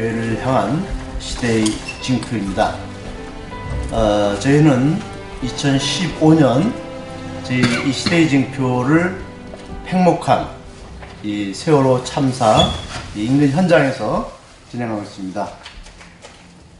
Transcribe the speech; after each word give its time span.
교회를 0.00 0.46
향한 0.46 0.82
시대의 1.18 1.66
징표입니다. 2.00 2.74
어, 3.92 4.34
저희는 4.40 4.98
2015년 5.42 6.72
저희 7.44 7.60
이 7.86 7.92
시대의 7.92 8.30
징표를 8.30 9.20
팽목한 9.84 10.48
이 11.22 11.52
세월호 11.52 12.02
참사 12.04 12.70
인근 13.14 13.50
현장에서 13.50 14.32
진행하고 14.70 15.02
있습니다. 15.02 15.48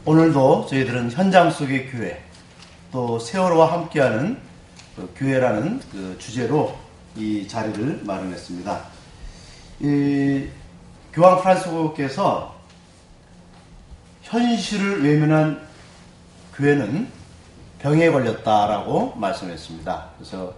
오늘도 0.05 0.65
저희들은 0.67 1.11
현장 1.11 1.51
속의 1.51 1.91
교회 1.91 2.23
또 2.91 3.19
세월호와 3.19 3.71
함께하는 3.71 4.39
그 4.95 5.13
교회라는 5.15 5.79
그 5.91 6.15
주제로 6.17 6.75
이 7.15 7.47
자리를 7.47 8.01
마련했습니다. 8.03 8.81
이 9.81 10.47
교황 11.13 11.39
프란스고께서 11.41 12.60
현실을 14.31 15.03
외면한 15.03 15.59
교회는 16.55 17.09
병에 17.79 18.09
걸렸다라고 18.09 19.15
말씀했습니다. 19.17 20.05
그래서 20.17 20.53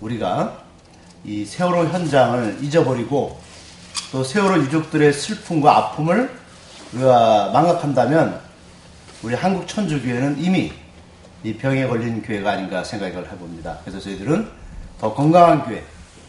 우리가 0.00 0.62
이 1.24 1.44
세월호 1.44 1.86
현장을 1.86 2.58
잊어버리고 2.62 3.40
또 4.12 4.22
세월호 4.22 4.62
유족들의 4.62 5.12
슬픔과 5.12 5.76
아픔을 5.76 6.30
우리가 6.92 7.50
망각한다면 7.52 8.40
우리 9.24 9.34
한국 9.34 9.66
천주교회는 9.66 10.38
이미 10.38 10.72
이 11.42 11.54
병에 11.54 11.84
걸린 11.88 12.22
교회가 12.22 12.52
아닌가 12.52 12.84
생각을 12.84 13.28
해봅니다. 13.32 13.78
그래서 13.82 13.98
저희들은 13.98 14.48
더 15.00 15.12
건강한 15.12 15.64
교회, 15.64 15.82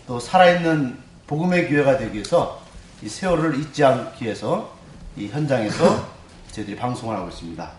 또 0.08 0.20
살아있는 0.20 0.98
복음의 1.28 1.70
교회가 1.70 2.00
되기 2.00 2.16
위해서 2.16 2.60
이 3.04 3.08
세월을 3.08 3.60
잊지 3.60 3.84
않기 3.84 4.26
위해서 4.26 4.76
이 5.16 5.28
현장에서 5.28 6.17
저희들이 6.58 6.76
방송을 6.76 7.16
하고 7.16 7.30
있습니다. 7.30 7.72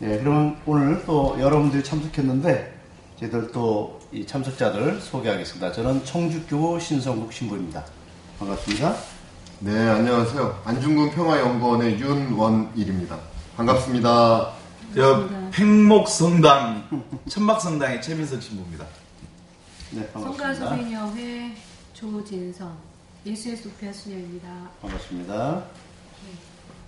네, 0.00 0.18
그러면 0.18 0.56
오늘 0.66 1.04
또 1.06 1.36
여러분들이 1.38 1.82
참석했는데 1.84 2.74
저희들 3.20 3.52
또 3.52 4.00
이 4.12 4.26
참석자들 4.26 5.00
소개하겠습니다. 5.00 5.70
저는 5.70 6.04
청주교구 6.04 6.80
신성국 6.80 7.32
신부입니다. 7.32 7.84
반갑습니다. 8.40 8.96
네, 9.60 9.88
안녕하세요. 9.88 10.62
안중근 10.64 11.12
평화연구원의 11.12 12.00
윤원일입니다. 12.00 13.16
반갑습니다. 13.56 14.52
저 14.96 15.28
팽목성당 15.52 17.04
천막성당의 17.28 18.02
최민석 18.02 18.42
신부입니다. 18.42 18.84
네, 19.92 20.10
반갑습니다. 20.12 20.54
성가소비녀회 20.54 21.54
조진성 21.94 22.76
예수의 23.24 23.56
소피아 23.58 23.92
수녀입니다. 23.92 24.48
반갑습니다. 24.82 25.62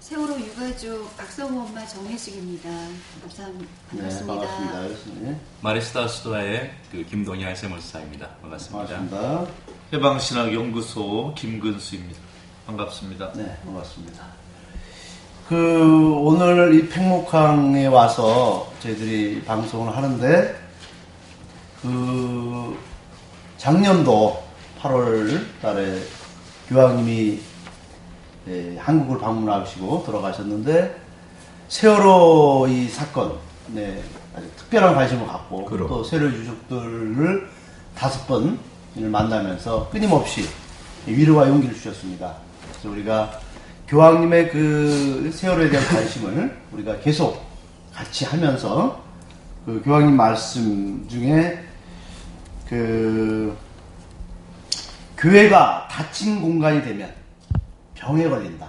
세월호 0.02 0.36
유가족 0.36 1.16
박성호 1.16 1.60
엄마 1.60 1.86
정혜식입니다. 1.86 2.68
감사합니다. 3.20 3.70
네, 3.92 3.98
반갑습니다. 3.98 4.34
반갑습니다. 4.34 4.88
교수님. 4.88 5.36
마리스타 5.60 6.08
수도의 6.08 6.72
그 6.90 7.04
김동현 7.04 7.54
세무사입니다. 7.54 8.28
반갑습니다. 8.42 8.96
반갑습니다. 8.96 9.46
해방신학연구소 9.92 11.34
김근수입니다. 11.38 12.18
반갑습니다. 12.66 13.32
네, 13.34 13.56
반갑습니다. 13.64 14.26
그 15.48 16.14
오늘 16.16 16.74
이 16.74 16.88
팽목항에 16.88 17.86
와서 17.86 18.72
저희들이 18.80 19.44
방송을 19.44 19.96
하는데 19.96 20.60
그 21.80 22.76
작년도 23.56 24.42
8월 24.80 25.46
달에 25.62 26.02
교황님이 26.68 27.51
예, 28.48 28.76
한국을 28.76 29.18
방문하시고 29.18 30.02
돌아가셨는데 30.04 31.00
세월호 31.68 32.66
이 32.68 32.88
사건 32.88 33.38
네, 33.68 34.02
아주 34.36 34.46
특별한 34.56 34.94
관심을 34.94 35.26
갖고 35.26 35.64
그럼. 35.64 35.88
또 35.88 36.02
세월호 36.02 36.28
유족들을 36.28 37.48
다섯 37.94 38.26
번을 38.26 38.58
만나면서 38.96 39.88
끊임없이 39.90 40.48
위로와 41.06 41.48
용기를 41.48 41.74
주셨습니다. 41.74 42.34
그래서 42.70 42.90
우리가 42.90 43.40
교황님의 43.88 44.50
그 44.50 45.30
세월호에 45.32 45.70
대한 45.70 45.86
관심을 45.86 46.56
우리가 46.72 46.98
계속 46.98 47.44
같이 47.92 48.24
하면서 48.24 49.02
그 49.64 49.80
교황님 49.84 50.16
말씀 50.16 51.06
중에 51.08 51.62
그 52.68 53.56
교회가 55.18 55.88
닫힌 55.88 56.40
공간이 56.40 56.82
되면 56.82 57.21
병에 58.02 58.28
걸린다. 58.28 58.68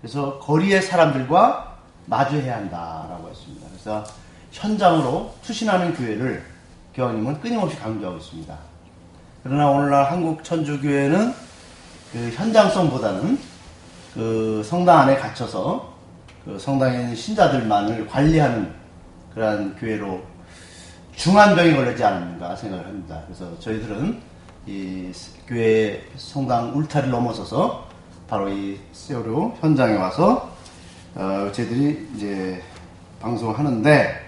그래서 0.00 0.38
거리의 0.38 0.80
사람들과 0.80 1.76
마주해야 2.06 2.56
한다라고 2.56 3.28
했습니다. 3.28 3.66
그래서 3.70 4.04
현장으로 4.52 5.34
투신하는 5.42 5.94
교회를 5.94 6.42
교황님은 6.94 7.40
끊임없이 7.40 7.78
강조하고 7.78 8.18
있습니다. 8.18 8.56
그러나 9.42 9.68
오늘날 9.68 10.10
한국 10.10 10.42
천주교회는 10.42 11.34
그 12.12 12.30
현장성보다는 12.34 13.38
그 14.14 14.62
성당 14.64 15.00
안에 15.00 15.16
갇혀서 15.16 15.94
그 16.44 16.58
성당에 16.58 17.00
있는 17.00 17.14
신자들만을 17.14 18.06
관리하는 18.06 18.72
그러한 19.34 19.76
교회로 19.76 20.22
중환병이 21.16 21.74
걸리지 21.74 22.02
않는가 22.02 22.56
생각을 22.56 22.86
합니다. 22.86 23.20
그래서 23.26 23.58
저희들은 23.58 24.20
이 24.66 25.12
교회 25.46 26.02
성당 26.16 26.74
울타리를 26.76 27.10
넘어서서 27.10 27.85
바로 28.28 28.48
이 28.48 28.78
세월호 28.92 29.56
현장에 29.60 29.94
와서 29.94 30.50
어, 31.14 31.50
저희들이 31.52 32.08
이제 32.14 32.62
방송을 33.20 33.58
하는데 33.58 34.20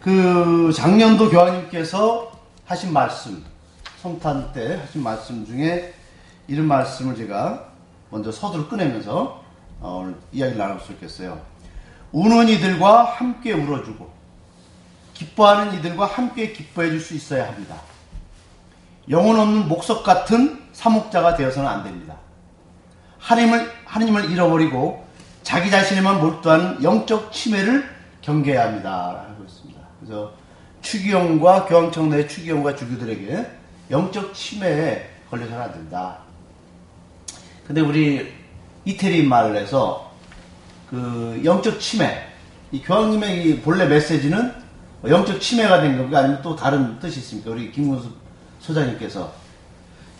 그 0.00 0.72
작년도 0.74 1.30
교황님께서 1.30 2.32
하신 2.64 2.92
말씀 2.92 3.44
성탄 4.02 4.52
때 4.52 4.76
하신 4.76 5.02
말씀 5.02 5.46
중에 5.46 5.94
이런 6.48 6.66
말씀을 6.66 7.16
제가 7.16 7.68
먼저 8.10 8.30
서두를 8.32 8.68
꺼내면서 8.68 9.42
어, 9.80 10.00
오늘 10.02 10.16
이야기를 10.32 10.58
나눌 10.58 10.80
수 10.80 10.92
있겠어요. 10.92 11.40
우는 12.12 12.48
이들과 12.48 13.04
함께 13.04 13.52
울어주고 13.52 14.10
기뻐하는 15.14 15.74
이들과 15.74 16.06
함께 16.06 16.52
기뻐해 16.52 16.90
줄 16.90 17.00
수 17.00 17.14
있어야 17.14 17.46
합니다. 17.48 17.76
영혼 19.08 19.38
없는 19.38 19.68
목석 19.68 20.02
같은 20.02 20.60
사목자가 20.72 21.36
되어서는 21.36 21.68
안 21.68 21.84
됩니다. 21.84 22.16
하나님을, 23.26 23.72
하나님을 23.84 24.30
잃어버리고 24.30 25.04
자기 25.42 25.68
자신에만 25.68 26.20
몰두하는 26.20 26.82
영적 26.82 27.32
침해를 27.32 27.84
경계해야 28.22 28.68
합니다. 28.68 29.24
하고 29.28 29.44
있습니다. 29.44 29.80
그래서 30.00 30.32
추기용과 30.80 31.64
교황청 31.66 32.10
내 32.10 32.28
추기용과 32.28 32.76
주교들에게 32.76 33.46
영적 33.90 34.32
침해에 34.32 35.10
걸려서는 35.28 35.60
안 35.60 35.72
된다. 35.72 36.18
근데 37.66 37.80
우리 37.80 38.32
이태리 38.84 39.24
말에서 39.24 40.12
그 40.88 41.40
영적 41.44 41.80
침해, 41.80 42.22
이 42.70 42.80
교황님의 42.80 43.44
이 43.44 43.60
본래 43.60 43.86
메시지는 43.86 44.54
영적 45.04 45.40
침해가 45.40 45.80
된 45.80 45.96
겁니까? 45.96 46.20
아니면 46.20 46.42
또 46.42 46.54
다른 46.54 47.00
뜻이 47.00 47.18
있습니까? 47.18 47.50
우리 47.50 47.72
김문수 47.72 48.08
소장님께서. 48.60 49.45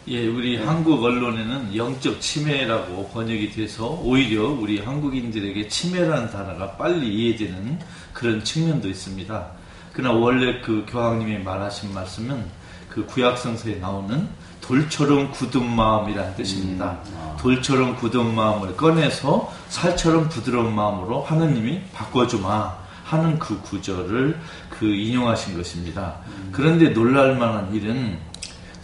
예, 0.08 0.24
우리 0.28 0.56
한국 0.56 1.02
언론에는 1.02 1.74
영적 1.74 2.20
침해라고 2.20 3.08
번역이 3.08 3.50
돼서 3.50 3.88
오히려 4.04 4.46
우리 4.46 4.78
한국인들에게 4.78 5.66
침해라는 5.66 6.30
단어가 6.30 6.76
빨리 6.76 7.12
이해되는 7.12 7.80
그런 8.12 8.44
측면도 8.44 8.88
있습니다. 8.88 9.46
그러나 9.92 10.16
원래 10.16 10.60
그 10.60 10.86
교황님이 10.88 11.38
말하신 11.38 11.92
말씀은 11.92 12.44
그 12.88 13.04
구약성서에 13.04 13.76
나오는 13.80 14.28
돌처럼 14.60 15.32
굳은 15.32 15.74
마음이라는 15.74 16.36
뜻입니다. 16.36 17.00
돌처럼 17.40 17.96
굳은 17.96 18.32
마음을 18.32 18.76
꺼내서 18.76 19.52
살처럼 19.70 20.28
부드러운 20.28 20.72
마음으로 20.72 21.22
하느님이 21.22 21.80
바꿔주마 21.92 22.76
하는 23.02 23.40
그 23.40 23.60
구절을 23.60 24.38
그 24.70 24.86
인용하신 24.86 25.56
것입니다. 25.56 26.18
그런데 26.52 26.90
놀랄 26.90 27.36
만한 27.36 27.74
일은 27.74 28.18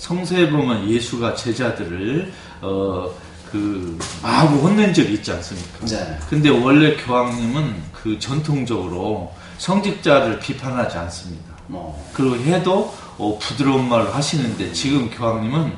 성서에 0.03 0.51
보면 0.51 0.89
예수가 0.91 1.35
제자들을 1.35 2.33
어 2.63 3.11
그 3.53 3.99
마구 4.23 4.67
혼낸 4.67 4.95
적이 4.95 5.13
있지 5.13 5.31
않습니까? 5.31 5.85
네. 5.85 6.19
근데 6.31 6.49
원래 6.49 6.97
교황님은 6.97 7.75
그 7.93 8.19
전통적으로 8.19 9.31
성직자를 9.59 10.39
비판하지 10.39 10.97
않습니다. 10.97 11.53
뭐, 11.67 12.11
그리고 12.15 12.35
해도 12.37 12.95
어, 13.19 13.39
부드러운 13.39 13.91
말을 13.91 14.15
하시는데 14.15 14.73
지금 14.73 15.11
교황님은 15.11 15.71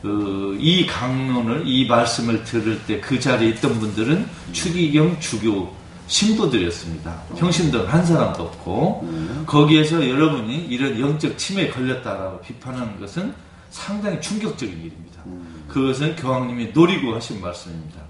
그, 0.00 0.56
이 0.58 0.86
강론을 0.86 1.64
이 1.66 1.86
말씀을 1.86 2.42
들을 2.44 2.80
때 2.86 3.02
그 3.02 3.20
자리에 3.20 3.50
있던 3.50 3.78
분들은 3.78 4.26
추기경 4.52 5.20
주교 5.20 5.70
신부들이었습니다. 6.06 7.22
형신들 7.36 7.92
한 7.92 8.04
사람도 8.04 8.42
없고 8.42 9.06
거기에서 9.46 10.08
여러분이 10.08 10.56
이런 10.70 10.98
영적 10.98 11.36
침해에 11.36 11.68
걸렸다라고 11.68 12.40
비판하는 12.40 12.98
것은 12.98 13.34
상당히 13.70 14.20
충격적인 14.20 14.76
일입니다. 14.76 15.22
그것은 15.68 16.16
교황님이 16.16 16.72
노리고 16.72 17.14
하신 17.14 17.40
말씀입니다. 17.40 18.00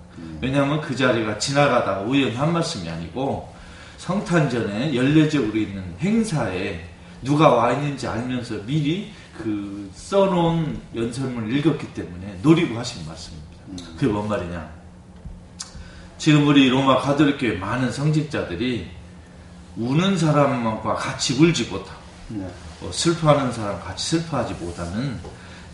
왜냐하면 0.40 0.80
그 0.80 0.96
자리가 0.96 1.38
지나가다가 1.38 2.00
우연히 2.02 2.34
한 2.34 2.52
말씀이 2.52 2.88
아니고 2.88 3.52
성탄전에 3.98 4.94
연례적으로 4.94 5.56
있는 5.58 5.94
행사에 6.00 6.88
누가 7.22 7.50
와 7.50 7.72
있는지 7.72 8.06
알면서 8.06 8.62
미리 8.64 9.12
그 9.36 9.90
써놓은 9.94 10.80
연설문을 10.94 11.54
읽었기 11.58 11.92
때문에 11.92 12.38
노리고 12.42 12.78
하신 12.78 13.06
말씀입니다. 13.06 13.50
그게 13.94 14.06
뭔 14.06 14.28
말이냐? 14.28 14.80
지금 16.16 16.46
우리 16.46 16.68
로마 16.68 16.98
가톨릭교회 16.98 17.56
많은 17.56 17.92
성직자들이 17.92 18.88
우는 19.76 20.18
사람과 20.18 20.94
같이 20.94 21.34
울지 21.34 21.64
못하고 21.64 22.00
네. 22.28 22.46
어, 22.82 22.90
슬퍼하는 22.92 23.52
사람 23.52 23.80
같이 23.80 24.16
슬퍼하지 24.16 24.54
못하는 24.54 25.18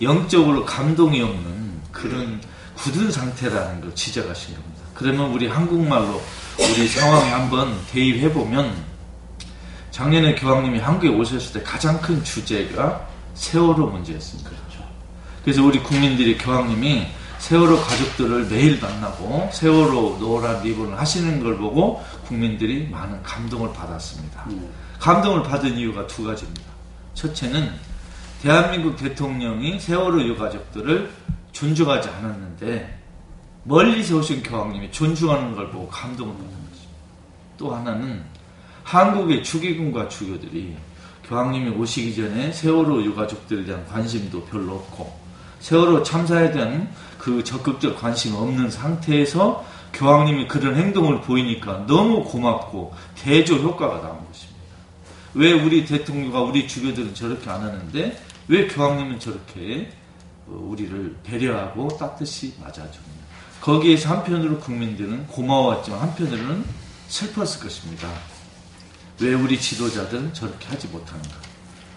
영적으로 0.01 0.65
감동이 0.65 1.23
없는 1.23 1.81
그런 1.93 2.41
굳은 2.75 3.11
상태라는 3.11 3.81
걸 3.81 3.95
지적하신 3.95 4.55
겁니다. 4.55 4.83
그러면 4.95 5.31
우리 5.33 5.47
한국말로 5.49 6.23
우리 6.59 6.89
상황에 6.89 7.31
한번 7.31 7.79
대입해 7.91 8.33
보면 8.33 8.75
작년에 9.91 10.35
교황님이 10.35 10.79
한국에 10.79 11.09
오셨을 11.09 11.61
때 11.61 11.63
가장 11.63 12.01
큰 12.01 12.23
주제가 12.23 13.07
세월호 13.35 13.87
문제였습니다. 13.87 14.51
그래서 15.43 15.63
우리 15.63 15.79
국민들이 15.81 16.37
교황님이 16.37 17.07
세월호 17.39 17.81
가족들을 17.81 18.47
매일 18.47 18.81
만나고 18.81 19.49
세월호 19.53 20.19
노란 20.19 20.61
리본을 20.63 20.99
하시는 20.99 21.41
걸 21.41 21.57
보고 21.57 22.03
국민들이 22.27 22.89
많은 22.89 23.23
감동을 23.23 23.73
받았습니다. 23.73 24.45
감동을 24.99 25.45
받은 25.45 25.77
이유가 25.77 26.05
두 26.09 26.25
가지입니다. 26.25 26.65
첫째는 27.15 27.73
대한민국 28.43 28.97
대통령이 28.97 29.81
세월호 29.81 30.23
유가족들을 30.23 31.11
존중하지 31.53 32.09
않았는데 32.09 32.99
멀리서 33.65 34.19
오신 34.19 34.43
교황님이 34.43 34.93
존중하는 34.93 35.55
걸 35.57 35.71
보고 35.71 35.89
감동을 35.89 36.35
받은 36.35 36.49
것입니다. 36.49 36.93
또 37.57 37.75
하나는 37.75 38.23
한국의 38.85 39.43
축의금과 39.43 40.09
주교들이 40.09 40.77
교황님이 41.25 41.71
오시기 41.71 42.15
전에 42.15 42.53
세월호 42.53 43.03
유가족들에 43.03 43.65
대한 43.65 43.85
관심도 43.89 44.45
별로 44.45 44.75
없고 44.77 45.19
세월호 45.59 46.03
참사에 46.05 46.53
대한 46.53 46.93
그 47.19 47.43
적극적 47.43 47.99
관심 47.99 48.37
없는 48.37 48.71
상태에서 48.71 49.65
교황님이 49.93 50.47
그런 50.47 50.77
행동을 50.77 51.23
보이니까 51.23 51.87
너무 51.87 52.23
고맙고 52.23 52.95
대조 53.17 53.57
효과가 53.57 54.03
나온 54.03 54.25
것입니다. 54.27 54.57
왜 55.35 55.53
우리 55.53 55.85
대통령과 55.85 56.43
우리 56.43 56.69
주교들은 56.69 57.15
저렇게 57.15 57.51
안 57.51 57.63
하는데 57.63 58.17
왜 58.49 58.69
교황님은 58.69 59.19
저렇게 59.19 59.91
어, 60.47 60.69
우리를 60.71 61.17
배려하고 61.25 61.89
따뜻이 61.99 62.55
맞아줍니다. 62.61 63.27
거기에서 63.61 64.11
한편으로 64.11 64.61
국민들은 64.61 65.27
고마웠지만 65.27 66.01
한편으로는 66.01 66.65
슬펐을 67.09 67.61
것입니다. 67.61 68.09
왜 69.21 69.35
우리 69.35 69.59
지도자들은 69.59 70.33
저렇게 70.35 70.69
하지 70.69 70.87
못하는가? 70.89 71.37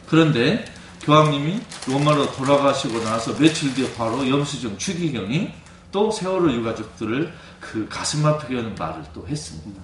그런데 0.07 0.65
교황님이 1.01 1.61
로마로 1.87 2.31
돌아가시고 2.33 3.03
나서 3.03 3.35
며칠 3.37 3.73
뒤에 3.75 3.93
바로 3.93 4.27
염수정 4.27 4.77
추기경이 4.77 5.51
또 5.91 6.11
세월호 6.11 6.51
유가족들을 6.51 7.33
그 7.59 7.87
가슴 7.89 8.25
아프게 8.25 8.55
하는 8.55 8.73
말을 8.75 9.03
또 9.13 9.27
했습니다. 9.27 9.81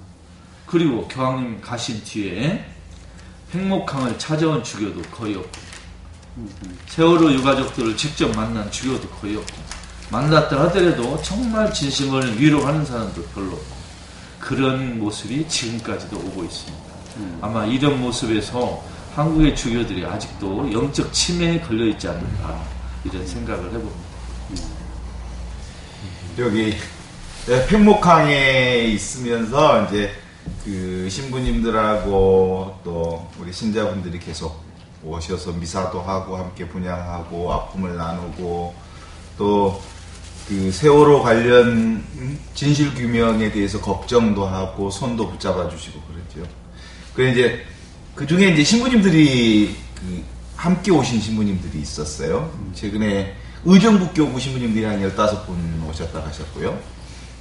그리고 0.65 1.07
교황님 1.07 1.61
가신 1.61 2.03
뒤에 2.03 2.65
팽목항을 3.51 4.17
찾아온 4.17 4.63
주교도 4.63 5.01
거의 5.11 5.35
없고 5.35 5.74
세월호 6.87 7.31
유가족들을 7.31 7.95
직접 7.95 8.35
만난 8.35 8.69
주교도 8.69 9.07
거의 9.09 9.37
없고 9.37 9.55
만났다 10.11 10.59
하더라도 10.65 11.21
정말 11.21 11.73
진심을 11.73 12.39
위로하는 12.39 12.85
사람도 12.85 13.23
별로 13.33 13.53
없고 13.53 13.75
그런 14.39 14.99
모습이 14.99 15.47
지금까지도 15.47 16.17
오고 16.17 16.43
있습니다. 16.43 16.85
아마 17.41 17.65
이런 17.65 17.99
모습에서 18.01 18.83
한국의 19.15 19.55
주교들이 19.55 20.05
아직도 20.05 20.71
영적 20.71 21.11
치매에 21.13 21.61
걸려 21.61 21.85
있지 21.85 22.07
않는가 22.07 22.63
이런 23.05 23.25
생각을 23.25 23.65
해봅니다. 23.65 24.05
여기 26.37 26.75
네, 27.47 27.65
팽목항에 27.67 28.83
있으면서 28.87 29.85
이제 29.85 30.11
그 30.65 31.07
신부님들하고 31.09 32.81
또 32.83 33.31
우리 33.39 33.53
신자분들이 33.53 34.19
계속 34.19 34.64
오셔서 35.05 35.53
미사도 35.53 36.01
하고 36.01 36.37
함께 36.37 36.67
분양하고 36.67 37.53
아픔을 37.53 37.95
나누고 37.95 38.73
또 39.37 39.95
그 40.47 40.71
세월호 40.71 41.23
관련 41.23 41.69
음, 41.69 42.39
진실 42.53 42.93
규명에 42.93 43.51
대해서 43.51 43.81
걱정도 43.81 44.45
하고 44.45 44.91
손도 44.91 45.31
붙잡아 45.31 45.67
주시고 45.69 45.99
그랬죠. 46.01 46.51
그 47.15 47.27
이제 47.27 47.65
그 48.13 48.27
중에 48.27 48.49
이제 48.49 48.63
신부님들이 48.63 49.75
그 49.95 50.23
함께 50.55 50.91
오신 50.91 51.19
신부님들이 51.19 51.81
있었어요. 51.81 52.51
최근에 52.75 53.35
의정부 53.65 54.07
교구 54.13 54.39
신부님들이 54.39 54.85
한 54.85 55.01
15분 55.01 55.89
오셨다 55.89 56.21
가셨고요. 56.21 56.77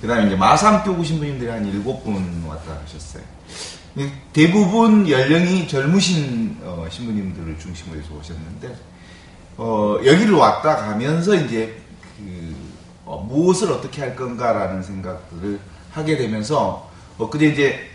그 0.01 0.09
다음에 0.09 0.27
이제 0.27 0.37
마삼 0.37 0.83
교구 0.85 1.05
신부님들이 1.05 1.51
한 1.51 1.63
7분 1.63 2.47
왔다 2.47 2.79
가셨어요. 2.79 3.23
대부분 4.33 5.09
연령이 5.09 5.69
젊으신 5.69 6.59
어, 6.63 6.87
신부님들을 6.91 7.59
중심으로 7.59 8.01
해서 8.01 8.13
오셨는데, 8.15 8.75
어, 9.57 9.99
여기를 10.05 10.35
왔다 10.35 10.77
가면서 10.77 11.35
이제 11.37 11.77
그, 12.19 12.57
어, 13.05 13.25
무엇을 13.29 13.71
어떻게 13.71 14.01
할 14.01 14.17
건가라는 14.17 14.83
생각들을 14.83 15.61
하게 15.93 16.17
되면서, 16.17 16.91
어, 17.19 17.31
근데 17.31 17.47
이제 17.47 17.89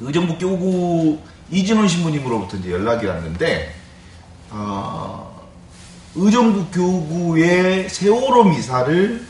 의정부 0.00 0.36
교구 0.36 1.18
이진원 1.50 1.88
신부님으로부터 1.88 2.58
이제 2.58 2.70
연락이 2.70 3.06
왔는데, 3.06 3.74
어, 4.50 5.48
의정부 6.14 6.66
교구의 6.70 7.88
세월호 7.88 8.44
미사를 8.44 9.26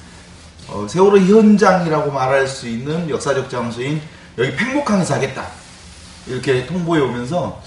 어, 0.68 0.88
세월호 0.88 1.18
현장이라고 1.18 2.10
말할 2.10 2.48
수 2.48 2.68
있는 2.68 3.08
역사적 3.08 3.48
장소인 3.48 4.00
여기 4.38 4.56
팽목항에서 4.56 5.14
하겠다. 5.14 5.63
이렇게 6.26 6.66
통보해 6.66 7.00
오면서 7.00 7.62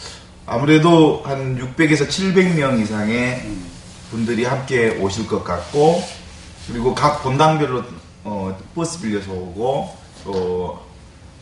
아무래도 0.46 1.22
한 1.26 1.58
600에서 1.58 2.08
700명 2.08 2.82
이상의 2.82 3.46
분들이 4.10 4.46
함께 4.46 4.90
오실 5.00 5.28
것 5.28 5.44
같고 5.44 6.02
그리고 6.68 6.96
각 6.96 7.22
본당별로 7.24 7.84
어, 8.24 8.58
버스 8.74 9.02
빌려서 9.02 9.32
오고 9.32 9.96
또 10.24 10.86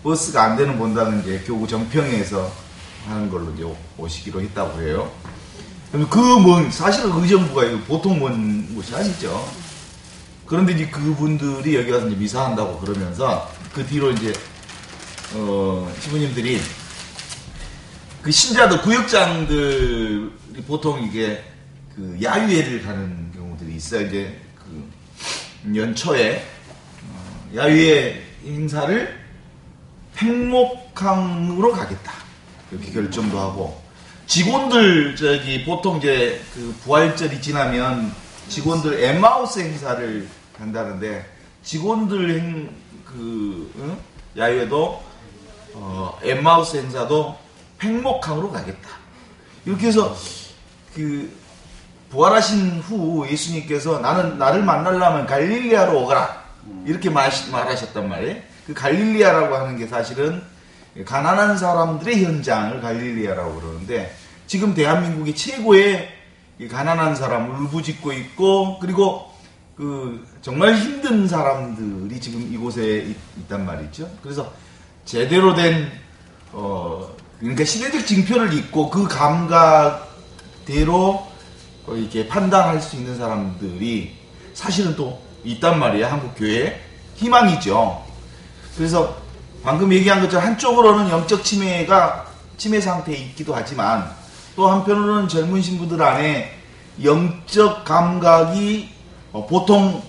버스가 0.03 0.43
안 0.43 0.55
되는 0.55 0.77
본당은 0.77 1.21
이제 1.21 1.43
교구 1.45 1.67
정평에서 1.67 2.51
하는 3.07 3.29
걸로 3.29 3.51
이제 3.53 3.65
오시기로 3.97 4.41
했다고 4.41 4.81
해요. 4.81 5.11
그먼 6.09 6.69
사실은 6.71 7.11
의정부가 7.11 7.63
이거 7.63 7.79
보통 7.87 8.19
먼 8.19 8.75
곳이 8.75 8.93
아니죠. 8.93 9.47
그런데 10.45 10.73
이제 10.73 10.87
그분들이 10.87 11.75
여기 11.75 11.91
와서 11.91 12.07
이제 12.07 12.15
미사한다고 12.15 12.79
그러면서 12.79 13.49
그 13.73 13.85
뒤로 13.85 14.11
이제 14.11 14.33
어 15.33 15.91
신부님들이 16.01 16.59
그 18.25 18.31
신자들 18.31 18.81
구역장들이 18.81 20.63
보통 20.67 20.99
이게 21.03 21.43
그 21.95 22.17
야유회를 22.23 22.81
가는 22.81 23.31
경우들이 23.35 23.75
있어요. 23.75 24.07
이제 24.07 24.41
그 24.57 25.77
연초에 25.77 26.43
어, 27.07 27.49
야유회 27.55 28.23
행사를 28.47 29.19
팽목항으로 30.15 31.71
가겠다 31.71 32.13
이렇게 32.71 32.91
결정도 32.91 33.39
하고 33.39 33.79
직원들 34.25 35.15
저기 35.15 35.63
보통 35.63 35.97
이제 35.97 36.41
그 36.55 36.75
부활절이 36.83 37.39
지나면 37.39 38.11
직원들 38.49 39.03
엠마우스 39.03 39.59
행사를 39.59 40.27
한다는데 40.57 41.29
직원들 41.61 42.39
행 42.39 42.85
그 43.05 43.71
응? 43.77 43.97
야유회도 44.35 45.03
어, 45.75 46.19
엠마우스 46.23 46.77
행사도 46.77 47.44
팽목항으로 47.77 48.51
가겠다 48.51 48.89
이렇게 49.65 49.87
해서 49.87 50.15
그 50.93 51.31
부활하신 52.09 52.79
후 52.79 53.27
예수님께서 53.29 53.99
나는 53.99 54.37
나를 54.37 54.63
만나려면 54.63 55.25
갈릴리아로 55.25 56.03
오거라 56.03 56.45
이렇게 56.85 57.09
말, 57.09 57.29
말하셨단 57.51 58.07
말이에요. 58.07 58.41
그 58.65 58.73
갈릴리아라고 58.73 59.55
하는 59.55 59.77
게 59.77 59.87
사실은 59.87 60.41
가난한 61.05 61.57
사람들의 61.57 62.23
현장을 62.23 62.81
갈릴리아라고 62.81 63.59
그러는데 63.59 64.15
지금 64.47 64.73
대한민국의 64.73 65.35
최고의 65.35 66.09
이 66.59 66.67
가난한 66.67 67.15
사람 67.15 67.49
울부짖고 67.49 68.13
있고 68.13 68.79
그리고 68.79 69.33
그 69.75 70.25
정말 70.41 70.75
힘든 70.75 71.27
사람들이 71.27 72.19
지금 72.21 72.41
이곳에 72.53 72.99
있, 72.99 73.47
단 73.49 73.65
말이죠. 73.65 74.09
그래서 74.23 74.53
제대로 75.03 75.53
된 75.53 75.91
어, 76.53 77.13
그러니까 77.39 77.65
시대적 77.65 78.05
징표를 78.05 78.53
입고 78.53 78.89
그 78.89 79.07
감각대로 79.07 80.05
어, 81.87 81.95
이렇게 81.95 82.27
판단할 82.27 82.81
수 82.81 82.95
있는 82.95 83.17
사람들이 83.17 84.15
사실은 84.53 84.95
또 84.95 85.21
있단 85.43 85.77
말이에요. 85.79 86.07
한국 86.07 86.33
교회에 86.35 86.79
희망이죠. 87.15 88.03
그래서 88.75 89.17
방금 89.63 89.91
얘기한 89.93 90.21
것처럼 90.21 90.45
한쪽으로는 90.47 91.09
영적 91.09 91.43
치매가 91.43 92.25
치매 92.57 92.79
상태에 92.79 93.15
있기도 93.17 93.53
하지만 93.53 94.09
또 94.55 94.67
한편으로는 94.67 95.27
젊은 95.27 95.61
신부들 95.61 96.01
안에 96.01 96.57
영적 97.03 97.83
감각이 97.83 98.89
어, 99.33 99.45
보통 99.45 100.01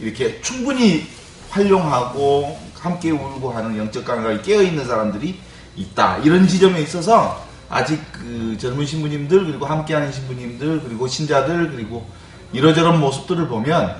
이렇게 0.00 0.40
충분히 0.40 1.06
활용하고 1.50 2.58
함께 2.78 3.10
울고 3.10 3.52
하는 3.52 3.76
영적 3.76 4.04
감각이 4.04 4.42
깨어 4.42 4.62
있는 4.62 4.86
사람들이 4.86 5.38
있다 5.76 6.18
이런 6.18 6.46
지점에 6.46 6.80
있어서 6.82 7.42
아직 7.68 8.00
그 8.12 8.56
젊은 8.58 8.84
신부님들 8.84 9.46
그리고 9.46 9.66
함께하는 9.66 10.12
신부님들 10.12 10.82
그리고 10.82 11.08
신자들 11.08 11.70
그리고 11.70 12.06
이러저런 12.52 13.00
모습들을 13.00 13.48
보면 13.48 13.96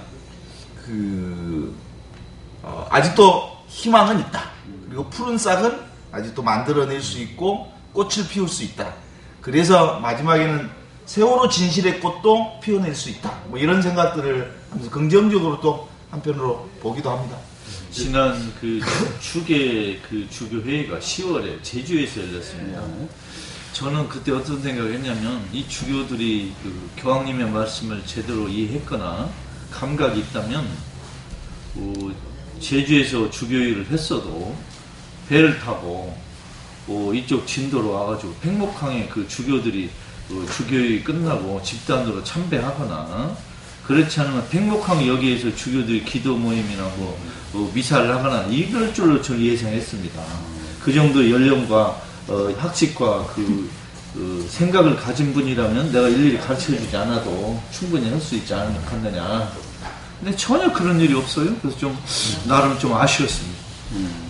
그 0.85 1.75
어, 2.63 2.87
아직도 2.91 3.51
희망은 3.69 4.21
있다. 4.21 4.51
그리고 4.87 5.09
푸른 5.09 5.39
싹은 5.39 5.81
아직도 6.13 6.43
만들어낼 6.43 7.01
수 7.01 7.19
있고 7.21 7.73
꽃을 7.93 8.29
피울 8.31 8.49
수 8.49 8.63
있다. 8.63 8.93
그래서 9.41 9.99
마지막에는 10.01 10.71
세월호 11.07 11.49
진실의 11.49 12.01
꽃도 12.01 12.61
피워낼 12.61 12.95
수 12.95 13.11
있다. 13.11 13.33
뭐 13.47 13.59
이런 13.59 13.83
생각들을 13.83 14.55
하면서 14.71 14.91
긍정적으로 14.91 15.61
또 15.61 15.89
한편으로 16.11 16.69
보기도 16.81 17.11
합니다. 17.11 17.37
지난 17.93 18.53
그 18.59 18.81
주계 19.21 19.99
그 20.09 20.27
주교 20.31 20.63
회의가 20.63 20.99
10월에 20.99 21.63
제주에서 21.63 22.23
열렸습니다. 22.23 22.83
저는 23.75 24.09
그때 24.09 24.33
어떤 24.33 24.63
생각을 24.63 24.95
했냐면 24.95 25.47
이 25.53 25.69
주교들이 25.69 26.55
그 26.63 26.91
교황님의 26.97 27.51
말씀을 27.51 28.03
제대로 28.07 28.49
이해했거나 28.49 29.29
감각이 29.71 30.21
있다면 30.21 30.67
어, 31.77 31.93
제주에서 32.61 33.29
주교회를 33.29 33.87
했어도 33.91 34.57
배를 35.29 35.59
타고 35.59 36.17
어, 36.89 37.13
이쪽 37.15 37.47
진도로 37.47 37.91
와가지고 37.91 38.35
팽목항에 38.37 39.09
그 39.09 39.29
주교들이 39.29 39.91
그 40.29 40.47
주교회 40.57 41.03
끝나고 41.03 41.63
집단으로 41.63 42.25
참배하거나 42.25 43.37
그렇지 43.87 44.21
않으면 44.21 44.49
팽목항 44.49 45.07
여기에서 45.07 45.55
주교들이 45.55 46.05
기도 46.05 46.37
모임이나 46.37 46.83
뭐, 46.97 47.19
뭐 47.53 47.71
미사를 47.75 48.09
하거나 48.15 48.43
이럴 48.45 48.93
줄로 48.95 49.21
저는 49.21 49.43
예상했습니다. 49.43 50.23
그 50.83 50.93
정도 50.93 51.29
연령과 51.29 52.01
어, 52.29 52.55
학식과 52.57 53.27
그, 53.35 53.69
그 54.15 54.47
생각을 54.49 54.97
가진 54.97 55.33
분이라면 55.35 55.93
내가 55.93 56.09
일일이 56.09 56.39
가르쳐 56.39 56.67
주지 56.67 56.97
않아도 56.97 57.61
충분히 57.73 58.09
할 58.09 58.21
수 58.21 58.37
있지 58.37 58.55
않겠느냐. 58.55 59.53
근데 60.21 60.37
전혀 60.37 60.73
그런 60.73 61.01
일이 61.01 61.13
없어요. 61.15 61.53
그래서 61.61 61.77
좀 61.79 61.99
나름 62.47 62.79
좀 62.79 62.95
아쉬웠습니다. 62.95 63.59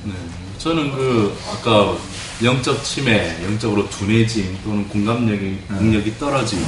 네. 0.05 0.13
저는 0.59 0.91
그 0.93 1.37
아까 1.53 1.95
영적 2.43 2.83
치매, 2.83 3.37
영적으로 3.45 3.89
둔해짐 3.91 4.59
또는 4.65 4.89
공감력이 4.89 5.59
능력이 5.69 6.19
떨어짐 6.19 6.59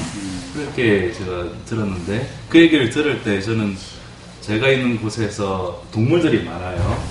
그렇게 0.55 1.13
제가 1.13 1.45
들었는데 1.67 2.31
그 2.49 2.61
얘기를 2.61 2.91
들을 2.91 3.23
때 3.23 3.41
저는 3.41 3.77
제가 4.41 4.69
있는 4.69 5.01
곳에서 5.01 5.83
동물들이 5.93 6.45
많아요. 6.45 7.03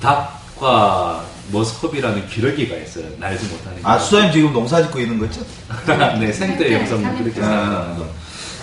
닭과 0.00 1.24
머스컵이라는 1.52 2.28
기러기가 2.28 2.76
있어요. 2.76 3.06
날지 3.18 3.46
못하는. 3.46 3.78
아 3.82 3.98
수사님 3.98 4.32
지금 4.32 4.52
농사 4.52 4.82
짓고 4.82 5.00
있는 5.00 5.18
거죠? 5.18 5.40
네, 6.20 6.32
생태 6.32 6.72
영상도 6.72 7.22
그렇게 7.22 7.40
아. 7.40 7.44
생각하는 7.44 7.98
거. 7.98 8.08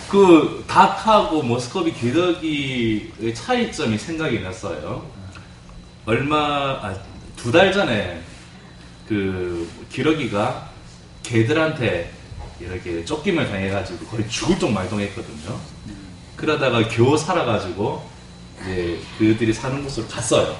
그 0.10 0.64
닭하고 0.68 1.44
머스컵이 1.44 1.94
기러기의 1.94 3.34
차이점이 3.34 3.98
생각이 3.98 4.40
났어요. 4.42 5.06
얼마 6.06 6.38
아, 6.38 6.96
두 7.38 7.52
달 7.52 7.72
전에 7.72 8.22
그 9.10 9.68
기러기가 9.92 10.70
개들한테 11.24 12.12
이렇게 12.60 13.04
쫓김을 13.04 13.50
당해가지고 13.50 14.06
거의 14.06 14.30
죽을 14.30 14.60
쪽 14.60 14.72
말동했거든요. 14.72 15.60
그러다가 16.36 16.88
겨우 16.88 17.18
살아가지고 17.18 18.08
이제 18.62 19.00
그들이 19.18 19.52
사는 19.52 19.84
곳으로 19.84 20.08
갔어요. 20.08 20.56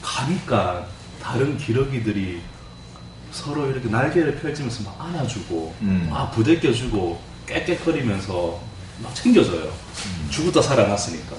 가니까 0.00 0.86
다른 1.22 1.58
기러기들이 1.58 2.40
서로 3.30 3.70
이렇게 3.70 3.90
날개를 3.90 4.36
펼치면서 4.36 4.84
막 4.84 4.96
안아주고 4.98 5.74
음. 5.82 6.08
막 6.10 6.30
부대껴주고 6.32 7.20
깨깨거리면서 7.46 8.58
막 9.02 9.14
챙겨줘요. 9.14 9.70
죽었다 10.30 10.62
살아났으니까. 10.62 11.36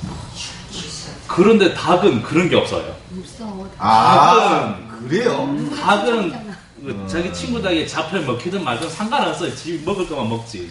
그런데 1.28 1.74
닭은 1.74 2.22
그런 2.22 2.48
게 2.48 2.56
없어요. 2.56 2.96
없어. 3.20 3.68
아 3.80 4.91
그래요? 5.08 5.56
닭은 5.76 6.52
그 6.84 7.06
자기 7.08 7.34
친구 7.34 7.62
닭에 7.62 7.86
잡혀 7.86 8.20
먹히든 8.22 8.64
말든 8.64 8.90
상관없어요. 8.90 9.56
지 9.56 9.82
먹을 9.86 10.08
거만 10.08 10.30
먹지. 10.30 10.70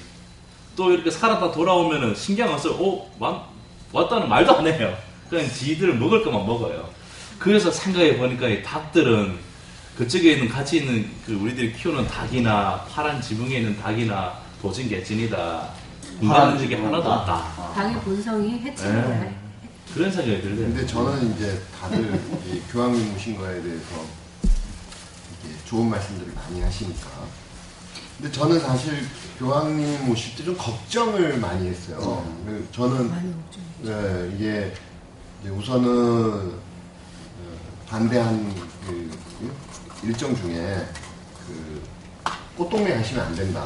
또 0.76 0.92
이렇게 0.92 1.10
살았다 1.10 1.52
돌아오면은 1.52 2.14
신경 2.14 2.52
안 2.52 2.58
써요. 2.58 2.74
어, 2.74 3.10
왔, 3.18 3.44
왔다는 3.92 4.28
말도 4.28 4.58
안 4.58 4.66
해요. 4.66 4.96
그냥 5.28 5.48
지들 5.52 5.94
먹을 5.94 6.24
거만 6.24 6.46
먹어요. 6.46 6.88
그래서 7.38 7.70
생각해 7.70 8.16
보니까 8.18 8.48
이 8.48 8.62
닭들은 8.62 9.38
그쪽에 9.96 10.32
있는 10.32 10.48
같이 10.48 10.78
있는 10.78 11.08
그 11.26 11.34
우리들이 11.34 11.72
키우는 11.74 12.06
닭이나 12.08 12.84
파란 12.90 13.20
지붕에 13.20 13.56
있는 13.58 13.76
닭이나 13.80 14.32
도진 14.60 14.88
개찐이다. 14.88 15.68
인간 16.20 16.58
적이 16.58 16.74
하나도 16.74 17.10
없다. 17.12 17.72
당의 17.74 17.96
본성이 18.00 18.58
해치는 18.60 19.04
거야. 19.04 19.20
네. 19.20 19.34
그런 19.94 20.10
생각이 20.10 20.40
들대요. 20.42 20.66
근데 20.66 20.86
저는 20.86 21.34
이제 21.34 21.60
다들 21.80 22.20
이 22.46 22.60
교황님 22.72 23.14
오신 23.14 23.36
거에 23.38 23.60
대해서 23.62 24.04
좋은 25.70 25.88
말씀들을 25.88 26.32
많이 26.34 26.60
하시니까. 26.62 27.06
근데 28.18 28.32
저는 28.32 28.58
사실 28.58 29.06
교황님 29.38 30.10
오실 30.10 30.34
때 30.36 30.44
좀 30.44 30.56
걱정을 30.58 31.38
많이 31.38 31.68
했어요. 31.68 32.26
그 32.44 32.68
저는. 32.72 33.08
네, 33.82 34.32
이게 34.36 34.74
우선은 35.48 35.88
어, 36.50 36.52
반대한 37.88 38.52
그 38.84 39.10
일정 40.02 40.34
중에 40.34 40.84
그 41.46 41.82
꽃동네 42.56 42.92
가시면 42.96 43.26
안 43.26 43.34
된다. 43.36 43.64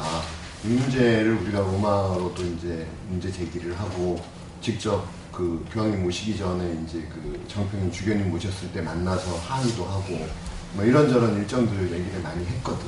이 0.63 0.67
문제를 0.67 1.33
우리가 1.41 1.59
로마로도 1.59 2.43
이제 2.43 2.87
문제 3.09 3.31
제기를 3.31 3.77
하고 3.79 4.23
직접 4.61 5.07
그 5.31 5.65
교황님 5.71 6.03
모시기 6.03 6.37
전에 6.37 6.81
이제 6.85 6.99
그 7.11 7.43
정평님 7.47 7.91
주교님 7.91 8.29
모셨을 8.29 8.71
때 8.71 8.81
만나서 8.81 9.37
항의도 9.39 9.83
하고 9.85 10.27
뭐 10.73 10.83
이런저런 10.83 11.37
일정들 11.37 11.83
얘기를 11.83 12.21
많이 12.21 12.45
했거든. 12.45 12.85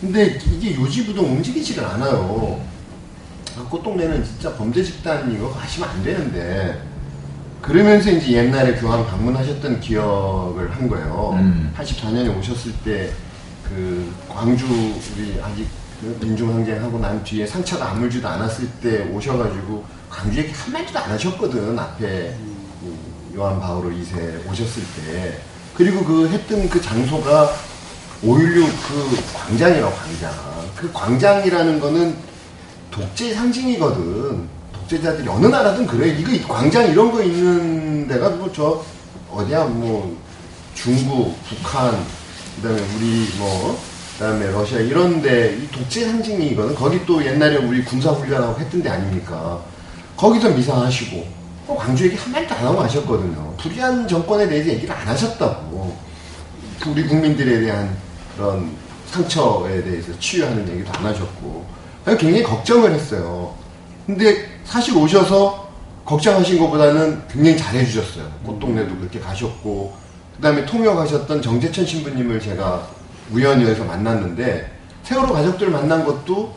근데 0.00 0.38
이게 0.46 0.74
요지부동 0.74 1.24
움직이지를 1.36 1.84
않아요. 1.84 2.60
아, 3.56 3.62
꽃동네는 3.70 4.24
진짜 4.24 4.52
범죄 4.54 4.82
집단 4.82 5.32
이거 5.32 5.48
하시면 5.48 5.88
안 5.88 6.02
되는데 6.02 6.82
그러면서 7.62 8.10
이제 8.10 8.32
옛날에 8.32 8.74
교황 8.74 9.06
방문하셨던 9.06 9.80
기억을 9.80 10.70
한 10.74 10.88
거예요. 10.88 11.36
음. 11.38 11.72
84년에 11.76 12.36
오셨을 12.38 12.72
때 12.84 13.12
그 13.68 14.12
광주 14.28 14.66
우리 14.66 15.40
아직 15.42 15.66
그 16.00 16.18
민중항쟁하고 16.20 16.98
난 16.98 17.22
뒤에 17.24 17.46
상처가 17.46 17.90
아물지도 17.90 18.28
않았을 18.28 18.68
때 18.82 19.04
오셔가지고 19.10 19.84
광주 20.10 20.38
얘기 20.38 20.52
한마디도 20.52 20.98
안 20.98 21.10
하셨거든 21.12 21.78
앞에 21.78 22.36
이 23.32 23.36
요한 23.36 23.58
바오로 23.58 23.90
2세 23.90 24.48
오셨을 24.48 24.82
때 24.96 25.38
그리고 25.76 26.04
그 26.04 26.28
했던 26.28 26.68
그 26.68 26.80
장소가 26.80 27.52
5.16 28.22 28.66
그 28.88 29.16
광장이라고 29.34 29.94
광장 29.94 30.32
그 30.76 30.92
광장이라는 30.92 31.80
거는 31.80 32.16
독재 32.90 33.34
상징이거든. 33.34 34.48
독재자들이 34.72 35.28
어느 35.28 35.46
나라든 35.46 35.86
그래. 35.86 36.08
이거 36.08 36.30
이 36.30 36.42
광장 36.42 36.86
이런 36.90 37.10
거 37.10 37.22
있는 37.22 38.06
데가 38.06 38.30
뭐 38.30 38.50
저 38.54 38.84
어디야 39.30 39.64
뭐 39.64 40.16
중국, 40.74 41.36
북한, 41.48 41.92
그다음에 42.56 42.80
우리 42.96 43.28
뭐 43.36 43.76
그다음에 44.12 44.46
러시아 44.52 44.78
이런데 44.78 45.58
이 45.60 45.68
독재 45.70 46.04
상징이거든. 46.06 46.74
거기 46.76 47.04
또 47.04 47.24
옛날에 47.24 47.56
우리 47.56 47.84
군사 47.84 48.10
훈련하고 48.10 48.60
했던 48.60 48.80
데 48.82 48.88
아닙니까? 48.90 49.60
거기서 50.16 50.50
미사하시고 50.50 51.16
어, 51.18 51.43
광주 51.66 52.06
얘기 52.06 52.16
한 52.16 52.32
마디도 52.32 52.54
안 52.54 52.66
하고 52.66 52.82
하셨거든요. 52.82 53.54
불의한 53.56 54.06
정권에 54.06 54.48
대해서 54.48 54.70
얘기를 54.70 54.94
안 54.94 55.08
하셨다고. 55.08 55.96
그 56.80 56.90
우리 56.90 57.06
국민들에 57.06 57.60
대한 57.60 57.96
그런 58.36 58.70
상처에 59.10 59.82
대해서 59.82 60.18
치유하는 60.18 60.68
얘기도 60.68 60.92
안 60.98 61.06
하셨고 61.06 61.64
굉장히 62.18 62.42
걱정을 62.42 62.92
했어요. 62.92 63.54
근데 64.06 64.48
사실 64.64 64.94
오셔서 64.96 65.68
걱정하신 66.04 66.58
것보다는 66.58 67.22
굉장히 67.28 67.56
잘해주셨어요. 67.56 68.30
꽃동네도 68.44 68.98
그렇게 68.98 69.18
가셨고 69.20 69.94
그 70.36 70.42
다음에 70.42 70.66
통역하셨던 70.66 71.40
정재천 71.40 71.86
신부님을 71.86 72.40
제가 72.40 72.86
우연히 73.32 73.64
해서 73.64 73.84
만났는데 73.84 74.70
세월호 75.04 75.32
가족들을 75.32 75.72
만난 75.72 76.04
것도 76.04 76.54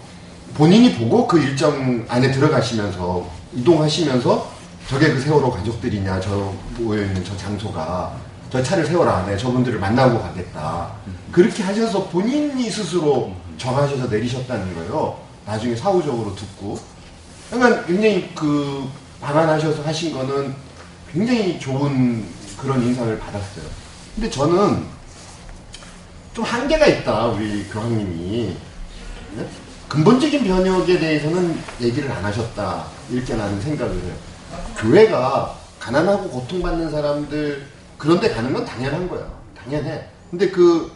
본인이 0.55 0.93
보고 0.95 1.27
그 1.27 1.39
일정 1.39 2.05
안에 2.09 2.31
들어가시면서 2.31 3.29
이동하시면서 3.53 4.56
저게 4.87 5.13
그 5.13 5.19
세월호 5.19 5.51
가족들이냐 5.51 6.19
저 6.21 6.53
모여있는 6.77 7.23
저 7.25 7.35
장소가 7.35 8.15
저 8.49 8.63
차를 8.63 8.85
세워라. 8.85 9.25
내가 9.25 9.37
저분들을 9.37 9.79
만나고 9.79 10.21
가겠다. 10.21 10.93
그렇게 11.31 11.61
하셔서 11.61 12.07
본인이 12.07 12.69
스스로 12.71 13.33
정하셔서 13.57 14.07
내리셨다는 14.07 14.73
거예요. 14.75 15.19
나중에 15.45 15.75
사후적으로 15.75 16.33
듣고. 16.35 16.79
그러니까 17.49 17.85
굉장히 17.85 18.31
그 18.33 18.87
방안하셔서 19.19 19.83
하신 19.83 20.13
거는 20.13 20.55
굉장히 21.11 21.59
좋은 21.59 22.25
그런 22.57 22.81
인상을 22.81 23.19
받았어요. 23.19 23.65
근데 24.15 24.29
저는 24.29 24.85
좀 26.33 26.45
한계가 26.45 26.85
있다, 26.87 27.27
우리 27.27 27.65
교황님이. 27.65 28.55
네? 29.35 29.47
근본적인 29.89 30.43
변혁에 30.43 30.99
대해서는 30.99 31.59
얘기를 31.81 32.09
안 32.11 32.23
하셨다. 32.23 32.85
이렇게 33.09 33.35
나는 33.35 33.59
생각을 33.61 33.93
해요. 33.93 34.13
교회가 34.77 35.55
가난하고 35.79 36.29
고통받는 36.29 36.91
사람들 36.91 37.65
그런데 37.97 38.29
가는 38.29 38.53
건 38.53 38.63
당연한 38.65 39.07
거야. 39.09 39.25
당연해. 39.57 40.05
근데 40.29 40.49
그 40.49 40.91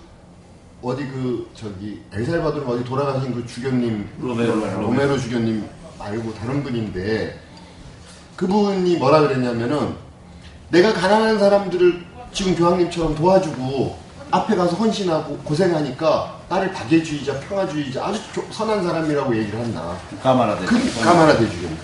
어디 0.81 1.03
그 1.07 1.49
저기 1.55 2.01
엘살바도르 2.11 2.65
어디 2.67 2.83
돌아가신 2.83 3.33
그 3.33 3.45
주교님 3.45 4.07
로메로, 4.19 4.81
로메로 4.81 5.17
주교님 5.19 5.67
말고 5.99 6.33
다른 6.35 6.63
분인데 6.63 7.39
그분이 8.35 8.97
뭐라 8.97 9.21
그랬냐면은 9.21 9.95
내가 10.69 10.93
가난한 10.93 11.37
사람들을 11.37 12.05
지금 12.33 12.55
교황님처럼 12.55 13.15
도와주고 13.15 13.97
앞에 14.31 14.55
가서 14.55 14.75
헌신하고 14.77 15.37
고생하니까 15.39 16.39
나를 16.49 16.71
박애주의자, 16.71 17.39
평화주의자, 17.41 18.05
아주 18.05 18.19
조- 18.33 18.45
선한 18.51 18.81
사람이라고 18.83 19.35
얘기를 19.37 19.59
한다. 19.59 19.95
까마라데. 20.23 20.65
그 20.65 21.01
가만히 21.03 21.37
대주겠네. 21.37 21.77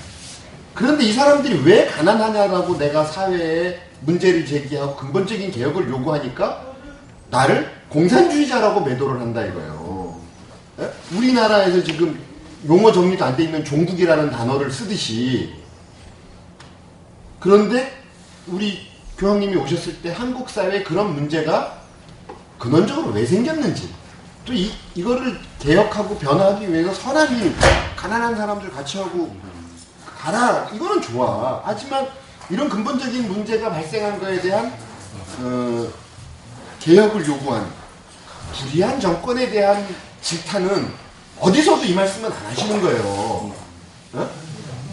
그런데 0.77 1.05
이 1.05 1.11
사람들이 1.11 1.63
왜 1.65 1.87
가난하냐라고 1.87 2.77
내가 2.77 3.03
사회에 3.03 3.79
문제를 4.01 4.45
제기하고 4.45 4.95
근본적인 4.95 5.49
개혁을 5.49 5.89
요구하니까 5.89 6.67
나를 7.31 7.71
공산주의자라고 7.89 8.81
매도를 8.81 9.19
한다 9.19 9.43
이거예요. 9.43 10.21
예? 10.79 10.93
우리나라에서 11.17 11.83
지금 11.83 12.19
용어 12.67 12.91
정리도 12.91 13.25
안 13.25 13.35
돼 13.35 13.45
있는 13.45 13.65
종북이라는 13.65 14.29
단어를 14.29 14.69
쓰듯이 14.69 15.51
그런데 17.39 17.91
우리 18.45 18.87
교황님이 19.17 19.55
오셨을 19.55 20.03
때 20.03 20.11
한국 20.11 20.47
사회에 20.47 20.83
그런 20.83 21.15
문제가 21.15 21.81
근원적으로 22.59 23.13
왜 23.13 23.25
생겼는지 23.25 23.89
또 24.45 24.53
이, 24.53 24.71
이거를 24.93 25.39
개혁하고 25.57 26.19
변화하기 26.19 26.71
위해서 26.71 26.93
선악이 26.93 27.55
가난한 27.95 28.35
사람들 28.35 28.69
같이 28.69 28.99
하고 28.99 29.35
가라. 30.17 30.69
이거는 30.73 31.01
좋아. 31.01 31.61
하지만 31.63 32.07
이런 32.49 32.69
근본적인 32.69 33.27
문제가 33.27 33.69
발생한 33.69 34.19
거에 34.19 34.39
대한 34.41 34.73
어, 35.39 35.87
개혁을 36.79 37.25
요구한 37.27 37.67
불의한 38.53 38.99
정권에 38.99 39.49
대한 39.49 39.85
질타는 40.21 40.91
어디서도 41.39 41.83
이 41.83 41.93
말씀은 41.93 42.31
안 42.31 42.45
하시는 42.45 42.81
거예요. 42.81 43.53
어? 44.13 44.29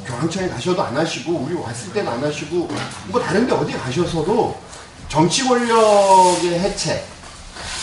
교황청에 0.05 0.49
가셔도 0.49 0.83
안 0.83 0.97
하시고 0.97 1.33
우리 1.33 1.55
왔을 1.55 1.93
때는 1.93 2.13
안 2.13 2.23
하시고 2.23 2.69
뭐 3.09 3.21
다른데 3.21 3.53
어디 3.53 3.73
가셔서도 3.73 4.61
정치 5.09 5.45
권력의 5.47 6.59
해체 6.59 7.05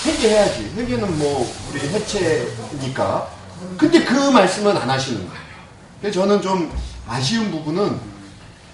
회개해야지. 0.06 0.74
회개는 0.76 1.18
뭐 1.18 1.52
우리 1.70 1.80
해체니까. 1.80 3.30
근데 3.78 4.04
그 4.04 4.14
말씀은 4.32 4.76
안 4.76 4.90
하시는 4.90 5.20
거예요. 5.28 5.42
그래서 6.00 6.22
저는 6.22 6.42
좀 6.42 6.72
아쉬운 7.08 7.52
부분은 7.52 8.00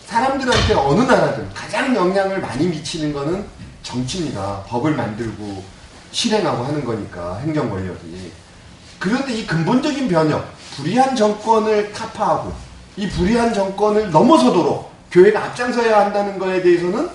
사람들한테 0.05 0.73
어느 0.73 1.01
나라든 1.01 1.49
가장 1.53 1.95
영향을 1.95 2.39
많이 2.39 2.67
미치는 2.67 3.13
거는 3.13 3.45
정치입니다 3.83 4.63
법을 4.67 4.95
만들고 4.95 5.63
실행하고 6.11 6.63
하는 6.63 6.83
거니까 6.85 7.37
행정 7.39 7.69
권력이 7.69 8.31
그런데 8.99 9.33
이 9.33 9.45
근본적인 9.45 10.07
변혁, 10.07 10.51
불의한 10.75 11.15
정권을 11.15 11.91
타파하고 11.91 12.53
이 12.95 13.07
불의한 13.09 13.53
정권을 13.53 14.11
넘어서도록 14.11 14.91
교회가 15.11 15.45
앞장서야 15.45 16.05
한다는 16.05 16.39
거에 16.39 16.61
대해서는 16.61 17.09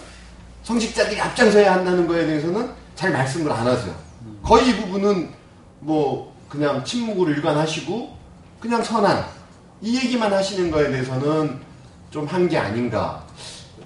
성직자들이 0.63 1.21
앞장서야 1.21 1.73
한다는 1.73 2.07
거에 2.07 2.27
대해서는 2.27 2.71
잘 2.95 3.11
말씀을 3.11 3.51
안 3.51 3.67
하세요. 3.67 3.95
거의 4.43 4.69
이 4.69 4.77
부분은 4.77 5.31
뭐 5.81 6.33
그냥 6.49 6.85
침묵으로 6.85 7.31
일관하시고 7.31 8.17
그냥 8.61 8.83
선한 8.83 9.25
이 9.83 9.97
얘기만 9.97 10.33
하시는 10.33 10.71
거에 10.71 10.91
대해서는 10.91 11.59
좀 12.11 12.27
한 12.27 12.49
게 12.49 12.59
아닌가. 12.59 13.25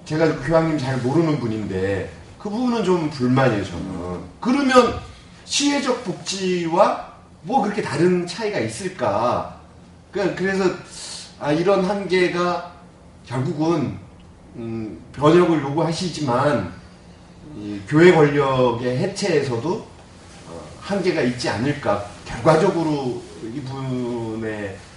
제가 0.05 0.27
그 0.27 0.47
교황님 0.49 0.79
잘 0.79 0.97
모르는 0.99 1.39
분인데 1.41 2.11
그 2.39 2.51
부분은 2.51 2.85
좀 2.85 3.11
불만이에요 3.11 3.65
저는. 3.65 4.21
그러면 4.41 4.99
시혜적 5.45 6.05
복지와 6.05 7.07
뭐 7.43 7.63
그렇게 7.63 7.83
다른 7.83 8.27
차이가 8.27 8.59
있을까? 8.59 9.57
그- 10.13 10.35
그래서 10.35 10.65
아, 11.39 11.53
이런 11.53 11.85
한계가 11.85 12.73
결국은 13.27 13.99
음, 14.57 14.99
변혁을 15.13 15.63
요구하시지만 15.63 16.73
이 17.57 17.81
교회 17.89 18.13
권력의 18.13 18.99
해체에서도 18.99 19.87
어, 20.49 20.61
한계가 20.81 21.21
있지 21.23 21.49
않을까. 21.49 22.05
결과적으로 22.25 23.23
이분의 23.43 24.75
이 24.75 24.96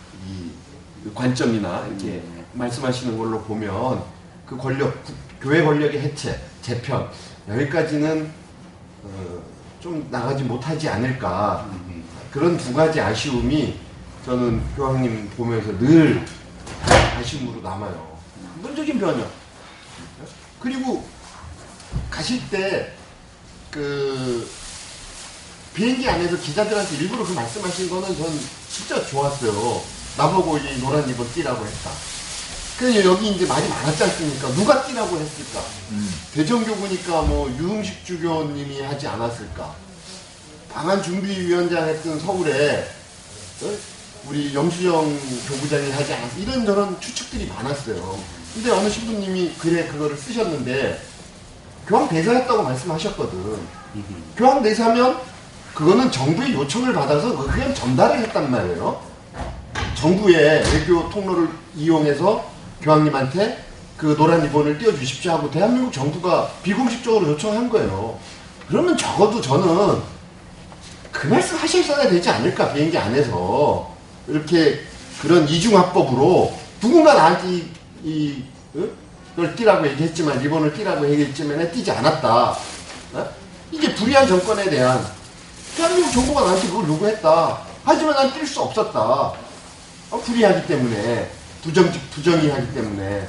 관점이나 1.14 1.86
이렇게 1.88 2.22
말씀하시는 2.54 3.18
걸로 3.18 3.42
보면 3.42 4.04
그 4.46 4.58
권력, 4.58 5.04
구- 5.04 5.14
교회 5.42 5.64
권력의 5.64 6.02
해체, 6.02 6.40
재편 6.62 7.10
여기까지는 7.48 8.32
어, 9.04 9.44
좀 9.80 10.08
나가지 10.12 10.44
못하지 10.44 10.90
않을까. 10.90 11.70
그런 12.32 12.58
두 12.58 12.74
가지 12.74 13.00
아쉬움이 13.00 13.80
저는 14.26 14.62
교황님 14.76 15.30
보면서 15.38 15.72
늘 15.80 16.24
아쉬움으로 17.18 17.62
남아요. 17.62 18.18
근본적인 18.56 19.00
변혁. 19.00 19.32
그리고 20.60 21.06
가실 22.10 22.42
때 22.50 22.94
그 23.72 24.50
비행기 25.76 26.10
안에서 26.10 26.36
기자들한테 26.38 26.96
일부러 26.98 27.24
그 27.24 27.34
말씀하신 27.34 27.88
거는 27.90 28.18
전 28.18 28.28
진짜 28.68 29.06
좋았어요. 29.06 29.82
나보고 30.20 30.58
이 30.58 30.82
노란 30.82 31.08
입은 31.10 31.32
뛰라고 31.34 31.66
했다. 31.66 31.92
그 32.78 33.06
여기 33.06 33.30
이제 33.32 33.46
말이 33.46 33.68
많았지 33.70 34.04
않습니까? 34.04 34.50
누가 34.50 34.86
뛰라고 34.86 35.18
했을까? 35.18 35.62
대전교구니까 36.34 37.22
뭐 37.22 37.50
유흥식 37.58 38.06
주교님이 38.06 38.82
하지 38.82 39.08
않았을까? 39.08 39.74
방한 40.74 41.02
준비위원장 41.02 41.88
했던 41.88 42.20
서울에 42.20 42.86
어? 43.64 43.78
우리 44.28 44.54
영수정 44.54 45.18
교부장이 45.48 45.92
하지 45.92 46.14
않았을까? 46.14 46.38
이런 46.42 46.66
저런 46.66 47.00
추측들이 47.00 47.48
많았어요. 47.48 48.20
근데 48.54 48.72
어느 48.72 48.90
신부님이 48.90 49.54
글에 49.58 49.88
그거를 49.88 50.18
쓰셨는데 50.18 51.02
교황 51.88 52.10
대사였다고 52.10 52.64
말씀하셨거든. 52.64 53.58
교황 54.36 54.62
대사면 54.62 55.18
그거는 55.74 56.12
정부의 56.12 56.54
요청을 56.54 56.94
받아서 56.94 57.38
그냥 57.38 57.74
전달을 57.74 58.20
했단 58.20 58.52
말이에요. 58.52 59.09
정부의 59.96 60.64
외교 60.74 61.10
통로를 61.10 61.50
이용해서 61.76 62.46
교황님한테 62.82 63.66
그 63.98 64.16
노란 64.18 64.42
리본을 64.44 64.78
띄워주십시오 64.78 65.34
하고 65.34 65.52
대한민국 65.52 65.92
정부가 65.92 66.50
비공식적으로 66.64 67.30
요청한 67.30 67.70
거예요. 67.70 68.18
그러면 68.68 68.96
적어도 68.98 69.42
저는 69.42 70.02
그 71.12 71.28
말씀 71.28 71.58
하셨어야 71.58 72.08
되지 72.10 72.30
않을까 72.30 72.72
비행기 72.74 72.98
안에서 72.98 73.92
이렇게 74.28 74.80
그런 75.22 75.48
이중화법으로 75.48 76.54
누군가 76.80 77.14
나한테 77.14 77.48
이, 77.50 77.66
이 78.04 78.44
어? 78.76 78.88
널 79.36 79.56
띄라고 79.56 79.86
얘기했지만 79.88 80.40
리본을 80.40 80.74
띄라고 80.74 81.10
얘기했지만 81.10 81.70
띄지 81.72 81.92
않았다. 81.92 82.58
어? 83.14 83.30
이게 83.72 83.94
불의한 83.96 84.28
정권에 84.28 84.70
대한 84.70 85.04
대한민국 85.76 86.12
정부가 86.14 86.42
나한테 86.42 86.68
그걸 86.68 86.88
요구했다. 86.88 87.58
하지만 87.84 88.16
난 88.16 88.32
뛸 88.32 88.46
수 88.46 88.62
없었다. 88.62 89.34
어, 90.12 90.20
불의하기 90.20 90.68
때문에 90.68 91.30
부정 91.64 91.92
부정의하기 92.12 92.74
때문에 92.74 93.28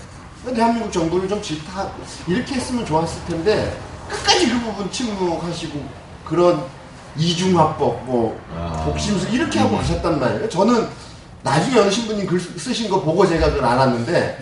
대한민국 0.55 0.93
정부를 0.93 1.29
좀 1.29 1.43
질타 1.43 1.91
이렇게 2.27 2.55
했으면 2.55 2.85
좋았을 2.87 3.25
텐데 3.27 3.77
끝까지 4.09 4.49
그 4.49 4.61
부분 4.61 4.91
침묵하시고 4.91 5.85
그런 6.25 6.65
이중화법 7.17 8.05
뭐 8.05 8.41
아. 8.55 8.83
복심수 8.87 9.29
이렇게 9.31 9.59
하고 9.59 9.77
가셨단 9.77 10.19
말이에요. 10.19 10.49
저는 10.49 10.89
나중에 11.43 11.79
어느 11.81 11.91
신부님 11.91 12.27
글 12.27 12.39
쓰- 12.41 12.57
쓰신 12.59 12.89
거 12.89 13.01
보고 13.03 13.27
제가 13.27 13.51
그걸 13.51 13.65
알았는데 13.65 14.41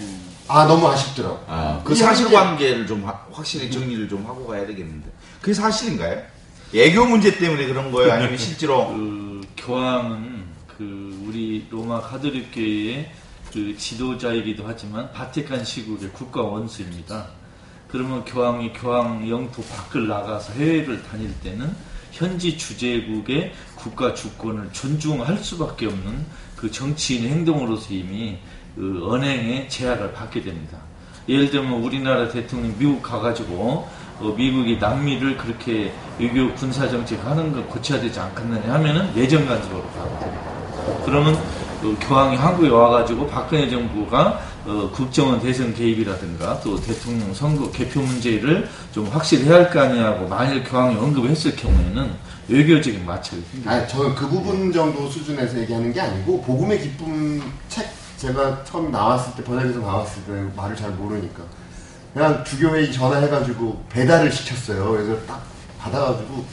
아 0.48 0.64
너무 0.66 0.86
아쉽더라고. 0.88 1.40
아, 1.48 1.80
그이 1.84 1.96
사실관계를 1.96 2.86
좀 2.86 3.04
하- 3.06 3.18
확실히 3.32 3.70
정리를 3.70 4.08
좀 4.08 4.24
하고 4.26 4.46
가야 4.46 4.66
되겠는데 4.66 5.08
그게 5.40 5.52
사실인가요? 5.54 6.20
애교 6.74 7.04
문제 7.06 7.36
때문에 7.36 7.66
그런 7.66 7.90
거예요? 7.90 8.12
아니면 8.12 8.36
실제로 8.36 8.88
그 8.88 9.40
교황은 9.56 10.22
그 10.22 10.37
우리 11.38 11.64
로마 11.70 12.00
가톨릭 12.00 12.50
교회의 12.52 13.12
그 13.52 13.76
지도자이기도 13.76 14.64
하지만 14.66 15.12
바티칸 15.12 15.64
시국의 15.64 16.10
국가 16.12 16.42
원수입니다. 16.42 17.28
그러면 17.86 18.24
교황이 18.24 18.72
교황 18.72 19.30
영토 19.30 19.62
밖을 19.62 20.08
나가서 20.08 20.54
해외를 20.54 21.00
다닐 21.04 21.32
때는 21.40 21.72
현지 22.10 22.58
주재국의 22.58 23.52
국가 23.76 24.14
주권을 24.14 24.72
존중할 24.72 25.38
수밖에 25.38 25.86
없는 25.86 26.26
그 26.56 26.72
정치인의 26.72 27.30
행동으로서 27.30 27.94
이미 27.94 28.38
그 28.74 29.06
언행의 29.08 29.68
제약을 29.68 30.12
받게 30.12 30.42
됩니다. 30.42 30.78
예를 31.28 31.52
들면 31.52 31.72
우리나라 31.84 32.28
대통령 32.28 32.76
미국 32.76 33.00
가가지고 33.00 33.88
어, 34.18 34.34
미국이 34.36 34.78
남미를 34.78 35.36
그렇게 35.36 35.92
외교 36.18 36.52
군사 36.54 36.88
정책 36.88 37.24
하는 37.24 37.52
거 37.52 37.62
고쳐야 37.66 38.00
되지 38.00 38.18
않겠느냐 38.18 38.74
하면은 38.74 39.14
내정 39.14 39.46
간섭으로 39.46 39.88
가게 39.90 40.24
됩니다. 40.24 40.57
그러면 41.04 41.34
어, 41.34 41.96
교황이 42.00 42.36
한국에 42.36 42.68
와가지고 42.68 43.26
박근혜 43.28 43.68
정부가 43.70 44.40
어, 44.66 44.90
국정원 44.92 45.40
대선 45.40 45.72
개입이라든가 45.74 46.60
또 46.60 46.78
대통령 46.80 47.32
선거 47.32 47.70
개표 47.70 48.00
문제를 48.00 48.68
좀 48.92 49.06
확실히 49.06 49.44
해야 49.44 49.56
할 49.56 49.70
거 49.70 49.80
아니냐고 49.80 50.26
만일 50.28 50.62
교황이 50.64 50.96
언급했을 50.96 51.54
경우에는 51.56 52.10
외교적인 52.48 53.04
마찰이 53.06 53.40
생깁니다. 53.42 53.86
저는 53.86 54.14
그 54.14 54.28
부분 54.28 54.72
정도 54.72 55.08
수준에서 55.08 55.58
얘기하는 55.60 55.92
게 55.92 56.00
아니고 56.00 56.42
복음의 56.42 56.80
기쁨 56.80 57.40
책 57.68 57.86
제가 58.16 58.64
처음 58.64 58.90
나왔을 58.90 59.32
때 59.36 59.44
번역에서 59.44 59.78
나왔을 59.78 60.22
때 60.24 60.32
말을 60.56 60.74
잘 60.74 60.90
모르니까 60.90 61.42
그냥 62.12 62.42
주교회의 62.44 62.92
전화해가지고 62.92 63.84
배달을 63.90 64.32
시켰어요. 64.32 64.90
그래서 64.90 65.16
딱 65.26 65.42
받아가지고 65.78 66.44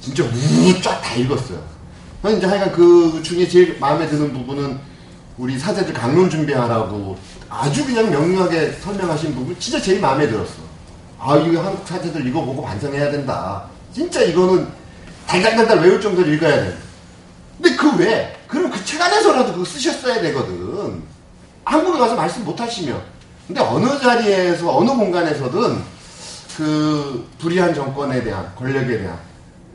진짜 0.00 0.24
우쫙다 0.24 1.14
읽었어요. 1.14 1.60
그래서 2.22 2.38
이제 2.38 2.46
하여간 2.46 2.72
그 2.72 3.20
중에 3.22 3.46
제일 3.48 3.76
마음에 3.80 4.06
드는 4.06 4.32
부분은 4.32 4.78
우리 5.38 5.58
사제들 5.58 5.92
강론 5.92 6.30
준비하라고 6.30 7.18
아주 7.48 7.84
그냥 7.84 8.10
명료하게 8.10 8.72
설명하신 8.80 9.34
부분 9.34 9.58
진짜 9.58 9.80
제일 9.80 10.00
마음에 10.00 10.28
들었어. 10.28 10.62
아 11.18 11.36
이거 11.36 11.60
한국 11.62 11.86
사제들 11.86 12.24
이거 12.26 12.44
보고 12.44 12.62
반성해야 12.62 13.10
된다. 13.10 13.64
진짜 13.92 14.22
이거는 14.22 14.68
달달달달 15.26 15.80
외울 15.80 16.00
정도로 16.00 16.30
읽어야 16.32 16.62
돼. 16.62 16.76
근데 17.60 17.76
그 17.76 17.96
왜? 17.98 18.36
그럼 18.46 18.70
그 18.70 18.82
책 18.84 19.00
안에서라도 19.00 19.52
그거 19.52 19.64
쓰셨어야 19.64 20.20
되거든. 20.20 21.02
한국에 21.64 21.98
가서 21.98 22.14
말씀 22.14 22.44
못 22.44 22.60
하시면. 22.60 23.00
근데 23.46 23.60
어느 23.60 23.98
자리에서, 23.98 24.76
어느 24.76 24.90
공간에서든 24.90 25.82
그 26.56 27.26
불의한 27.38 27.74
정권에 27.74 28.22
대한, 28.22 28.54
권력에 28.54 28.98
대한 28.98 29.18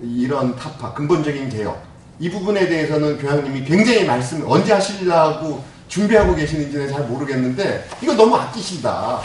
이런 0.01 0.55
타파, 0.55 0.93
근본적인 0.93 1.49
개혁. 1.49 1.87
이 2.19 2.30
부분에 2.30 2.67
대해서는 2.67 3.17
교황님이 3.19 3.63
굉장히 3.63 4.06
말씀, 4.06 4.43
언제 4.49 4.73
하시려고 4.73 5.63
준비하고 5.88 6.36
계시는지는 6.36 6.89
잘 6.89 7.03
모르겠는데, 7.06 7.88
이거 8.01 8.13
너무 8.13 8.36
아끼신다. 8.36 9.21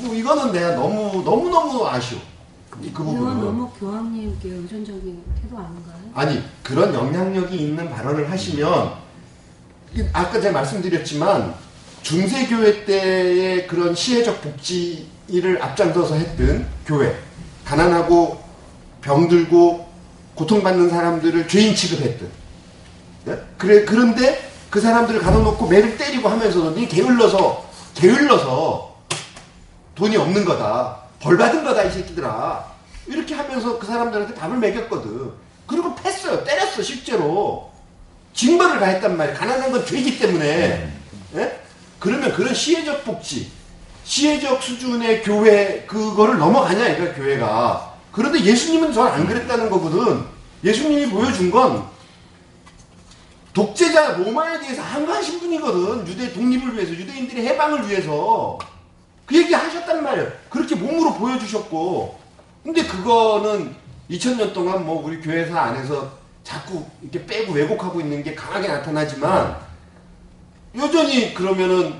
이거- 0.00 0.14
이거는 0.14 0.52
내가 0.52 0.74
너무, 0.74 1.22
너무 1.22 1.50
너무 1.50 1.86
아쉬워. 1.86 2.20
이- 2.82 2.90
그 2.92 3.02
부분은. 3.04 3.40
너무 3.40 3.68
교황님께 3.78 4.48
의존적인 4.48 5.22
태도 5.42 5.58
아닌가요? 5.58 5.94
아니 6.14 6.42
그런 6.62 6.94
영향력이 6.94 7.54
있는 7.54 7.90
발언을 7.90 8.30
하시면 8.30 8.94
이- 9.94 10.02
아까 10.14 10.40
제가 10.40 10.52
말씀드렸지만 10.52 11.54
중세교회 12.02 12.86
때의 12.86 13.66
그런 13.66 13.94
시혜적 13.94 14.40
복지를 14.40 15.60
앞장서서 15.62 16.14
했던 16.14 16.66
교회 16.86 17.14
가난하고 17.66 18.40
병들고 19.02 19.81
고통받는 20.34 20.90
사람들을 20.90 21.48
죄인 21.48 21.74
취급했던 21.74 22.28
예? 23.28 23.38
그래 23.58 23.84
그런데 23.84 24.50
그 24.70 24.80
사람들을 24.80 25.20
가둬놓고 25.20 25.66
매를 25.66 25.96
때리고 25.98 26.28
하면서도 26.28 26.78
니 26.78 26.88
게을러서 26.88 27.70
게을러서 27.94 28.92
돈이 29.94 30.16
없는 30.16 30.44
거다. 30.44 30.98
벌 31.20 31.36
받은 31.36 31.62
거다, 31.62 31.84
이 31.84 31.90
새끼들아. 31.90 32.64
이렇게 33.06 33.34
하면서 33.34 33.78
그 33.78 33.86
사람들한테 33.86 34.34
밥을 34.34 34.56
먹였거든. 34.56 35.32
그리고 35.66 35.94
팼어요. 35.94 36.42
때렸어, 36.44 36.82
실제로. 36.82 37.70
징벌을 38.34 38.80
가했단 38.80 39.16
말이야. 39.16 39.36
가난한 39.36 39.72
건 39.72 39.84
죄기 39.86 40.18
때문에. 40.18 40.92
예? 41.36 41.60
그러면 41.98 42.32
그런 42.32 42.54
시혜적 42.54 43.04
복지, 43.04 43.50
시혜적 44.04 44.62
수준의 44.62 45.22
교회, 45.22 45.84
그거를 45.86 46.38
넘어가냐, 46.38 46.88
이거 46.88 47.12
교회가. 47.14 47.91
그런데 48.12 48.40
예수님은 48.44 48.92
전 48.92 49.08
안 49.08 49.26
그랬다는 49.26 49.70
거거든. 49.70 50.24
예수님이 50.62 51.10
보여준 51.10 51.50
건 51.50 51.84
독재자 53.52 54.12
로마에 54.12 54.60
대해서 54.60 54.82
항거하신 54.82 55.40
분이거든. 55.40 56.06
유대 56.06 56.32
독립을 56.32 56.74
위해서, 56.74 56.92
유대인들의 56.92 57.44
해방을 57.46 57.88
위해서. 57.88 58.58
그 59.26 59.36
얘기 59.36 59.52
하셨단 59.52 60.02
말이에요. 60.02 60.30
그렇게 60.48 60.74
몸으로 60.74 61.14
보여주셨고. 61.14 62.18
근데 62.62 62.84
그거는 62.86 63.74
2000년 64.10 64.52
동안 64.52 64.84
뭐 64.86 65.04
우리 65.04 65.20
교회사 65.20 65.60
안에서 65.60 66.10
자꾸 66.44 66.84
이렇게 67.00 67.24
빼고 67.26 67.52
왜곡하고 67.52 68.00
있는 68.00 68.22
게 68.22 68.34
강하게 68.34 68.68
나타나지만 68.68 69.56
여전히 70.76 71.34
그러면은 71.34 71.94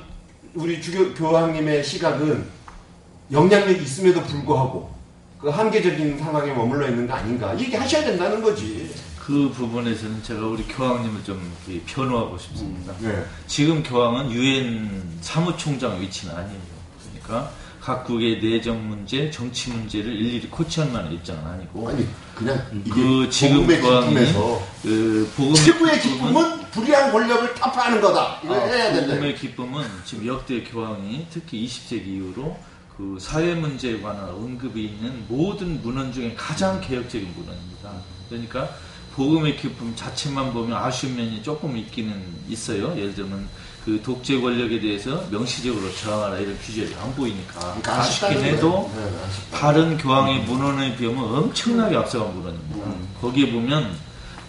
우리 0.54 0.80
주교 0.80 1.14
교황님의 1.14 1.82
시각은 1.84 2.46
영향력이 3.30 3.82
있음에도 3.82 4.22
불구하고 4.22 4.90
그 5.42 5.48
한계적인 5.48 6.18
상황에 6.20 6.52
머물러 6.52 6.88
있는 6.88 7.04
거 7.06 7.14
아닌가 7.14 7.58
얘기 7.58 7.74
하셔야 7.74 8.04
된다는 8.04 8.40
거지. 8.40 8.94
그 9.18 9.50
부분에서는 9.54 10.22
제가 10.22 10.46
우리 10.46 10.62
교황님을 10.64 11.24
좀 11.24 11.52
이렇게 11.66 11.84
변호하고 11.84 12.38
싶습니다. 12.38 12.94
네. 13.00 13.24
지금 13.48 13.82
교황은 13.82 14.30
유엔 14.30 15.02
사무총장 15.20 16.00
위치는 16.00 16.34
아니에요. 16.34 16.60
그러니까 17.24 17.50
각국의 17.80 18.40
내정 18.40 18.88
문제, 18.88 19.28
정치 19.32 19.70
문제를 19.70 20.12
일일이 20.12 20.48
코치할 20.48 20.92
만한 20.92 21.12
입장은 21.12 21.44
아니고 21.44 21.88
아니 21.88 22.06
그냥 22.36 22.64
그 22.88 23.28
지금 23.28 23.66
기쁨에서 23.66 24.62
그 24.82 25.28
복음 25.36 25.54
최고의 25.54 26.00
기쁨은 26.00 26.60
불의한 26.70 27.10
권력을 27.10 27.54
타파하는 27.54 28.00
거다. 28.00 28.38
이거 28.44 28.54
아, 28.54 28.64
해야 28.66 28.92
된다. 28.92 29.14
복음의 29.14 29.34
기쁨은 29.34 29.84
지금 30.04 30.26
역대 30.28 30.62
교황이 30.62 31.26
특히 31.30 31.66
20세기 31.66 32.06
이후로 32.06 32.56
그 32.96 33.16
사회 33.20 33.54
문제에 33.54 34.00
관한 34.00 34.28
언급이 34.28 34.84
있는 34.84 35.24
모든 35.28 35.80
문헌 35.82 36.12
중에 36.12 36.34
가장 36.36 36.80
개혁적인 36.80 37.32
문헌입니다. 37.34 37.90
그러니까 38.28 38.68
복음의 39.14 39.56
기쁨 39.56 39.94
자체만 39.94 40.52
보면 40.52 40.76
아쉬운 40.76 41.16
면이 41.16 41.42
조금 41.42 41.76
있기는 41.76 42.14
있어요. 42.48 42.96
예를 42.96 43.14
들면 43.14 43.48
그 43.84 44.00
독재 44.02 44.40
권력에 44.40 44.78
대해서 44.80 45.24
명시적으로 45.30 45.92
저항하라 45.94 46.38
이런 46.38 46.56
규제를 46.58 46.96
안 46.98 47.14
보이니까 47.14 47.60
그러니까 47.60 48.00
아쉽긴 48.00 48.42
해도 48.44 48.88
거예요. 48.88 49.10
네. 49.10 49.58
다른 49.58 49.98
교황의 49.98 50.44
문헌에 50.44 50.96
비하면 50.96 51.24
엄청나게 51.24 51.96
앞서간 51.96 52.34
문헌입니다. 52.34 52.86
음. 52.86 53.08
거기에 53.20 53.50
보면 53.50 53.92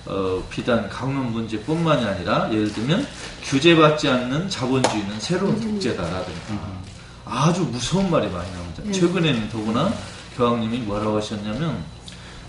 어, 0.06 0.43
비단 0.49 0.88
강론 0.89 1.32
문제뿐만이 1.32 2.06
아니라 2.06 2.49
예를 2.51 2.71
들면 2.73 3.08
규제받지 3.43 4.10
않는 4.10 4.49
자본주의는 4.49 5.19
새로운 5.19 5.60
독재다라든가 5.60 6.83
아주 7.26 7.62
무서운 7.62 8.10
말이 8.10 8.30
많이 8.30 8.52
나옵니다. 8.52 8.84
최근에는 8.92 9.50
더구나 9.50 9.94
교황님이 10.36 10.80
뭐라고 10.80 11.18
하셨냐면 11.18 11.84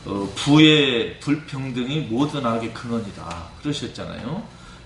어, 0.07 0.29
부의 0.35 1.19
불평등이 1.21 2.01
모든 2.11 2.45
악의 2.45 2.75
근원이다 2.75 3.49
그러셨잖아요. 3.63 4.43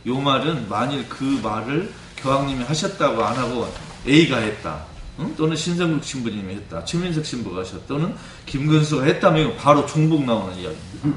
요 0.07 0.21
말은 0.21 0.69
만일 0.69 1.09
그 1.09 1.25
말을 1.43 1.93
교황님이 2.19 2.65
하셨다고 2.65 3.23
안 3.25 3.37
하고 3.37 3.73
A가 4.07 4.39
했다. 4.39 4.85
응? 5.19 5.35
또는 5.37 5.57
신성국 5.57 6.05
신부님이 6.05 6.55
했다. 6.55 6.85
최민석 6.85 7.27
신부가 7.27 7.61
하셨다. 7.61 7.87
또는 7.89 8.15
김근수가 8.47 9.05
했다면 9.05 9.57
바로 9.57 9.85
종북 9.87 10.25
나오는 10.25 10.55
이야기입니다. 10.57 11.09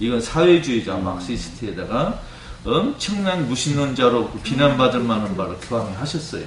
이건 0.00 0.20
사회주의자 0.20 0.96
막시스트에다가 0.96 2.20
엄청난 2.64 3.48
무신론자로 3.48 4.30
비난받을 4.42 5.00
만한 5.00 5.36
말을 5.36 5.56
교황이 5.60 5.94
하셨어요. 5.94 6.44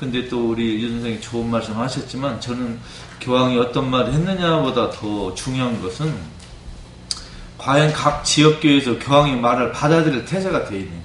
근데 0.00 0.26
또 0.30 0.48
우리 0.52 0.82
유 0.82 0.88
선생이 0.88 1.20
좋은 1.20 1.50
말씀 1.50 1.76
하셨지만 1.76 2.40
저는 2.40 2.78
교황이 3.20 3.58
어떤 3.58 3.90
말을 3.90 4.14
했느냐보다 4.14 4.88
더 4.88 5.34
중요한 5.34 5.82
것은 5.82 6.10
과연 7.58 7.92
각 7.92 8.24
지역교회에서 8.24 8.98
교황의 8.98 9.36
말을 9.36 9.72
받아들일 9.72 10.24
태세가 10.24 10.64
되어 10.64 10.78
있느냐. 10.78 11.02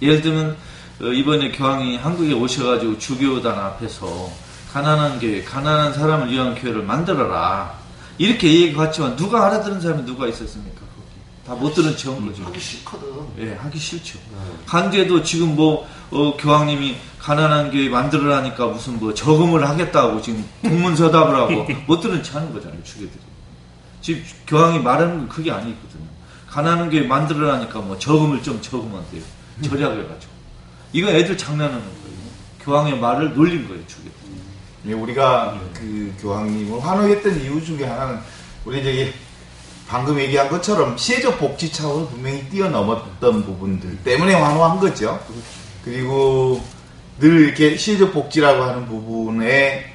예를 0.00 0.22
들면 0.22 0.56
어, 1.00 1.06
이번에 1.06 1.50
교황이 1.50 1.96
한국에 1.96 2.32
오셔가지고 2.32 2.98
주교단 2.98 3.58
앞에서 3.58 4.30
가난한 4.72 5.18
교회, 5.18 5.42
가난한 5.42 5.92
사람을 5.92 6.30
위한 6.30 6.54
교회를 6.54 6.84
만들어라. 6.84 7.74
이렇게 8.18 8.52
얘기했지만 8.52 9.16
누가 9.16 9.46
알아들은 9.46 9.80
사람이 9.80 10.04
누가 10.04 10.28
있었습니까? 10.28 10.82
다 11.50 11.56
못 11.56 11.74
들은 11.74 11.96
채온 11.96 12.24
거죠. 12.24 12.44
하기 12.44 12.60
싫거든. 12.60 13.08
예, 13.40 13.54
하기 13.54 13.76
싫죠. 13.76 14.20
간제도 14.66 15.20
지금 15.24 15.56
뭐, 15.56 15.84
어, 16.12 16.36
교황님이 16.36 16.96
가난한 17.18 17.72
교회 17.72 17.88
만들어라니까 17.88 18.66
무슨 18.66 19.00
뭐 19.00 19.12
저금을 19.12 19.68
하겠다고 19.68 20.22
지금 20.22 20.44
동문서답을 20.62 21.34
하고 21.34 21.66
못 21.88 22.00
들은 22.00 22.22
채 22.22 22.34
하는 22.34 22.52
거잖아요, 22.52 22.80
주교들이. 22.84 23.20
지금 24.00 24.24
교황이 24.46 24.78
말하는 24.78 25.18
건 25.18 25.28
그게 25.28 25.50
아니거든요. 25.50 26.04
가난한 26.48 26.88
교회 26.88 27.02
만들어라니까 27.02 27.80
뭐 27.80 27.98
저금을 27.98 28.44
좀 28.44 28.62
저금한대요. 28.62 29.22
절약해가지고. 29.64 30.32
이거 30.92 31.10
애들 31.10 31.36
장난하는 31.36 31.80
거예요. 31.80 32.20
교황의 32.60 33.00
말을 33.00 33.34
놀린 33.34 33.66
거예요, 33.66 33.84
주교들. 33.88 34.12
예, 34.86 34.92
우리가 34.92 35.58
그 35.74 36.14
교황님을 36.20 36.80
환호했던 36.80 37.40
이유 37.40 37.64
중에 37.64 37.84
하나는 37.86 38.20
우리 38.64 38.84
저기 38.84 39.12
방금 39.90 40.20
얘기한 40.20 40.48
것처럼 40.48 40.96
시혜적 40.96 41.40
복지 41.40 41.72
차원을 41.72 42.06
분명히 42.06 42.48
뛰어넘었던 42.48 43.44
부분들 43.44 44.04
때문에 44.04 44.34
환호한 44.34 44.78
거죠. 44.78 45.18
그리고 45.84 46.62
늘 47.18 47.40
이렇게 47.40 47.76
시혜적 47.76 48.12
복지라고 48.12 48.62
하는 48.62 48.86
부분에 48.86 49.92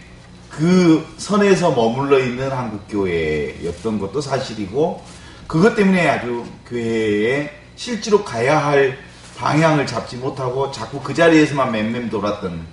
그 0.49 1.07
선에서 1.15 1.71
머물러 1.71 2.19
있는 2.19 2.51
한국 2.51 2.81
교회였던 2.89 3.99
것도 3.99 4.19
사실이고 4.19 5.01
그것 5.47 5.75
때문에 5.77 6.09
아주 6.09 6.43
교회에 6.67 7.51
실제로 7.77 8.25
가야 8.25 8.65
할 8.65 8.97
방향을 9.37 9.87
잡지 9.87 10.17
못하고 10.17 10.71
자꾸 10.71 10.99
그 10.99 11.13
자리에서만 11.13 11.71
맴맴 11.71 12.09
돌았던 12.09 12.67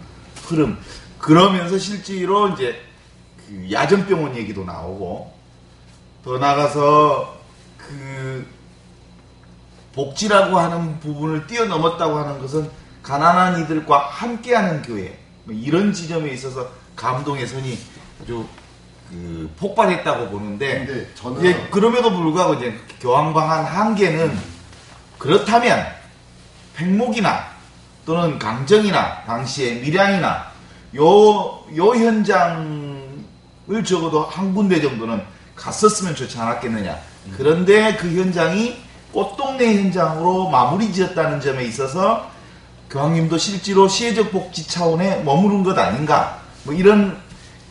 흐름 0.49 0.77
그러면서 1.19 1.79
실제로 1.79 2.49
이제 2.49 2.81
그 3.47 3.69
야전병원 3.71 4.37
얘기도 4.37 4.65
나오고 4.65 5.41
더 6.25 6.39
나가서 6.39 7.37
그 7.77 8.47
복지라고 9.95 10.59
하는 10.59 10.99
부분을 11.01 11.47
뛰어넘었다고 11.47 12.17
하는 12.17 12.41
것은 12.41 12.71
가난한 13.03 13.63
이들과 13.63 13.99
함께하는 13.99 14.83
교회 14.83 15.19
뭐 15.45 15.55
이런 15.55 15.93
지점에 15.93 16.31
있어서 16.31 16.69
감동의 16.95 17.47
선이 17.47 17.79
아주 18.23 18.47
그 19.11 19.51
폭발했다고 19.59 20.31
보는데 20.31 21.11
저는 21.15 21.45
예, 21.45 21.69
그럼에도 21.71 22.11
불구하고 22.11 22.55
이제 22.55 22.79
교황방한 23.01 23.65
한계는 23.65 24.39
그렇다면 25.19 25.85
팽목이나 26.75 27.53
또는 28.07 28.39
강정이나 28.39 29.25
당시의 29.25 29.81
밀양이나 29.81 30.51
요, 30.97 31.65
요 31.77 31.95
현장을 31.95 33.85
적어도 33.85 34.23
한 34.25 34.55
군데 34.55 34.81
정도는 34.81 35.23
갔었으면 35.55 36.15
좋지 36.15 36.38
않았겠느냐. 36.38 36.99
그런데 37.37 37.97
그 37.97 38.09
현장이 38.09 38.77
꽃동네 39.12 39.77
현장으로 39.77 40.49
마무리 40.49 40.93
지었다는 40.93 41.41
점에 41.41 41.65
있어서 41.65 42.31
교황님도 42.91 43.38
실제로 43.38 43.88
시혜적 43.88 44.31
복지 44.33 44.67
차원에 44.67 45.23
머무른 45.23 45.62
것 45.62 45.79
아닌가. 45.79 46.43
뭐 46.65 46.75
이런 46.75 47.19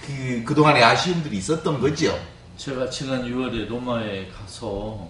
그, 0.05 0.43
그동안의 0.45 0.83
아쉬움들이 0.83 1.37
있었던 1.37 1.79
거지요. 1.79 2.17
제가 2.57 2.89
지난 2.89 3.23
6월에 3.23 3.67
로마에 3.67 4.27
가서 4.27 5.07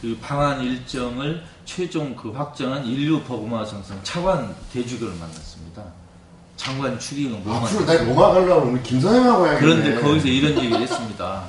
그 0.00 0.16
방한 0.20 0.62
일정을 0.62 1.42
최종 1.64 2.14
그 2.14 2.30
확정한 2.30 2.84
인류 2.84 3.20
버그마 3.22 3.64
상상 3.64 3.98
차관 4.02 4.54
대주교를 4.72 5.14
만났습니다. 5.14 5.82
장관 6.56 6.98
축의금 6.98 7.42
못 7.44 7.52
앞으로. 7.54 7.86
나 7.86 7.94
로마 8.04 8.32
가려면 8.32 8.68
우리 8.68 8.82
김선영하고 8.82 9.46
해야겠네. 9.46 9.60
그런데 9.60 10.00
거기서 10.00 10.28
이런 10.28 10.58
얘기를 10.58 10.80
했습니다. 10.80 11.44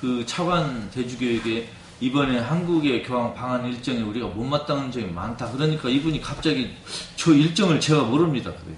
그 0.00 0.24
차관 0.26 0.90
대주교에게 0.90 1.68
이번에 2.00 2.38
한국의 2.38 3.02
교황 3.02 3.34
방한 3.34 3.66
일정에 3.66 4.00
우리가 4.00 4.28
못마땅한 4.28 4.90
점이 4.90 5.06
많다. 5.12 5.50
그러니까 5.52 5.88
이분이 5.90 6.20
갑자기 6.22 6.70
저 7.16 7.32
일정을 7.32 7.78
제가 7.78 8.04
모릅니다. 8.04 8.50
그래요. 8.52 8.76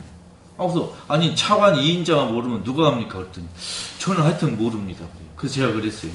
아, 0.58 0.66
그래서 0.66 0.94
아니 1.06 1.34
차관 1.36 1.76
2인자가 1.76 2.30
모르면 2.30 2.64
누가 2.64 2.88
합니까? 2.90 3.18
그랬더니 3.18 3.46
저는 3.98 4.22
하여튼 4.22 4.58
모릅니다. 4.58 5.04
그래서 5.36 5.54
제가 5.54 5.72
그랬어요. 5.72 6.10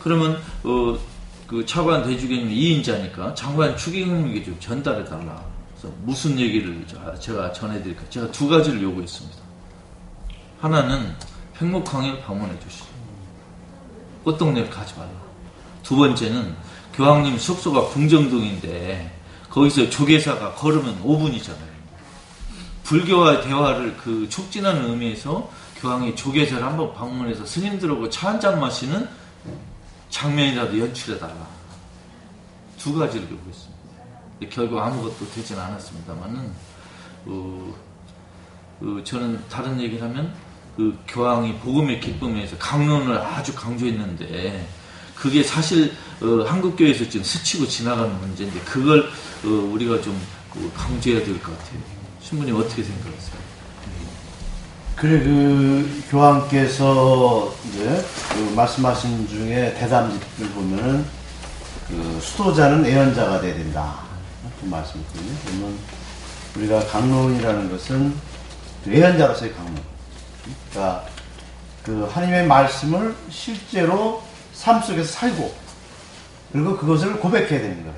그러면 0.00 0.40
어, 0.64 0.98
그 1.46 1.64
차관 1.66 2.04
대주교님 2.04 2.48
2인자니까 2.48 3.34
장관 3.36 3.76
좀 3.76 4.56
전달해 4.58 5.04
달라. 5.04 5.44
그래서 5.78 5.94
무슨 6.02 6.38
얘기를 6.40 6.82
저- 6.86 7.18
제가 7.18 7.52
전해드릴까? 7.52 8.08
제가 8.08 8.30
두 8.32 8.48
가지를 8.48 8.82
요구했습니다. 8.82 9.36
하나는 10.60 11.14
팽목항을 11.54 12.22
방문해 12.22 12.58
주시오. 12.60 12.95
꽃동네를 14.30 14.68
가지 14.70 14.92
말라. 14.98 15.10
두 15.84 15.94
번째는 15.96 16.56
교황님 16.94 17.38
숙소가 17.38 17.86
궁정동인데 17.86 19.12
거기서 19.48 19.88
조계사가 19.88 20.54
걸으면 20.54 21.00
5분이잖아요. 21.04 21.76
불교와 22.82 23.40
대화를 23.42 23.96
그 23.96 24.28
촉진하는 24.28 24.90
의미에서 24.90 25.48
교황이 25.80 26.16
조계사를 26.16 26.64
한번 26.64 26.92
방문해서 26.92 27.46
스님들하고 27.46 28.10
차 28.10 28.28
한 28.30 28.40
잔 28.40 28.58
마시는 28.60 29.08
장면이라도 30.10 30.78
연출해달라. 30.80 31.46
두 32.78 32.94
가지를 32.94 33.30
요구했습니다. 33.30 33.76
결국 34.50 34.78
아무것도 34.80 35.30
되진 35.34 35.58
않았습니다만은 35.58 36.52
어, 37.26 37.74
그 38.80 39.02
저는 39.04 39.42
다른 39.48 39.80
얘기를 39.80 40.02
하면 40.08 40.34
그 40.76 40.96
교황이 41.08 41.54
복음의 41.56 42.00
기쁨에서 42.00 42.56
강론을 42.58 43.18
아주 43.18 43.54
강조했는데 43.54 44.66
그게 45.14 45.42
사실 45.42 45.92
어, 46.20 46.44
한국 46.46 46.76
교회에서 46.76 47.08
지금 47.08 47.24
스치고 47.24 47.66
지나가는 47.66 48.14
문제인데 48.20 48.60
그걸 48.60 49.08
어, 49.44 49.48
우리가 49.48 50.00
좀그 50.02 50.72
강조해야 50.76 51.24
될 51.24 51.38
것 51.40 51.56
같아요. 51.58 51.80
신부님 52.20 52.56
어떻게 52.56 52.82
생각하세요? 52.82 53.36
그래 54.96 55.20
그 55.22 56.02
교황께서 56.10 57.54
이제 57.68 58.04
그 58.32 58.52
말씀하신 58.54 59.28
중에 59.28 59.74
대담집을 59.78 60.48
보면은 60.54 61.04
그 61.88 62.18
수도자는 62.22 62.84
예언자가 62.86 63.40
돼야 63.40 63.54
된다 63.54 64.00
이렇게 64.42 64.66
말씀했거든요. 64.66 65.32
그러면 65.44 65.78
우리가 66.56 66.86
강론이라는 66.86 67.70
것은 67.70 68.14
그 68.84 68.92
예언자로서의 68.92 69.54
강론. 69.54 69.95
그러니까 70.70 71.04
그 71.82 72.08
하나님의 72.12 72.46
말씀을 72.46 73.14
실제로 73.30 74.22
삶 74.52 74.80
속에서 74.80 75.12
살고 75.12 75.54
그리고 76.52 76.76
그것을 76.76 77.20
고백해야 77.20 77.48
되는 77.60 77.82
거예요. 77.82 77.94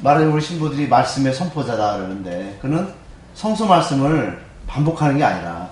말하자면 0.00 0.32
우리 0.32 0.40
신부들이 0.40 0.88
말씀의 0.88 1.34
선포자다 1.34 1.96
그러는데 1.96 2.58
그는 2.62 2.92
성서 3.34 3.66
말씀을 3.66 4.44
반복하는 4.66 5.18
게 5.18 5.24
아니라 5.24 5.70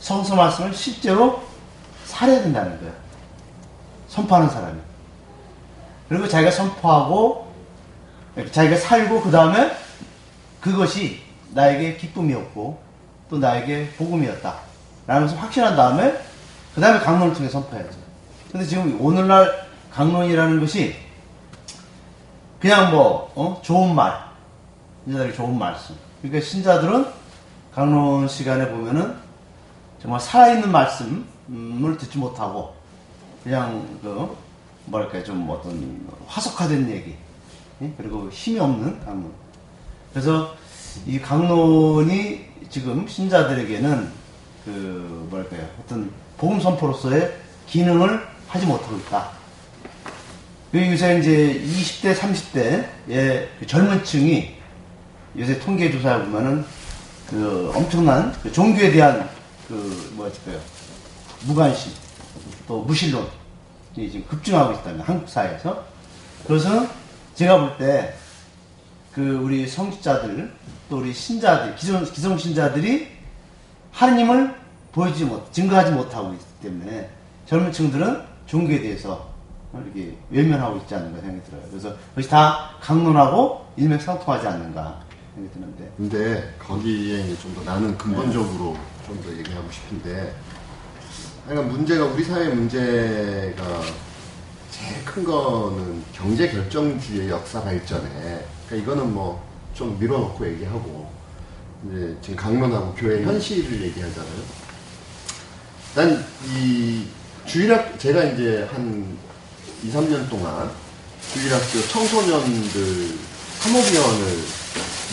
성서 0.00 0.34
말씀을 0.34 0.74
실제로 0.74 1.42
살아야 2.04 2.42
된다는 2.42 2.78
거예요. 2.78 2.92
선포하는 4.08 4.48
사람이. 4.48 4.80
그리고 6.08 6.26
자기가 6.26 6.50
선포하고 6.50 7.52
자기가 8.50 8.76
살고 8.76 9.22
그 9.22 9.30
다음에 9.30 9.76
그것이 10.60 11.22
나에게 11.50 11.96
기쁨이었고 11.96 12.87
또 13.28 13.38
나에게 13.38 13.90
복음이었다. 13.96 14.54
라면서 15.06 15.36
확신한 15.36 15.76
다음에 15.76 16.18
그 16.74 16.80
다음에 16.80 16.98
강론을 17.00 17.34
통해 17.34 17.48
선포해야죠. 17.48 17.98
근데 18.52 18.66
지금 18.66 18.98
오늘날 19.00 19.66
강론이라는 19.90 20.60
것이 20.60 20.94
그냥 22.60 22.90
뭐 22.90 23.32
어? 23.34 23.60
좋은 23.62 23.94
말 23.94 24.28
신자들이 25.04 25.34
좋은 25.34 25.58
말씀 25.58 25.94
그러니까 26.20 26.44
신자들은 26.44 27.06
강론 27.74 28.28
시간에 28.28 28.68
보면은 28.68 29.16
정말 30.00 30.20
살아있는 30.20 30.70
말씀을 30.70 31.96
듣지 31.98 32.18
못하고 32.18 32.74
그냥 33.42 33.98
그 34.02 34.36
뭐랄까 34.86 35.22
좀 35.22 35.48
어떤 35.48 36.06
화석화된 36.26 36.90
얘기 36.90 37.16
예? 37.82 37.92
그리고 37.96 38.28
힘이 38.30 38.58
없는 38.60 39.00
강론 39.04 39.32
그래서 40.12 40.54
이 41.06 41.18
강론이 41.18 42.46
지금 42.70 43.06
신자들에게는 43.08 44.10
그 44.64 45.26
뭐랄까요? 45.30 45.66
어떤 45.80 46.10
복음 46.36 46.60
선포로서의 46.60 47.34
기능을 47.66 48.26
하지 48.46 48.66
못하고 48.66 48.96
있다. 48.96 49.30
그리고 50.70 50.92
요새 50.92 51.18
이제 51.18 51.62
20대, 51.64 52.14
30대의 52.14 53.48
그 53.58 53.66
젊은 53.66 54.04
층이 54.04 54.54
요새 55.38 55.58
통계 55.60 55.90
조사해 55.90 56.24
보면은 56.24 56.64
그 57.28 57.72
엄청난 57.74 58.32
그 58.42 58.52
종교에 58.52 58.90
대한 58.90 59.28
그 59.66 60.12
뭐랄까요? 60.14 60.58
무관심 61.46 61.92
또 62.66 62.82
무신론이 62.82 63.30
지금 63.94 64.24
급증하고 64.28 64.74
있다는 64.74 65.00
한국 65.00 65.28
사회에서. 65.28 65.84
그래서 66.46 66.86
제가 67.34 67.58
볼때 67.60 68.14
그 69.18 69.34
우리 69.42 69.66
성직자들 69.66 70.48
또 70.88 70.98
우리 70.98 71.12
신자들 71.12 71.74
기성 71.74 72.04
기성 72.04 72.38
신자들이 72.38 73.08
하느님을 73.90 74.54
보여주지 74.92 75.24
못 75.24 75.52
증거하지 75.52 75.90
못하고 75.90 76.32
있기 76.34 76.44
때문에 76.62 77.10
젊은 77.44 77.72
층들은 77.72 78.22
종교에 78.46 78.80
대해서 78.80 79.28
이렇게 79.74 80.16
외면하고 80.30 80.76
있지 80.76 80.94
않는가 80.94 81.20
생각이 81.20 81.50
들어요. 81.50 81.62
그래서 81.68 81.96
그것이 82.10 82.28
다 82.28 82.76
강론하고 82.80 83.66
일맥상통하지 83.76 84.46
않는가 84.46 85.00
생각이 85.34 85.52
드는데 85.52 85.92
근데 85.96 86.54
거기에 86.60 87.34
좀 87.38 87.56
더 87.56 87.64
나는 87.64 87.98
근본적으로 87.98 88.76
좀더 89.04 89.36
얘기하고 89.36 89.68
싶은데 89.72 90.32
그러니까 91.44 91.72
문제가 91.74 92.04
우리 92.04 92.22
사회 92.22 92.50
문제가 92.50 93.64
제일 94.70 95.04
큰 95.04 95.24
거는 95.24 96.04
경제 96.12 96.48
결정주의 96.48 97.28
역사 97.28 97.60
발전에 97.60 98.44
그러니까 98.68 98.76
이거는 98.92 99.12
뭐 99.14 99.48
좀 99.74 99.96
밀어놓고 100.00 100.44
얘기하고 100.54 101.08
이제 101.86 102.16
지금 102.20 102.36
강론하고 102.36 102.94
교회 102.94 103.22
현실을 103.22 103.80
얘기하잖아요. 103.82 104.42
난 105.94 106.24
이 106.52 107.04
주일학 107.46 107.96
제가 107.98 108.24
이제 108.24 108.68
한 108.72 109.16
2, 109.84 109.90
3년 109.92 110.28
동안 110.28 110.68
주일학교 111.32 111.80
청소년들 111.88 113.18
사모위원을 113.60 114.26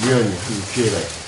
우연히 0.04 0.36
한 0.36 0.62
기회가 0.74 0.98
있어요. 0.98 1.26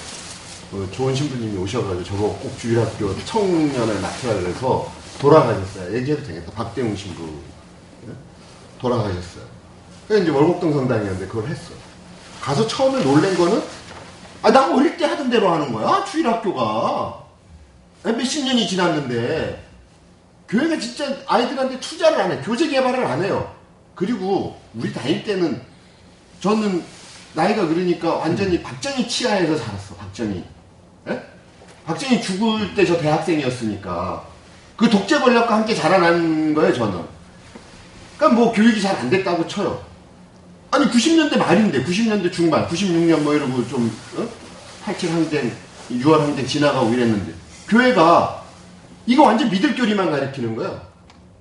그 0.72 0.90
좋은 0.92 1.14
신부님이 1.14 1.58
오셔가지고 1.60 2.04
저거 2.04 2.24
꼭 2.42 2.58
주일학교 2.60 3.16
청년을 3.24 4.02
맡으라 4.02 4.34
그래서 4.42 4.92
돌아가셨어요. 5.20 5.96
얘기해도 5.96 6.26
되겠다. 6.26 6.52
박대웅 6.54 6.96
신부 6.96 7.40
예? 8.08 8.14
돌아가셨어요. 8.82 9.44
그래서 10.08 10.24
이제 10.24 10.32
월곡동 10.32 10.74
성당이었는데 10.74 11.28
그걸 11.28 11.48
했어. 11.50 11.72
가서 12.48 12.66
처음에 12.66 13.04
놀란 13.04 13.36
거는 13.36 13.62
아, 14.42 14.50
나 14.52 14.74
어릴 14.74 14.96
때 14.96 15.04
하던 15.04 15.30
대로 15.30 15.52
하는 15.52 15.74
거야. 15.74 16.06
주일 16.06 16.28
학교가. 16.30 17.26
몇십 18.06 18.46
년이 18.46 18.66
지났는데 18.66 19.62
교회가 20.48 20.80
진짜 20.80 21.14
아이들한테 21.28 21.78
투자를 21.82 22.22
안 22.22 22.32
해. 22.32 22.40
교재 22.42 22.70
개발을 22.70 23.04
안 23.06 23.22
해요. 23.22 23.54
그리고 23.96 24.58
우리 24.74 24.94
다닐 24.94 25.26
때는 25.26 25.62
저는 26.40 26.86
나이가 27.34 27.68
그러니까 27.68 28.14
완전히 28.14 28.64
박정희 28.64 29.10
치하에서 29.10 29.58
살았어. 29.58 29.96
박정희. 29.96 30.42
예? 31.10 31.22
박정희 31.86 32.22
죽을 32.22 32.74
때 32.76 32.86
저 32.86 32.98
대학생이었으니까 32.98 34.24
그 34.78 34.90
독재 34.90 35.20
권력과 35.20 35.54
함께 35.54 35.76
자라난 35.76 36.54
거예요. 36.54 36.74
저는. 36.74 37.04
그러니까 38.18 38.42
뭐 38.42 38.54
교육이 38.54 38.82
잘 38.82 38.96
안 38.96 39.10
됐다고 39.10 39.46
쳐요. 39.50 39.84
아니 40.72 40.86
90년대 40.90 41.38
말인데 41.38 41.84
90년대 41.84 42.32
중반 42.32 42.68
96년 42.68 43.22
뭐 43.22 43.34
이러고 43.34 43.68
좀 43.68 43.92
어? 44.18 44.28
87 44.84 45.12
항쟁 45.12 45.52
6월 45.92 46.20
항쟁 46.20 46.46
지나가고 46.46 46.94
이랬는데 46.94 47.34
교회가 47.70 48.44
이거 49.06 49.24
완전 49.24 49.50
믿을 49.50 49.76
교리만 49.76 50.12
가르치는 50.12 50.56
거야 50.56 50.82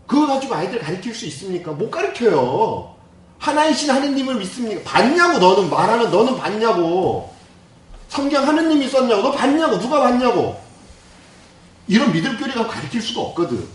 그거 0.07 0.27
가지고 0.27 0.55
아이들 0.55 0.79
가르칠 0.79 1.15
수 1.15 1.27
있습니까? 1.27 1.73
못 1.73 1.91
가르쳐요 1.91 2.95
하나이신 3.39 3.91
하느님을 3.91 4.37
믿습니까? 4.37 4.83
봤냐고 4.85 5.39
너는 5.39 5.69
말하는 5.69 6.11
너는 6.11 6.37
봤냐고 6.39 7.35
성경 8.09 8.47
하느님이 8.47 8.89
썼냐고 8.89 9.23
너 9.23 9.33
봤냐고 9.33 9.79
누가 9.81 10.01
봤냐고 10.01 10.61
이런 11.89 12.12
믿을 12.12 12.37
교리가 12.39 12.67
가르칠 12.67 13.03
수가 13.03 13.21
없거든 13.23 13.67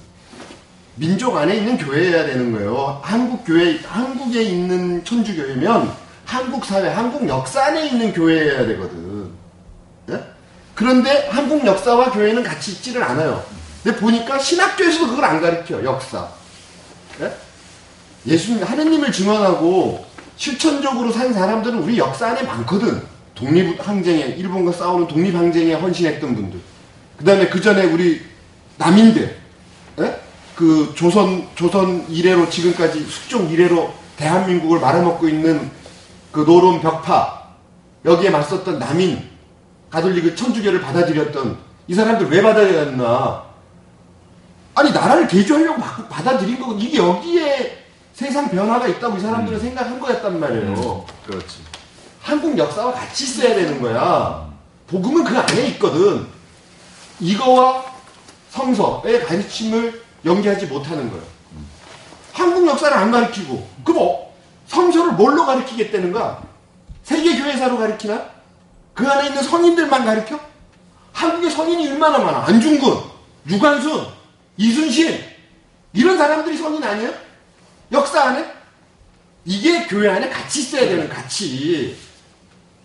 민족 0.95 1.35
안에 1.35 1.55
있는 1.55 1.77
교회여야 1.77 2.25
되는 2.25 2.51
거예요. 2.51 2.99
한국 3.03 3.45
교회, 3.45 3.79
한국에 3.79 4.43
있는 4.43 5.03
천주교회면 5.03 5.91
한국 6.25 6.65
사회, 6.65 6.89
한국 6.89 7.27
역사 7.27 7.65
안에 7.65 7.87
있는 7.87 8.13
교회여야 8.13 8.65
되거든. 8.67 9.31
예? 10.09 10.19
그런데 10.75 11.29
한국 11.29 11.65
역사와 11.65 12.11
교회는 12.11 12.43
같이 12.43 12.71
있지를 12.71 13.03
않아요. 13.03 13.43
근데 13.83 13.97
보니까 13.99 14.37
신학교에서도 14.37 15.07
그걸 15.07 15.25
안 15.25 15.41
가르쳐, 15.41 15.83
역사. 15.83 16.27
예? 17.21 17.31
예수님, 18.25 18.63
하느님을 18.63 19.11
증언하고 19.11 20.05
실천적으로 20.37 21.11
산 21.11 21.33
사람들은 21.33 21.79
우리 21.79 21.97
역사 21.97 22.27
안에 22.27 22.43
많거든. 22.43 23.01
독립항쟁에, 23.35 24.35
일본과 24.37 24.71
싸우는 24.71 25.07
독립항쟁에 25.07 25.73
헌신했던 25.73 26.35
분들. 26.35 26.59
그 27.17 27.25
다음에 27.25 27.47
그 27.47 27.61
전에 27.61 27.85
우리 27.85 28.21
남인들, 28.77 29.23
예? 29.23 29.40
그 30.61 30.93
조선 30.93 31.47
조선 31.55 32.05
이래로 32.07 32.47
지금까지 32.47 33.03
숙종 33.05 33.49
이래로 33.49 33.91
대한민국을 34.15 34.79
말아먹고 34.79 35.27
있는 35.27 35.71
그 36.31 36.41
노론 36.41 36.79
벽파 36.79 37.47
여기에 38.05 38.29
맞섰던 38.29 38.77
남인 38.77 39.27
가톨릭 39.89 40.37
천주교를 40.37 40.79
받아들였던 40.81 41.57
이 41.87 41.95
사람들 41.95 42.29
왜 42.29 42.43
받아들였나? 42.43 43.43
아니 44.75 44.91
나라를 44.91 45.27
개조하려고 45.27 45.79
막 45.79 46.07
받아들인 46.07 46.59
거고 46.59 46.73
이게 46.73 46.99
여기에 46.99 47.83
세상 48.13 48.47
변화가 48.47 48.87
있다고 48.87 49.17
이 49.17 49.19
사람들은 49.19 49.59
생각한 49.59 49.99
거였단 49.99 50.39
말이에요. 50.39 51.05
그렇지. 51.25 51.57
한국 52.21 52.55
역사와 52.55 52.93
같이 52.93 53.23
있어야 53.23 53.55
되는 53.55 53.81
거야. 53.81 54.47
복음은 54.85 55.23
그 55.23 55.35
안에 55.35 55.69
있거든. 55.69 56.27
이거와 57.19 57.83
성서의 58.51 59.25
가르침을 59.25 60.10
연계하지 60.25 60.67
못하는 60.67 61.09
거예요. 61.09 61.23
한국 62.33 62.67
역사를 62.67 62.95
안 62.95 63.11
가르치고, 63.11 63.67
그럼 63.83 63.97
어, 64.01 64.33
성서를 64.67 65.13
뭘로 65.13 65.45
가르치겠다는가? 65.45 66.41
세계교회사로 67.03 67.77
가르치나? 67.77 68.25
그 68.93 69.07
안에 69.07 69.29
있는 69.29 69.41
성인들만 69.43 70.05
가르쳐? 70.05 70.39
한국에 71.13 71.49
성인이 71.49 71.89
얼마나 71.91 72.19
많아? 72.19 72.45
안중근, 72.47 72.93
유관순, 73.49 74.05
이순신, 74.57 75.19
이런 75.93 76.17
사람들이 76.17 76.55
성인 76.57 76.83
아니에요? 76.83 77.11
역사 77.91 78.23
안에? 78.29 78.45
이게 79.43 79.85
교회 79.87 80.09
안에 80.09 80.29
같이 80.29 80.61
있어야 80.61 80.81
되는 80.87 81.09
가치. 81.09 81.97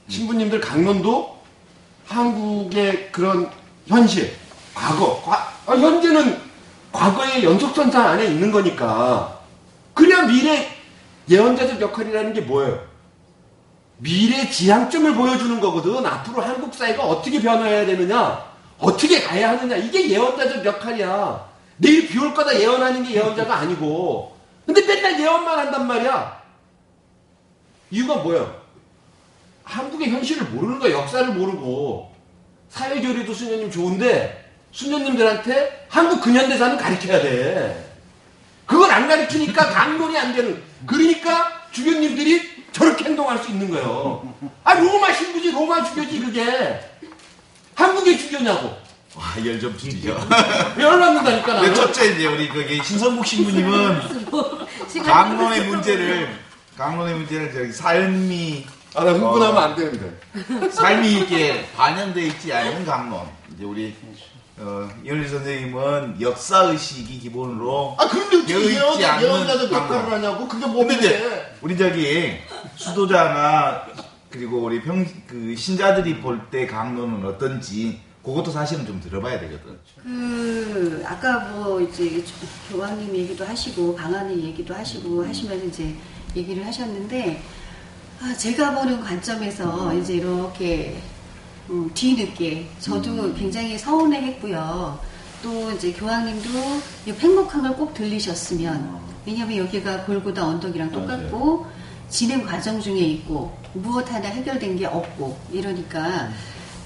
신부님들 0.09 0.61
강론도 0.61 1.37
한국의 2.07 3.11
그런 3.13 3.51
현실, 3.87 4.35
과거, 4.75 5.21
과- 5.23 5.53
아, 5.67 5.73
현재는 5.73 6.41
과거의 6.97 7.45
연속선상 7.45 8.07
안에 8.09 8.25
있는 8.27 8.51
거니까. 8.51 9.39
그래야 9.93 10.23
미래 10.23 10.67
예언자적 11.29 11.81
역할이라는 11.81 12.33
게 12.33 12.41
뭐예요? 12.41 12.81
미래 13.99 14.49
지향점을 14.49 15.15
보여주는 15.15 15.61
거거든. 15.61 16.05
앞으로 16.07 16.43
한국 16.43 16.75
사회가 16.75 17.05
어떻게 17.05 17.41
변화해야 17.41 17.85
되느냐, 17.87 18.45
어떻게 18.79 19.21
가야 19.21 19.51
하느냐. 19.51 19.77
이게 19.77 20.09
예언자적 20.09 20.65
역할이야. 20.65 21.47
내일 21.79 22.09
비 22.09 22.19
올 22.19 22.33
거다 22.33 22.59
예언하는 22.59 23.05
게 23.05 23.15
예언자가 23.15 23.57
아니고. 23.57 24.35
근데 24.65 24.81
맨날 24.87 25.21
예언만 25.21 25.59
한단 25.59 25.87
말이야. 25.87 26.43
이유가 27.91 28.17
뭐예요? 28.17 28.55
한국의 29.65 30.11
현실을 30.11 30.47
모르는 30.49 30.79
거야. 30.79 30.93
역사를 30.93 31.27
모르고. 31.35 32.11
사회교류도 32.71 33.33
수녀님 33.33 33.71
좋은데, 33.71 34.46
수녀님들한테 34.73 35.87
한국 35.89 36.21
근현대사는 36.23 36.77
가르쳐야 36.77 37.21
돼. 37.23 37.85
그걸 38.67 38.91
안 38.91 39.09
가르치니까 39.09 39.71
강론이 39.71 40.17
안 40.19 40.35
되는. 40.35 40.63
그러니까 40.87 41.63
주교님들이 41.73 42.65
저렇게 42.73 43.05
행동할 43.07 43.39
수 43.39 43.51
있는 43.51 43.71
거예요. 43.71 44.35
아, 44.65 44.75
로마 44.75 45.13
신부지, 45.13 45.53
로마 45.53 45.83
주교지, 45.85 46.21
그게. 46.21 46.81
한국의 47.75 48.19
주교냐고. 48.19 48.77
와, 49.15 49.25
열 49.47 49.59
좀 49.59 49.77
주시죠. 49.79 50.11
열받는다니까, 50.79 51.53
나는. 51.55 51.75
첫째 51.75 52.13
이제 52.13 52.27
우리 52.27 52.49
거기 52.49 52.83
신성국 52.85 53.27
신부님은 53.27 54.27
강론의 55.07 55.67
문제를 55.69 56.29
강론의 56.77 57.15
문제를 57.15 57.53
저기 57.53 57.73
삶이 57.73 58.67
아, 58.95 59.05
나 59.05 59.13
흥분하면 59.13 59.63
안 59.63 59.75
되는데. 59.77 60.71
삶이 60.71 61.13
이렇게 61.13 61.67
반영돼 61.77 62.27
있지 62.27 62.53
않은 62.53 62.85
강론. 62.85 63.27
이제 63.55 63.65
우리 63.65 63.95
어, 64.59 64.89
이현리 65.05 65.29
선생님은 65.29 66.21
역사 66.21 66.65
의식이 66.65 67.19
기본으로 67.21 67.95
아, 67.99 68.09
그런데 68.09 68.37
어떻게 68.39 68.55
예언자적 69.25 69.71
역할을 69.73 69.89
강론. 69.89 70.13
하냐고? 70.13 70.49
그게 70.49 70.67
뭔데? 70.67 71.55
우리 71.61 71.77
저기 71.77 72.37
수도자나 72.77 73.83
그리고 74.31 74.59
우리 74.63 74.81
평 74.83 75.05
그 75.27 75.55
신자들이 75.57 76.21
볼 76.21 76.41
때 76.51 76.67
강론은 76.67 77.27
어떤지 77.27 78.01
그것도 78.25 78.51
사실은 78.51 78.87
좀 78.87 79.01
들어봐야 79.01 79.39
되거든. 79.41 79.79
그 80.03 81.03
아까 81.07 81.39
뭐 81.51 81.81
이제 81.81 82.25
교황님 82.71 83.15
얘기도 83.15 83.45
하시고 83.45 83.95
방안의 83.95 84.43
얘기도 84.43 84.75
하시고 84.75 85.25
하시면서 85.25 85.65
이제 85.67 85.95
얘기를 86.35 86.67
하셨는데 86.67 87.43
아, 88.21 88.35
제가 88.35 88.75
보는 88.75 89.01
관점에서 89.03 89.93
이제 89.95 90.15
이렇게 90.15 90.97
음, 91.71 91.91
뒤늦게. 91.95 92.69
저도 92.81 93.35
굉장히 93.35 93.79
서운해했고요. 93.79 94.99
또 95.43 95.71
이제 95.73 95.93
교황님도 95.93 96.49
이 97.07 97.13
팽목항을 97.13 97.75
꼭 97.75 97.95
들리셨으면 97.95 99.01
왜냐하면 99.27 99.59
여기가 99.59 100.05
골고다 100.05 100.45
언덕이랑 100.47 100.91
똑같고 100.91 101.67
진행 102.09 102.45
과정 102.45 102.81
중에 102.81 102.99
있고 102.99 103.57
무엇 103.75 104.11
하나 104.13 104.29
해결된 104.29 104.77
게 104.77 104.87
없고 104.87 105.37
이러니까 105.53 106.31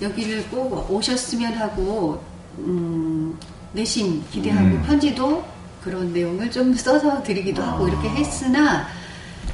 여기를 0.01 0.49
꼭 0.49 0.91
오셨으면 0.91 1.55
하고 1.55 2.23
음, 2.59 3.39
내심 3.73 4.25
기대하고 4.31 4.81
편지도 4.83 5.45
그런 5.83 6.13
내용을 6.13 6.51
좀 6.51 6.73
써서 6.75 7.23
드리기도 7.23 7.63
하고 7.63 7.89
이렇게 7.89 8.09
했으나 8.09 8.89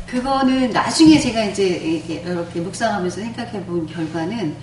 그거는 0.06 0.70
나중에 0.70 1.18
제가 1.18 1.44
이제 1.46 1.66
이렇게 1.66 2.60
묵상하면서 2.60 3.20
생각해 3.20 3.64
본 3.64 3.86
결과는 3.86 4.54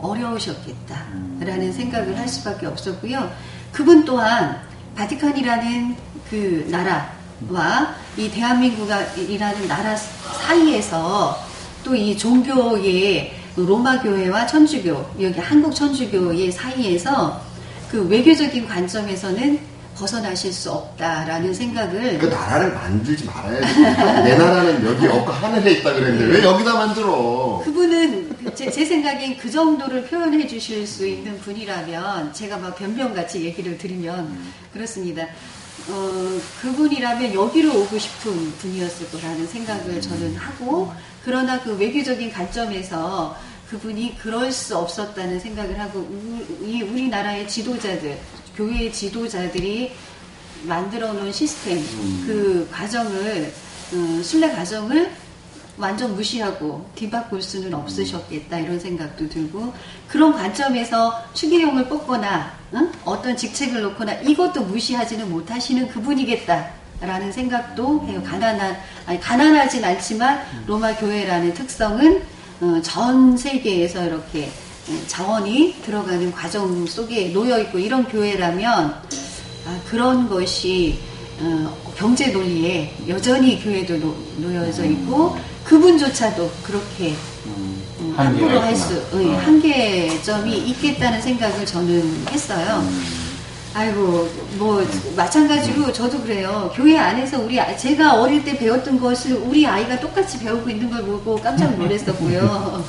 어려우셨겠다라는 0.00 1.72
생각을 1.72 2.18
할 2.18 2.28
수밖에 2.28 2.66
없었고요. 2.66 3.30
그분 3.72 4.04
또한 4.04 4.60
바티칸이라는 4.96 5.96
그 6.30 6.66
나라와 6.70 7.94
이 8.16 8.30
대한민국이라는 8.30 9.68
나라 9.68 9.96
사이에서 9.96 11.38
또 11.84 11.94
이 11.94 12.16
종교의 12.16 13.32
로마 13.56 14.00
교회와 14.02 14.46
천주교 14.46 15.14
여기 15.20 15.40
한국 15.40 15.74
천주교의 15.74 16.52
사이에서 16.52 17.40
그 17.90 18.06
외교적인 18.08 18.68
관점에서는 18.68 19.58
벗어나실 19.96 20.52
수 20.52 20.70
없다라는 20.70 21.52
생각을 21.54 22.18
그 22.18 22.26
나라를 22.26 22.72
만들지 22.74 23.24
말아야 23.24 23.60
돼. 23.60 24.22
내 24.22 24.36
나라는 24.38 24.86
여기 24.86 25.06
없고 25.08 25.32
하늘에 25.32 25.72
있다 25.72 25.92
그랬는데 25.92 26.36
왜 26.38 26.44
여기다 26.44 26.74
만들어? 26.74 27.62
그분은 27.64 28.27
그 28.27 28.27
제, 28.54 28.70
제 28.70 28.84
생각엔 28.84 29.36
그 29.36 29.50
정도를 29.50 30.04
표현해 30.06 30.46
주실 30.46 30.86
수 30.86 31.06
있는 31.06 31.38
분이라면 31.40 32.32
제가 32.32 32.56
막 32.58 32.76
변명같이 32.76 33.44
얘기를 33.44 33.76
드리면 33.76 34.38
그렇습니다. 34.72 35.24
어, 35.88 36.40
그분이라면 36.60 37.34
여기로 37.34 37.80
오고 37.82 37.98
싶은 37.98 38.52
분이었을 38.58 39.10
거라는 39.10 39.46
생각을 39.46 40.00
저는 40.00 40.36
하고 40.36 40.92
그러나 41.24 41.60
그 41.62 41.76
외교적인 41.76 42.30
관점에서 42.30 43.36
그분이 43.70 44.18
그럴 44.18 44.50
수 44.52 44.76
없었다는 44.76 45.40
생각을 45.40 45.78
하고 45.80 46.00
우- 46.00 46.64
이 46.64 46.82
우리나라의 46.82 47.48
지도자들 47.48 48.18
교회의 48.56 48.92
지도자들이 48.92 49.92
만들어 50.64 51.12
놓은 51.12 51.32
시스템 51.32 51.78
그 52.26 52.68
과정을 52.70 53.52
어, 53.94 54.22
순례 54.22 54.50
과정을 54.50 55.10
완전 55.78 56.14
무시하고 56.14 56.84
뒤바꿀 56.94 57.40
수는 57.40 57.72
없으셨겠다 57.72 58.58
이런 58.58 58.78
생각도 58.80 59.28
들고 59.28 59.72
그런 60.08 60.32
관점에서 60.32 61.24
추기용을 61.34 61.88
뽑거나 61.88 62.52
응? 62.74 62.92
어떤 63.04 63.36
직책을 63.36 63.82
놓거나 63.82 64.14
이것도 64.14 64.64
무시하지는 64.64 65.30
못하시는 65.30 65.88
그분이겠다라는 65.88 67.32
생각도 67.32 68.04
해요. 68.06 68.22
가난한 68.24 68.76
아니 69.06 69.20
가난하진 69.20 69.84
않지만 69.84 70.44
로마 70.66 70.94
교회라는 70.94 71.54
특성은 71.54 72.22
어, 72.60 72.80
전 72.82 73.36
세계에서 73.36 74.04
이렇게 74.04 74.50
어, 74.88 74.98
자원이 75.06 75.76
들어가는 75.84 76.32
과정 76.32 76.86
속에 76.86 77.28
놓여 77.28 77.60
있고 77.60 77.78
이런 77.78 78.04
교회라면 78.04 79.02
아, 79.66 79.80
그런 79.88 80.28
것이 80.28 80.98
어, 81.40 81.92
경제 81.96 82.28
논리에 82.28 82.96
여전히 83.06 83.62
교회도 83.62 83.98
놓, 83.98 84.16
놓여져 84.38 84.84
있고 84.86 85.36
그분조차도 85.68 86.50
그렇게 86.62 87.14
음, 87.46 87.82
한계가 88.16 88.24
함부로 88.24 88.60
할. 88.60 88.74
수, 88.74 89.02
응, 89.12 89.34
어. 89.34 89.36
한계점이 89.38 90.56
있겠다는 90.56 91.20
생각을 91.20 91.66
저는 91.66 92.26
했어요. 92.30 92.88
아이고, 93.74 94.28
뭐, 94.58 94.82
마찬가지로 95.14 95.92
저도 95.92 96.22
그래요. 96.22 96.72
교회 96.74 96.96
안에서 96.96 97.38
우리, 97.40 97.60
아- 97.60 97.76
제가 97.76 98.14
어릴 98.14 98.42
때 98.42 98.56
배웠던 98.56 98.98
것을 98.98 99.34
우리 99.34 99.66
아이가 99.66 100.00
똑같이 100.00 100.38
배우고 100.38 100.70
있는 100.70 100.90
걸 100.90 101.02
보고 101.02 101.36
깜짝 101.36 101.76
놀랐었고요. 101.76 102.84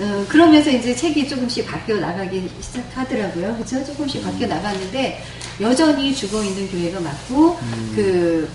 어, 0.00 0.24
그러면서 0.28 0.70
이제 0.70 0.94
책이 0.94 1.28
조금씩 1.28 1.66
바뀌어 1.66 1.96
나가기 1.96 2.50
시작하더라고요. 2.60 3.56
그쵸? 3.58 3.84
조금씩 3.84 4.24
바뀌어 4.24 4.48
나갔는데, 4.48 5.22
여전히 5.60 6.14
죽어 6.14 6.42
있는 6.42 6.68
교회가 6.68 7.00
맞고, 7.00 7.58
그, 7.94 8.48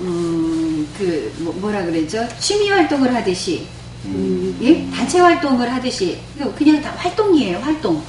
음, 0.00 0.88
그, 0.96 1.32
뭐, 1.38 1.52
뭐라 1.54 1.84
그러죠? 1.84 2.26
취미 2.38 2.68
활동을 2.70 3.14
하듯이, 3.14 3.66
음, 4.06 4.56
예? 4.62 4.86
단체 4.94 5.18
활동을 5.20 5.70
하듯이, 5.72 6.18
그냥- 6.36 6.54
그냥 6.54 6.80
다 6.82 6.92
활동이에요, 6.96 7.58
활동. 7.58 8.02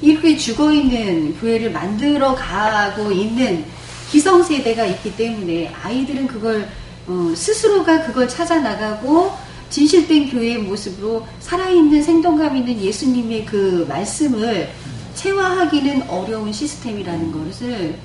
이렇게 0.00 0.36
죽어 0.36 0.72
있는 0.72 1.36
교회를 1.40 1.70
만들어 1.72 2.34
가고 2.34 3.10
있는 3.10 3.64
기성세대가 4.10 4.84
있기 4.86 5.16
때문에 5.16 5.72
아이들은 5.82 6.26
그걸, 6.26 6.68
어, 7.06 7.32
스스로가 7.34 8.04
그걸 8.06 8.28
찾아 8.28 8.58
나가고, 8.60 9.32
진실된 9.70 10.30
교회의 10.30 10.58
모습으로 10.58 11.26
살아있는 11.40 12.02
생동감 12.02 12.56
있는 12.56 12.80
예수님의 12.80 13.44
그 13.44 13.84
말씀을 13.88 14.70
체화하기는 15.14 16.08
어려운 16.08 16.52
시스템이라는 16.52 17.32
것을 17.32 17.96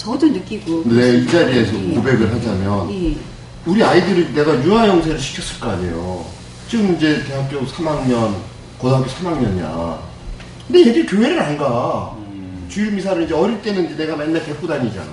저도 0.00 0.28
느끼고. 0.28 0.84
근데 0.84 1.18
이 1.18 1.26
자리에서 1.26 1.74
예. 1.74 1.94
고백을 1.94 2.32
하자면 2.34 2.90
예. 2.90 3.16
우리 3.66 3.84
아이들을 3.84 4.32
내가 4.32 4.64
유아영세를 4.64 5.18
시켰을 5.18 5.60
거 5.60 5.70
아니에요. 5.72 6.24
지금 6.68 6.96
이제 6.96 7.22
대학교 7.24 7.60
3학년, 7.66 8.34
고등학교 8.78 9.06
3학년이야. 9.06 9.98
근데 10.66 10.88
얘들이 10.88 11.04
교회를 11.04 11.38
안 11.38 11.58
가. 11.58 12.16
주일 12.70 12.92
미사를 12.92 13.22
이제 13.24 13.34
어릴 13.34 13.60
때는 13.60 13.86
이제 13.86 13.96
내가 13.96 14.16
맨날 14.16 14.42
데리고 14.42 14.66
다니잖아. 14.66 15.08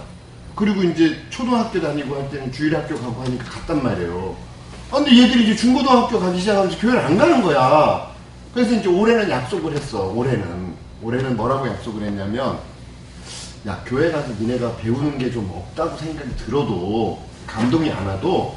그리고 0.56 0.84
이제 0.84 1.18
초등학교 1.32 1.82
다니고 1.82 2.16
할 2.16 2.30
때는 2.30 2.52
주일 2.54 2.74
학교 2.78 2.96
가고 2.96 3.24
하니까 3.24 3.44
갔단 3.44 3.84
말이에요. 3.84 4.36
아, 4.92 4.98
근데 4.98 5.22
얘들이 5.22 5.44
이제 5.46 5.56
중고등학교 5.56 6.18
가기 6.18 6.40
시작하면서 6.40 6.78
교회를 6.80 7.02
안 7.02 7.18
가는 7.18 7.42
거야. 7.42 8.10
그래서 8.54 8.74
이제 8.74 8.88
올해는 8.88 9.30
약속을 9.30 9.76
했어. 9.76 10.08
올해는. 10.12 10.74
올해는 11.02 11.36
뭐라고 11.36 11.68
약속을 11.68 12.04
했냐면, 12.04 12.58
야, 13.66 13.82
교회 13.86 14.12
가서 14.12 14.30
니네가 14.40 14.78
배우는 14.78 15.18
게 15.18 15.32
좀 15.32 15.50
없다고 15.54 15.98
생각이 15.98 16.30
들어도, 16.38 17.20
감동이 17.46 17.92
안 17.92 18.06
와도, 18.06 18.56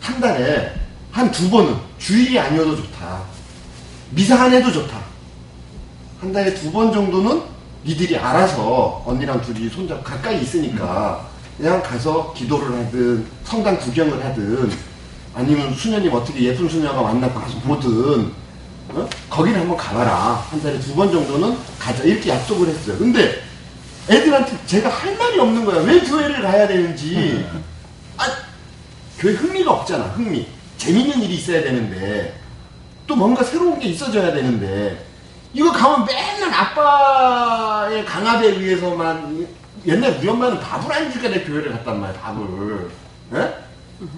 한 0.00 0.20
달에 0.20 0.72
한 1.10 1.30
두 1.30 1.48
번은, 1.48 1.74
주일이 1.98 2.38
아니어도 2.38 2.76
좋다. 2.76 3.22
미사 4.10 4.42
안 4.42 4.52
해도 4.52 4.70
좋다. 4.70 4.98
한 6.20 6.32
달에 6.32 6.52
두 6.54 6.70
번 6.72 6.92
정도는 6.92 7.42
니들이 7.84 8.16
알아서 8.16 9.02
언니랑 9.06 9.40
둘이 9.42 9.68
손잡고 9.68 10.02
가까이 10.02 10.42
있으니까 10.42 11.26
그냥 11.56 11.80
가서 11.82 12.32
기도를 12.34 12.66
하든 12.86 13.26
성당 13.44 13.78
구경을 13.78 14.22
하든 14.24 14.70
아니면 15.34 15.72
수녀님 15.74 16.12
어떻게 16.12 16.42
예쁜 16.42 16.68
수녀가 16.68 17.00
만나고 17.02 17.38
가서 17.38 17.58
보든 17.60 18.32
어? 18.88 19.08
거기를 19.30 19.60
한번 19.60 19.76
가봐라 19.76 20.44
한 20.50 20.60
달에 20.62 20.78
두 20.80 20.94
번 20.94 21.12
정도는 21.12 21.56
가자 21.78 22.02
이렇게 22.02 22.30
약속을 22.30 22.68
했어요 22.68 22.98
근데 22.98 23.40
애들한테 24.08 24.56
제가 24.66 24.88
할 24.88 25.16
말이 25.16 25.38
없는 25.38 25.64
거야 25.64 25.80
왜 25.82 26.00
교회를 26.00 26.40
가야 26.42 26.66
되는지 26.68 27.44
아 28.16 28.24
교회 29.18 29.32
흥미가 29.34 29.70
없잖아 29.72 30.04
흥미 30.04 30.46
재밌는 30.78 31.22
일이 31.22 31.34
있어야 31.34 31.62
되는데 31.62 32.38
또 33.06 33.16
뭔가 33.16 33.42
새로운 33.42 33.78
게 33.78 33.88
있어져야 33.88 34.32
되는데 34.32 35.04
이거 35.52 35.72
가면 35.72 36.04
맨날 36.06 36.52
아빠의 36.52 38.04
강압에 38.04 38.46
의해서만 38.48 39.46
옛날 39.86 40.16
우리 40.18 40.28
엄마는 40.28 40.60
밥을 40.60 40.92
안 40.92 41.10
주니까 41.10 41.28
내 41.34 41.42
교회를 41.44 41.72
갔단 41.72 42.00
말이야 42.00 42.20
밥을 42.20 42.90
예? 43.34 43.54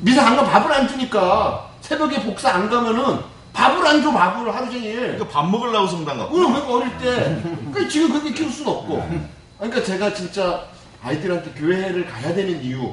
미사 0.00 0.26
안 0.26 0.36
가면 0.36 0.50
밥을 0.50 0.72
안 0.72 0.88
주니까 0.88 1.70
새벽에 1.80 2.20
복사 2.22 2.50
안 2.50 2.68
가면은 2.68 3.20
밥을 3.52 3.86
안 3.86 4.02
줘 4.02 4.10
밥을 4.12 4.54
하루 4.54 4.70
종일 4.70 4.96
그러니까 4.96 5.28
밥 5.28 5.48
먹으려고 5.48 5.86
성당 5.86 6.18
가고. 6.18 6.36
응, 6.36 6.52
그러니까 6.52 6.72
어릴 6.74 6.98
때. 6.98 7.42
그러니까 7.72 7.88
지금 7.88 8.10
그렇게 8.10 8.32
키울 8.32 8.50
수는 8.52 8.70
없고. 8.70 9.28
그러니까 9.58 9.82
제가 9.84 10.14
진짜 10.14 10.66
아이들한테 11.02 11.50
교회를 11.52 12.06
가야 12.06 12.34
되는 12.34 12.62
이유, 12.62 12.92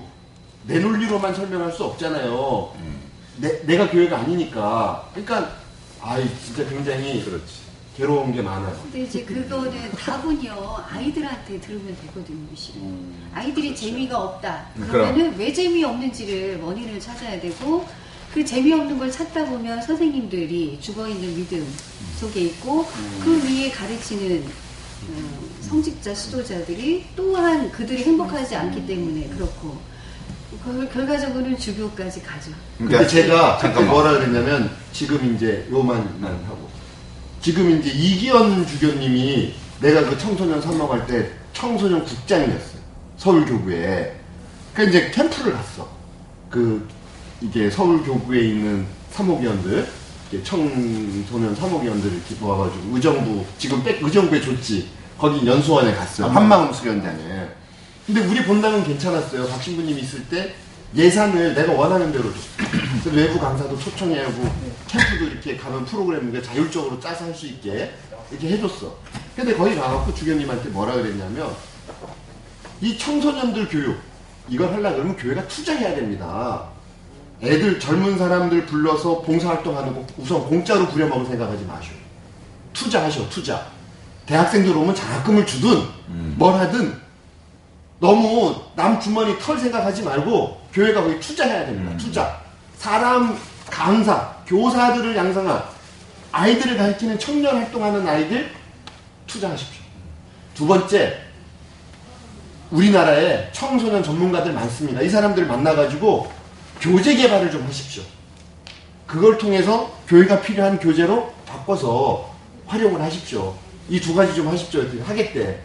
내 0.65 0.79
논리로만 0.79 1.33
설명할 1.33 1.71
수 1.71 1.83
없잖아요. 1.83 2.73
내, 3.37 3.61
내가 3.65 3.89
교회가 3.89 4.19
아니니까. 4.19 5.09
그러니까, 5.13 5.55
아이, 6.01 6.27
진짜 6.43 6.67
굉장히 6.67 7.23
그렇지. 7.23 7.65
괴로운 7.97 8.33
게 8.33 8.41
많아요. 8.41 8.77
근데 8.83 9.03
이제 9.03 9.23
그거는 9.23 9.89
답은요 9.91 10.51
아이들한테 10.89 11.61
들으면 11.61 11.95
되거든요 12.01 12.45
실은 12.53 13.13
아이들이 13.33 13.73
재미가 13.73 14.19
없다 14.21 14.65
음, 14.75 14.87
그러면은 14.91 15.37
왜 15.37 15.53
재미 15.53 15.81
없는지를 15.81 16.59
원인을 16.59 16.99
찾아야 16.99 17.39
되고 17.39 17.87
그 18.33 18.43
재미없는 18.43 18.97
걸 18.99 19.09
찾다 19.09 19.45
보면 19.45 19.81
선생님들이 19.81 20.77
죽어 20.81 21.07
있는 21.07 21.35
믿음 21.35 21.65
속에 22.19 22.41
있고 22.41 22.85
그 23.23 23.41
위에 23.47 23.71
가르치는 23.71 24.43
어, 24.43 24.64
성직자 25.61 26.13
수도자들이 26.13 27.05
또한 27.15 27.71
그들이 27.71 28.03
행복하지 28.03 28.55
않기 28.55 28.85
때문에 28.87 29.27
그렇고 29.29 29.77
그 30.63 30.89
결과적으로는 30.91 31.57
주교까지 31.57 32.23
가죠 32.23 32.51
근데 32.77 33.05
제가 33.07 33.57
잠깐만. 33.57 33.91
뭐라 33.91 34.11
그랬냐면, 34.13 34.71
지금 34.91 35.35
이제 35.35 35.67
요만만 35.69 36.23
하고. 36.23 36.67
지금 37.41 37.79
이제 37.79 37.91
이기현 37.91 38.65
주교님이 38.65 39.53
내가 39.79 40.09
그 40.09 40.17
청소년 40.17 40.59
선먹할 40.61 41.05
때 41.05 41.29
청소년 41.53 42.03
국장이었어요. 42.03 42.81
서울교구에. 43.17 44.19
그 44.73 44.83
이제 44.83 45.11
캠프를 45.11 45.53
갔어. 45.53 45.87
그, 46.49 46.87
이게 47.41 47.69
서울교구에 47.69 48.39
있는 48.41 48.85
사목위원들, 49.11 49.87
청소년 50.43 51.55
사목위원들 51.55 52.11
이렇게 52.11 52.35
모아가지고 52.39 52.95
의정부, 52.95 53.45
지금 53.57 53.83
백 53.83 54.03
의정부에 54.03 54.41
줬지. 54.41 54.89
거기 55.17 55.45
연수원에 55.47 55.93
갔어요. 55.93 56.27
한마음 56.27 56.73
수련장에. 56.73 57.47
근데 58.05 58.21
우리 58.21 58.43
본당은 58.43 58.83
괜찮았어요. 58.83 59.47
박 59.47 59.61
신부님 59.63 59.97
있을 59.99 60.25
때 60.25 60.53
예산을 60.95 61.55
내가 61.55 61.73
원하는 61.73 62.11
대로 62.11 62.25
줬어. 62.31 63.09
외부 63.15 63.39
강사도 63.39 63.77
초청해하고 63.79 64.49
캠프도 64.87 65.25
이렇게 65.25 65.55
가면 65.57 65.85
프로그램을 65.85 66.41
자율적으로 66.43 66.99
짜서 66.99 67.25
할 67.25 67.33
수 67.35 67.45
있게 67.47 67.93
이렇게 68.31 68.49
해줬어. 68.49 68.95
근데 69.35 69.53
거기 69.55 69.75
가갖고 69.75 70.13
주교님한테 70.13 70.69
뭐라 70.69 70.93
그랬냐면 70.95 71.53
이 72.81 72.97
청소년들 72.97 73.67
교육 73.69 73.97
이걸 74.49 74.73
하려고 74.73 74.95
그러면 74.95 75.15
교회가 75.15 75.47
투자해야 75.47 75.95
됩니다. 75.95 76.67
애들 77.41 77.79
젊은 77.79 78.17
사람들 78.17 78.65
불러서 78.65 79.21
봉사활동하는 79.21 79.93
거 79.93 80.05
우선 80.17 80.41
공짜로 80.47 80.87
부려먹을 80.87 81.25
생각하지 81.25 81.65
마시오. 81.65 81.93
투자하셔 82.73 83.27
투자. 83.29 83.65
대학생들 84.25 84.75
오면 84.75 84.95
장학금을 84.95 85.45
주든 85.45 85.83
뭘 86.37 86.55
하든 86.55 86.99
너무 87.99 88.55
남 88.75 88.99
주머니 88.99 89.37
털 89.39 89.57
생각하지 89.57 90.03
말고 90.03 90.61
교회가 90.73 91.01
거기 91.03 91.19
투자해야 91.19 91.65
됩니다. 91.65 91.95
투자. 91.97 92.41
사람 92.77 93.37
강사, 93.69 94.35
교사들을 94.47 95.15
양성한 95.15 95.63
아이들을 96.31 96.77
가르치는 96.77 97.17
청년 97.19 97.55
활동하는 97.57 98.07
아이들 98.07 98.51
투자하십시오. 99.27 99.83
두 100.53 100.67
번째, 100.67 101.21
우리나라에 102.71 103.49
청소년 103.51 104.03
전문가들 104.03 104.51
많습니다. 104.53 105.01
이 105.01 105.09
사람들 105.09 105.45
만나가지고 105.45 106.31
교재 106.81 107.15
개발을 107.15 107.51
좀 107.51 107.65
하십시오. 107.65 108.03
그걸 109.07 109.37
통해서 109.37 109.91
교회가 110.07 110.41
필요한 110.41 110.79
교재로 110.79 111.33
바꿔서 111.45 112.33
활용을 112.67 113.01
하십시오. 113.01 113.55
이 113.89 113.99
두 113.99 114.15
가지 114.15 114.33
좀 114.33 114.47
하십시오. 114.47 114.83
하겠대. 115.05 115.59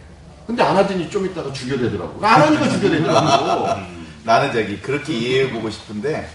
근데 0.45 0.63
안 0.63 0.75
하더니 0.77 1.09
좀 1.09 1.25
있다가 1.25 1.51
죽여대더라고. 1.53 2.23
안 2.25 2.41
하니까 2.41 2.69
죽여대더라고. 2.69 3.81
나는 4.23 4.53
저기 4.53 4.79
그렇게 4.79 5.13
이해해보고 5.13 5.69
싶은데 5.69 6.29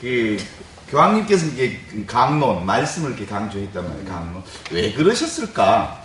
그 0.00 0.36
교황님께서 0.88 1.46
이게 1.46 1.80
그 1.90 2.04
강론 2.06 2.64
말씀을 2.64 3.10
이렇게 3.10 3.26
강조했단 3.26 3.84
말이에요. 3.84 4.04
강론 4.08 4.42
왜 4.70 4.92
그러셨을까? 4.92 6.04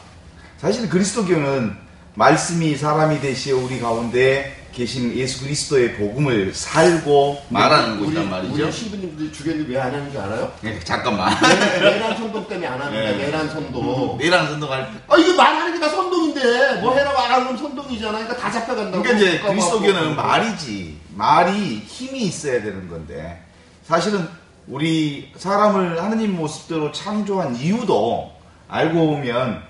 사실 0.57 0.89
그리스도교는 0.89 1.75
말씀이 2.15 2.75
사람이 2.75 3.21
되시어 3.21 3.57
우리 3.57 3.79
가운데 3.79 4.55
계신 4.73 5.15
예수 5.15 5.43
그리스도의 5.43 5.93
복음을 5.97 6.51
살고 6.53 7.43
말하는 7.49 7.99
곳이란 7.99 8.27
말이죠. 8.29 8.53
우리 8.63 8.71
신부님들 8.71 9.31
주교님 9.31 9.69
왜안 9.69 9.93
하는 9.93 10.11
줄 10.11 10.19
알아요? 10.19 10.51
네, 10.61 10.79
잠깐만. 10.83 11.31
내- 11.39 11.79
내란 11.79 12.17
선동 12.17 12.47
때문에 12.47 12.65
안 12.67 12.81
합니다. 12.81 13.03
네. 13.03 13.17
내란 13.17 13.49
선동. 13.49 14.17
내랑 14.17 14.47
선동 14.47 14.71
할 14.71 14.91
때. 14.91 14.99
아 15.07 15.15
이거 15.17 15.33
말하는 15.35 15.73
게 15.73 15.79
다 15.83 15.89
선동인데 15.89 16.79
뭐 16.81 16.95
해라 16.95 17.11
와 17.11 17.27
그러면 17.27 17.57
선동이잖아. 17.57 18.11
그러니까 18.19 18.35
다 18.37 18.49
잡혀간다고. 18.51 19.03
그러니까 19.03 19.11
이제 19.13 19.31
국가가 19.37 19.49
그리스도교는 19.53 20.15
갖고. 20.15 20.27
말이지. 20.27 20.97
말이 21.15 21.83
힘이 21.85 22.21
있어야 22.23 22.61
되는 22.63 22.89
건데 22.89 23.43
사실은 23.85 24.27
우리 24.67 25.31
사람을 25.37 26.01
하느님 26.01 26.35
모습대로 26.35 26.91
창조한 26.91 27.55
이유도 27.57 28.31
알고 28.69 28.93
보면 29.07 29.61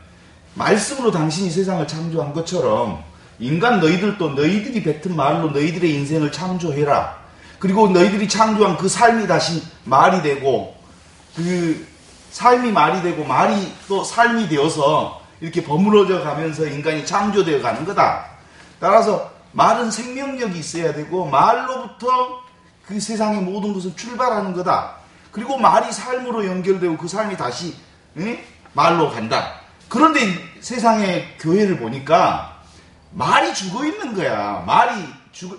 말씀으로 0.54 1.12
당신이 1.12 1.50
세상을 1.50 1.86
창조한 1.88 2.32
것처럼 2.32 3.04
인간 3.44 3.82
너희들도 3.82 4.30
너희들이 4.30 4.84
뱉은 4.84 5.16
말로 5.16 5.50
너희들의 5.52 5.94
인생을 5.94 6.32
창조해라. 6.32 7.18
그리고 7.60 7.90
너희들이 7.90 8.30
창조한 8.30 8.78
그 8.78 8.88
삶이 8.88 9.28
다시 9.28 9.62
말이 9.84 10.22
되고 10.22 10.76
그 11.36 11.86
삶이 12.32 12.72
말이 12.72 13.02
되고 13.02 13.26
말이 13.26 13.74
또 13.88 14.04
삶이 14.04 14.48
되어서 14.48 15.22
이렇게 15.42 15.62
버무러져 15.62 16.24
가면서 16.24 16.66
인간이 16.66 17.06
창조되어 17.06 17.62
가는 17.62 17.84
거다. 17.86 18.28
따라서 18.80 19.30
말은 19.52 19.92
생명력이 19.92 20.58
있어야 20.58 20.94
되고 20.94 21.26
말로부터 21.26 22.42
그 22.86 23.00
세상의 23.00 23.42
모든 23.42 23.74
것은 23.74 23.96
출발하는 23.98 24.54
거다. 24.54 24.96
그리고 25.32 25.58
말이 25.58 25.92
삶으로 25.92 26.46
연결되고 26.46 26.96
그 26.96 27.10
삶이 27.10 27.36
다시 27.36 27.76
응? 28.18 28.38
말로 28.72 29.12
간다. 29.12 29.56
그런데 29.90 30.22
세상의 30.62 31.38
교회를 31.40 31.78
보니까 31.78 32.53
말이 33.14 33.54
죽어 33.54 33.86
있는 33.86 34.14
거야. 34.16 34.64
말이 34.66 35.08
죽어 35.32 35.56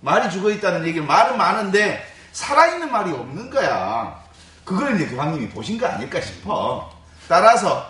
말이 0.00 0.30
죽어 0.30 0.50
있다는 0.50 0.86
얘기는 0.86 1.06
말은 1.06 1.36
많은데 1.36 2.04
살아있는 2.32 2.90
말이 2.90 3.12
없는 3.12 3.50
거야. 3.50 4.20
그걸 4.64 4.94
이제 4.96 5.06
교황님이 5.06 5.48
보신 5.50 5.78
거 5.78 5.86
아닐까 5.86 6.20
싶어. 6.20 6.90
따라서 7.28 7.86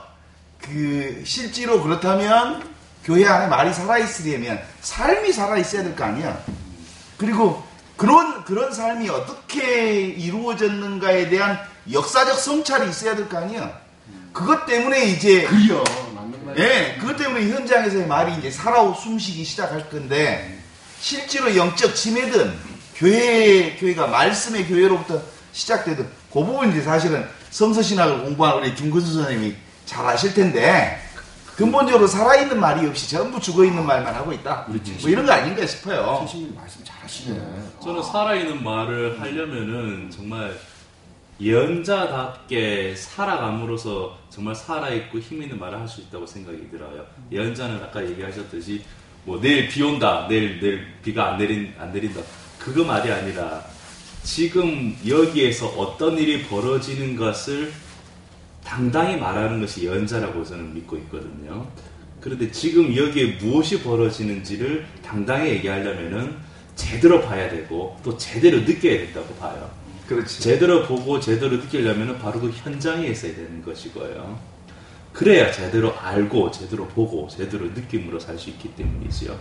그 0.61 1.23
실제로 1.27 1.83
그렇다면 1.83 2.71
교회 3.05 3.27
안에 3.27 3.49
말이 3.49 3.73
살아있으려면 3.75 4.61
삶이 4.81 5.33
살아있어야 5.33 5.83
될 5.83 5.97
거 5.97 6.05
아니야. 6.05 6.39
그리고 7.19 7.63
그런 7.97 8.45
그런 8.45 8.73
삶이 8.73 9.09
어떻게 9.09 10.01
이루어졌는가에 10.01 11.29
대한 11.29 11.59
역사적 11.91 12.39
성찰이 12.39 12.89
있어야 12.91 13.15
될 13.17 13.29
거 13.29 13.39
아니야. 13.39 13.81
그것 14.33 14.67
때문에 14.67 15.05
이제 15.07 15.43
그려. 15.47 15.83
예, 16.57 16.97
그것 17.01 17.17
때문에 17.17 17.49
현장에서의 17.51 18.07
말이 18.07 18.35
이제 18.39 18.51
살아 18.51 18.93
숨쉬기 18.93 19.45
시작할 19.45 19.89
건데 19.91 20.59
실제로 21.01 21.55
영적 21.57 21.95
침해든 21.95 22.53
교회 22.95 23.77
교회가 23.77 24.07
말씀의 24.07 24.67
교회로부터 24.67 25.21
시작되든 25.53 26.07
그 26.33 26.45
부분 26.45 26.71
이제 26.71 26.81
사실은 26.83 27.27
성서 27.51 27.83
신학을 27.83 28.23
공부한 28.23 28.59
우리 28.59 28.75
김근수 28.75 29.13
선생님이 29.15 29.55
잘 29.85 30.07
아실 30.07 30.33
텐데 30.33 30.99
근본적으로 31.57 32.07
살아있는 32.07 32.59
말이 32.59 32.87
없이 32.87 33.11
전부 33.11 33.39
죽어 33.39 33.65
있는 33.65 33.85
말만 33.85 34.15
하고 34.15 34.33
있다. 34.33 34.65
뭐 35.03 35.11
이런 35.11 35.27
거 35.27 35.33
아닌가 35.33 35.67
싶어요. 35.67 36.17
선생님 36.21 36.55
말씀 36.55 36.83
잘하시네. 36.83 37.41
저는 37.83 38.03
살아있는 38.03 38.65
말을 38.65 39.21
하려면은 39.21 40.11
정말 40.11 40.59
예언자답게 41.41 42.95
살아감으로써 42.97 44.19
정말 44.31 44.55
살아있고 44.55 45.19
힘있는 45.19 45.59
말을 45.59 45.79
할 45.81 45.89
수 45.89 46.01
있다고 46.03 46.27
생각이 46.27 46.71
들어요. 46.71 47.05
예언자는 47.31 47.77
아까 47.77 48.05
얘기하셨듯이 48.09 48.83
뭐 49.25 49.41
내일 49.41 49.69
비 49.69 49.83
온다, 49.83 50.27
내일 50.29 50.61
내일 50.61 50.87
비가 51.03 51.33
안 51.33 51.39
내린 51.39 51.73
안 51.79 51.93
내린다. 51.93 52.21
그거 52.59 52.85
말이 52.85 53.11
아니라 53.11 53.65
지금 54.23 54.97
여기에서 55.07 55.67
어떤 55.69 56.17
일이 56.17 56.45
벌어지는 56.45 57.17
것을 57.17 57.73
당당히 58.65 59.17
말하는 59.17 59.61
것이 59.61 59.85
예언자라고 59.85 60.45
저는 60.45 60.75
믿고 60.75 60.97
있거든요. 60.99 61.67
그런데 62.21 62.51
지금 62.53 62.97
여기에 62.97 63.39
무엇이 63.41 63.83
벌어지는지를 63.83 64.87
당당히 65.05 65.51
얘기하려면은 65.51 66.37
제대로 66.77 67.21
봐야 67.21 67.51
되고 67.51 67.99
또 68.05 68.17
제대로 68.17 68.61
느껴야 68.61 68.99
된다고 68.99 69.35
봐요. 69.35 69.69
그렇지. 70.09 70.41
제대로 70.41 70.85
보고 70.87 71.19
제대로 71.21 71.57
느끼려면 71.57 72.19
바로 72.19 72.41
그 72.41 72.51
현장에 72.51 73.07
있어야 73.07 73.35
되는 73.35 73.63
것이고요. 73.65 74.39
그래야 75.13 75.51
제대로 75.53 75.95
알고 75.99 76.51
제대로 76.51 76.87
보고 76.87 77.29
제대로 77.29 77.67
느낌으로 77.67 78.19
살 78.19 78.39
수 78.39 78.51
있기 78.51 78.75
때문이지요. 78.75 79.39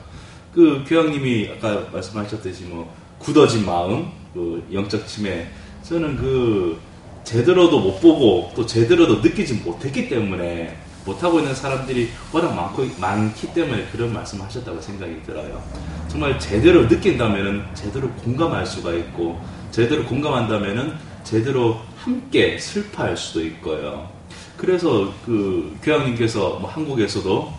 그 0.54 0.84
교황님이 0.86 1.50
아까 1.50 1.88
말씀하셨듯이 1.92 2.66
뭐 2.66 2.94
굳어진 3.20 3.66
마음, 3.66 4.12
그 4.34 4.68
영적 4.72 5.08
침해, 5.08 5.48
저는 5.84 6.18
그 6.18 6.80
제대로도 7.24 7.80
못 7.80 8.00
보고 8.00 8.52
또 8.56 8.66
제대로도 8.66 9.22
느끼지 9.22 9.56
못했기 9.56 10.10
때문에 10.10 10.78
못하고 11.06 11.40
있는 11.40 11.56
사람들이 11.56 12.10
워낙 12.32 12.54
많고, 12.54 12.86
많기 13.00 13.54
때문에 13.54 13.88
그런 13.92 14.14
말씀을 14.14 14.46
하셨다고 14.46 14.82
생각이 14.82 15.24
들어요. 15.24 15.64
정말 16.08 16.38
제대로 16.38 16.88
느낀다면은 16.88 17.64
제대로 17.74 18.10
공감할 18.12 18.66
수가 18.66 18.94
있고, 18.94 19.40
제대로 19.72 20.04
공감한다면은 20.06 20.94
제대로 21.24 21.80
함께 21.98 22.58
슬퍼할 22.58 23.16
수도 23.16 23.44
있고요. 23.46 24.10
그래서 24.58 25.14
그 25.26 25.76
교황님께서 25.84 26.60
뭐 26.60 26.70
한국에서도 26.70 27.54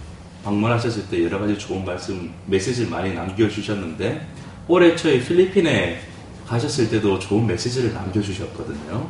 방문하셨을 0.44 1.08
때 1.08 1.24
여러 1.24 1.38
가지 1.38 1.56
좋은 1.58 1.84
말씀, 1.84 2.32
메시지를 2.46 2.90
많이 2.90 3.14
남겨주셨는데, 3.14 4.26
올해 4.68 4.94
초에 4.96 5.20
필리핀에 5.20 6.00
가셨을 6.46 6.90
때도 6.90 7.18
좋은 7.18 7.46
메시지를 7.46 7.94
남겨주셨거든요. 7.94 9.08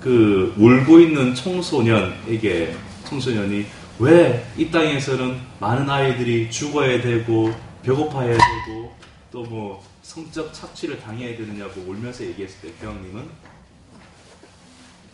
그 0.00 0.54
울고 0.56 1.00
있는 1.00 1.34
청소년에게 1.34 2.74
청소년이 3.08 3.66
왜 3.98 4.48
이 4.56 4.70
땅에서는 4.70 5.36
많은 5.60 5.88
아이들이 5.90 6.50
죽어야 6.50 7.00
되고 7.00 7.52
배고파야 7.82 8.30
되고 8.30 8.92
또뭐 9.32 9.82
성적 10.08 10.54
착취를 10.54 10.98
당해야 11.00 11.36
되느냐고 11.36 11.82
울면서 11.82 12.24
얘기했을 12.24 12.62
때 12.62 12.72
교황님은 12.80 13.28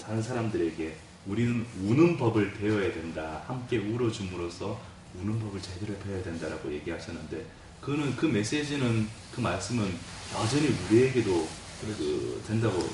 다른 0.00 0.22
사람들에게 0.22 0.96
우리는 1.26 1.66
우는 1.82 2.16
법을 2.16 2.54
배워야 2.54 2.92
된다. 2.92 3.42
함께 3.48 3.78
울어줌으로써 3.78 4.80
우는 5.20 5.40
법을 5.40 5.60
제대로 5.60 5.98
배워야 5.98 6.22
된다라고 6.22 6.72
얘기하셨는데 6.72 7.44
그는 7.80 8.14
그 8.14 8.26
메시지는 8.26 9.08
그 9.34 9.40
말씀은 9.40 9.92
여전히 10.32 10.68
우리에게도 10.68 11.48
그 11.80 12.44
된다고 12.46 12.88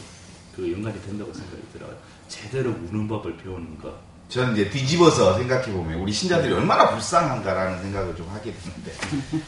그 0.57 0.73
연관이 0.73 1.01
된다고 1.03 1.35
생각이 1.35 1.63
들어요. 1.71 1.95
제대로 2.29 2.71
우는 2.71 3.09
법을 3.09 3.37
배우는 3.37 3.79
것. 3.79 3.95
저는 4.31 4.55
이제 4.55 4.71
뒤집어서 4.71 5.37
생각해 5.37 5.71
보면 5.71 6.01
우리 6.01 6.13
신자들이 6.13 6.51
얼마나 6.55 6.89
불쌍한가라는 6.93 7.83
생각을 7.83 8.17
좀 8.17 8.27
하게 8.31 8.55
되는데 8.55 8.95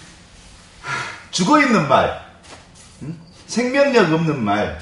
죽어 1.30 1.62
있는 1.62 1.88
말, 1.88 2.20
응? 2.26 2.31
생명력 3.52 4.10
없는 4.10 4.42
말, 4.42 4.78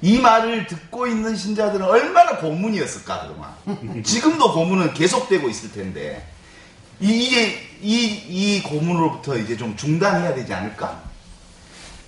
이 0.00 0.18
말을 0.18 0.66
듣고 0.66 1.06
있는 1.06 1.36
신자들은 1.36 1.84
얼마나 1.84 2.38
고문이었을까 2.38 3.20
그동안. 3.20 4.02
지금도 4.02 4.54
고문은 4.54 4.94
계속되고 4.94 5.46
있을 5.50 5.72
텐데 5.72 6.26
이, 7.00 7.10
이게 7.12 7.68
이, 7.82 8.04
이 8.28 8.62
고문으로부터 8.62 9.36
이제 9.36 9.58
좀 9.58 9.76
중단해야 9.76 10.34
되지 10.34 10.54
않을까? 10.54 11.02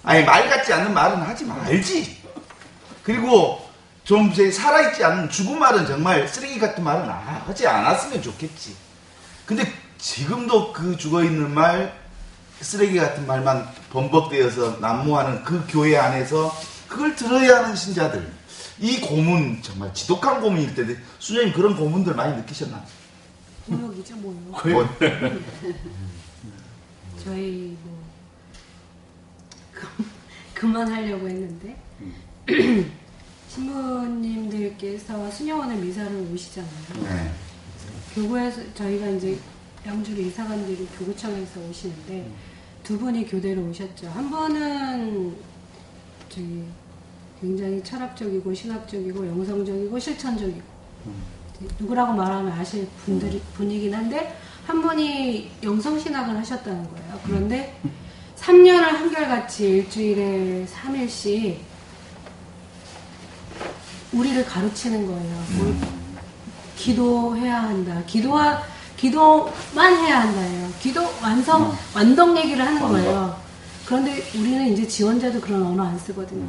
아니 0.02 0.24
말 0.24 0.48
같지 0.48 0.72
않는 0.72 0.94
말은 0.94 1.18
하지 1.18 1.44
말지. 1.44 2.16
그리고 3.02 3.68
좀 4.02 4.30
이제 4.30 4.50
살아있지 4.50 5.04
않은 5.04 5.28
죽은 5.28 5.58
말은 5.58 5.86
정말 5.86 6.26
쓰레기 6.26 6.58
같은 6.58 6.82
말은 6.82 7.10
아, 7.10 7.42
하지 7.46 7.66
않았으면 7.66 8.22
좋겠지. 8.22 8.74
근데 9.44 9.70
지금도 9.98 10.72
그 10.72 10.96
죽어 10.96 11.22
있는 11.22 11.52
말 11.52 11.92
쓰레기 12.60 12.96
같은 12.98 13.26
말만 13.26 13.68
번복되어서 13.90 14.78
난무하는 14.80 15.44
그 15.44 15.64
교회 15.68 15.96
안에서 15.96 16.52
그걸 16.88 17.14
들어야 17.16 17.58
하는 17.64 17.76
신자들. 17.76 18.32
이 18.78 19.00
고문 19.00 19.62
정말 19.62 19.92
지독한 19.94 20.40
고문일 20.40 20.74
텐데 20.74 20.96
수녀님 21.18 21.52
그런 21.54 21.74
고문들 21.76 22.14
많이 22.14 22.36
느끼셨나? 22.36 22.84
모욕이죠 23.66 24.14
모욕. 24.16 24.68
뭐, 24.68 24.88
저희 27.24 27.76
뭐 27.82 27.98
그- 29.72 30.04
그만하려고 30.54 31.28
했는데 31.28 31.76
신부님들께서 33.48 35.30
수녀원의 35.30 35.78
미사를 35.78 36.14
오시잖아요. 36.32 36.72
네. 37.02 37.32
교구에서 38.14 38.60
저희가 38.74 39.08
이제 39.08 39.38
양주로 39.86 40.20
이사 40.20 40.46
간 40.46 40.64
뒤로 40.66 40.84
교구청에서 40.98 41.60
오시는데 41.60 42.30
두 42.86 42.96
분이 42.96 43.26
교대로 43.26 43.62
오셨죠. 43.62 44.08
한 44.10 44.30
분은 44.30 45.34
저기 46.28 46.62
굉장히 47.40 47.82
철학적이고 47.82 48.54
신학적이고 48.54 49.26
영성적이고 49.26 49.98
실천적이고 49.98 50.62
누구라고 51.80 52.12
말하면 52.12 52.52
아실 52.52 52.86
분들이 53.04 53.42
분이긴 53.54 53.92
한데 53.92 54.38
한 54.64 54.80
분이 54.80 55.50
영성 55.64 55.98
신학을 55.98 56.36
하셨다는 56.36 56.88
거예요. 56.88 57.20
그런데 57.24 57.76
3년을 58.36 58.82
한결같이 58.82 59.68
일주일에 59.68 60.64
3일씩 60.66 61.56
우리를 64.12 64.44
가르치는 64.44 65.06
거예요. 65.08 65.44
뭘 65.58 65.74
기도해야 66.76 67.64
한다. 67.64 68.00
기도와 68.06 68.62
기도만 68.96 69.94
해야 69.96 70.20
한다예요. 70.20 70.68
기도 70.80 71.02
완성 71.22 71.76
완덕 71.94 72.36
얘기를 72.36 72.64
하는 72.64 72.80
거예요. 72.80 73.36
그런데 73.84 74.22
우리는 74.34 74.72
이제 74.72 74.86
지원자도 74.86 75.40
그런 75.40 75.62
언어 75.62 75.84
안 75.84 75.98
쓰거든요. 75.98 76.46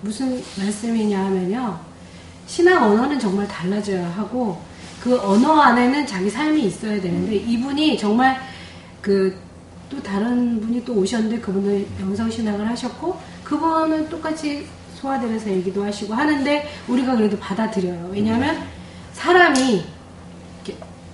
무슨 0.00 0.42
말씀이냐 0.58 1.24
하면요. 1.26 1.78
신앙 2.46 2.82
언어는 2.82 3.18
정말 3.18 3.46
달라져야 3.48 4.10
하고 4.10 4.60
그 5.00 5.18
언어 5.20 5.60
안에는 5.60 6.06
자기 6.06 6.28
삶이 6.28 6.64
있어야 6.64 7.00
되는데 7.00 7.36
이분이 7.36 7.98
정말 7.98 8.40
그 9.00 9.52
또 9.92 10.02
다른 10.02 10.58
분이 10.58 10.82
또 10.86 10.94
오셨는데 10.94 11.40
그분은 11.40 11.86
영성신학을 12.00 12.66
하셨고 12.66 13.20
그분은 13.44 14.08
똑같이 14.08 14.66
소아들에서 14.98 15.50
얘기도 15.50 15.84
하시고 15.84 16.14
하는데 16.14 16.66
우리가 16.88 17.14
그래도 17.14 17.38
받아들여요. 17.38 18.08
왜냐하면 18.10 18.56
사람이 19.12 19.60
이렇게 19.74 19.91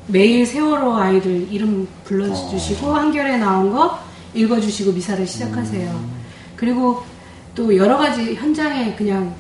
매일 0.08 0.46
세월호 0.46 0.94
아이들 0.96 1.52
이름 1.52 1.86
불러주시고 2.04 2.94
한결에 2.94 3.36
나온 3.36 3.70
거 3.72 3.98
읽어주시고 4.34 4.92
미사를 4.92 5.26
시작하세요. 5.26 6.04
그리고 6.56 7.02
또 7.54 7.74
여러 7.76 7.96
가지 7.98 8.34
현장에 8.34 8.94
그냥 8.94 9.34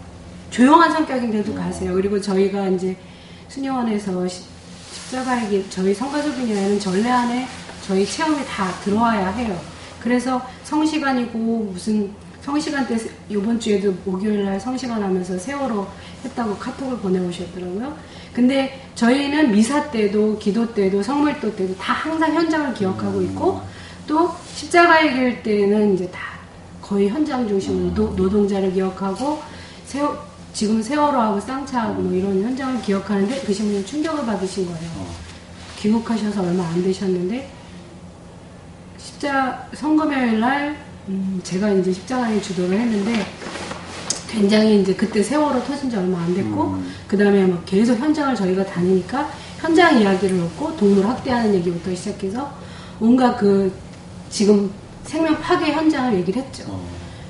조용한 0.50 0.92
성격인데도 0.92 1.54
가세요. 1.54 1.94
그리고 1.94 2.20
저희가 2.20 2.68
이제 2.68 2.96
수녀원에서 3.48 4.26
시- 4.28 4.44
십자가에게 4.92 5.64
저희 5.70 5.94
성가족인이라는 5.94 6.80
전례 6.80 7.10
안에 7.10 7.46
저희 7.86 8.04
체험이 8.04 8.44
다 8.46 8.70
들어와야 8.84 9.30
해요. 9.30 9.58
그래서 10.00 10.40
성시간이고 10.64 11.38
무슨 11.72 12.10
성시간 12.42 12.86
때 12.86 12.96
세- 12.98 13.10
이번 13.28 13.58
주에도 13.58 13.94
목요일 14.04 14.44
날 14.44 14.60
성시간 14.60 15.02
하면서 15.02 15.38
세월호 15.38 15.86
했다고 16.24 16.56
카톡을 16.56 16.98
보내오셨더라고요. 16.98 17.96
근데 18.32 18.80
저희는 18.94 19.52
미사 19.52 19.90
때도 19.90 20.38
기도 20.38 20.72
때도 20.72 21.02
성물도 21.02 21.54
때도 21.54 21.76
다 21.76 21.92
항상 21.92 22.34
현장을 22.34 22.74
기억하고 22.74 23.22
있고 23.22 23.60
또 24.06 24.30
십자가의 24.54 25.14
길 25.14 25.42
때는 25.42 25.94
이제 25.94 26.10
다 26.10 26.20
거의 26.82 27.08
현장 27.08 27.46
중심으로 27.46 27.94
노, 27.94 28.08
노동자를 28.14 28.72
기억하고 28.72 29.40
세월, 29.84 30.18
지금 30.52 30.82
세월호하고 30.82 31.40
쌍차하고 31.40 32.02
뭐 32.02 32.12
이런 32.12 32.42
현장을 32.42 32.80
기억하는데 32.82 33.40
그 33.42 33.52
신부님 33.52 33.84
충격을 33.84 34.24
받으신 34.24 34.66
거예요. 34.66 35.06
귀국하셔서 35.78 36.42
얼마 36.42 36.66
안 36.66 36.82
되셨는데 36.82 37.48
십자 38.98 39.68
성금요일 39.74 40.40
날 40.40 40.76
음, 41.08 41.40
제가 41.42 41.70
이제 41.70 41.92
십자가에 41.92 42.40
주도를 42.40 42.78
했는데 42.78 43.24
굉장히 44.28 44.80
이제 44.82 44.94
그때 44.94 45.22
세월호 45.22 45.64
터진 45.64 45.90
지 45.90 45.96
얼마 45.96 46.18
안 46.20 46.34
됐고 46.34 46.76
그 47.06 47.16
다음에 47.16 47.46
막 47.46 47.64
계속 47.64 47.98
현장을 47.98 48.34
저희가 48.36 48.64
다니니까 48.66 49.28
현장 49.58 50.00
이야기를 50.00 50.40
얻고 50.40 50.76
동물 50.76 51.06
학대하는 51.06 51.54
얘기부터 51.54 51.94
시작해서 51.94 52.50
온갖 53.00 53.36
그 53.38 53.72
지금 54.30 54.70
생명 55.04 55.40
파괴 55.40 55.72
현장을 55.72 56.14
얘기를 56.18 56.42
했죠. 56.42 56.78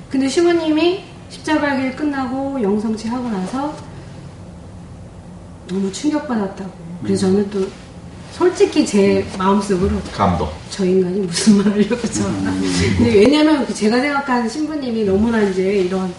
근데 0.09 0.27
시부님이 0.27 1.03
십자가 1.29 1.75
길 1.77 1.95
끝나고 1.95 2.61
영성치 2.61 3.07
하고 3.07 3.29
나서 3.29 3.73
너무 5.67 5.91
충격받았다고. 5.91 6.71
그래서 7.03 7.27
저는 7.27 7.49
또 7.49 7.65
솔직히 8.33 8.85
제 8.85 9.25
마음속으로 9.37 10.01
감독. 10.13 10.49
저 10.69 10.85
인간이 10.85 11.19
무슨 11.21 11.57
말을 11.57 11.71
하려고 11.71 12.07
저. 12.07 12.23
근데 12.97 13.13
왜냐면 13.19 13.65
그 13.65 13.73
제가 13.73 13.99
생각하는 14.01 14.49
신부님이 14.49 15.05
너무나 15.05 15.41
이제 15.41 15.63
이런 15.77 16.13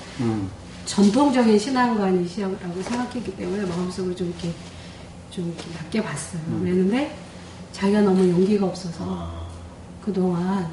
전통적인 0.84 1.58
신앙관이시라고 1.58 2.82
생각했기 2.82 3.36
때문에 3.36 3.64
마음속으로 3.66 4.14
좀 4.14 4.28
이렇게 4.28 4.52
좀 5.30 5.46
이렇게 5.46 5.64
낮게 5.74 6.02
봤어요. 6.02 6.40
그랬는데 6.60 7.14
자기가 7.72 8.00
너무 8.00 8.28
용기가 8.28 8.66
없어서 8.66 9.30
그동안. 10.04 10.68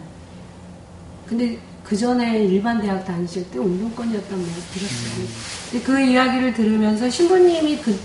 근데 1.28 1.60
그 1.84 1.96
전에 1.96 2.44
일반 2.46 2.82
대학 2.82 3.06
다니실 3.06 3.50
때 3.52 3.60
운동권이었단 3.60 4.32
말을 4.38 4.54
들었어요. 4.74 5.28
근데 5.72 5.86
그 5.86 6.00
이야기를 6.02 6.54
들으면서 6.54 7.10
신부님이 7.10 7.78
그 7.78 7.98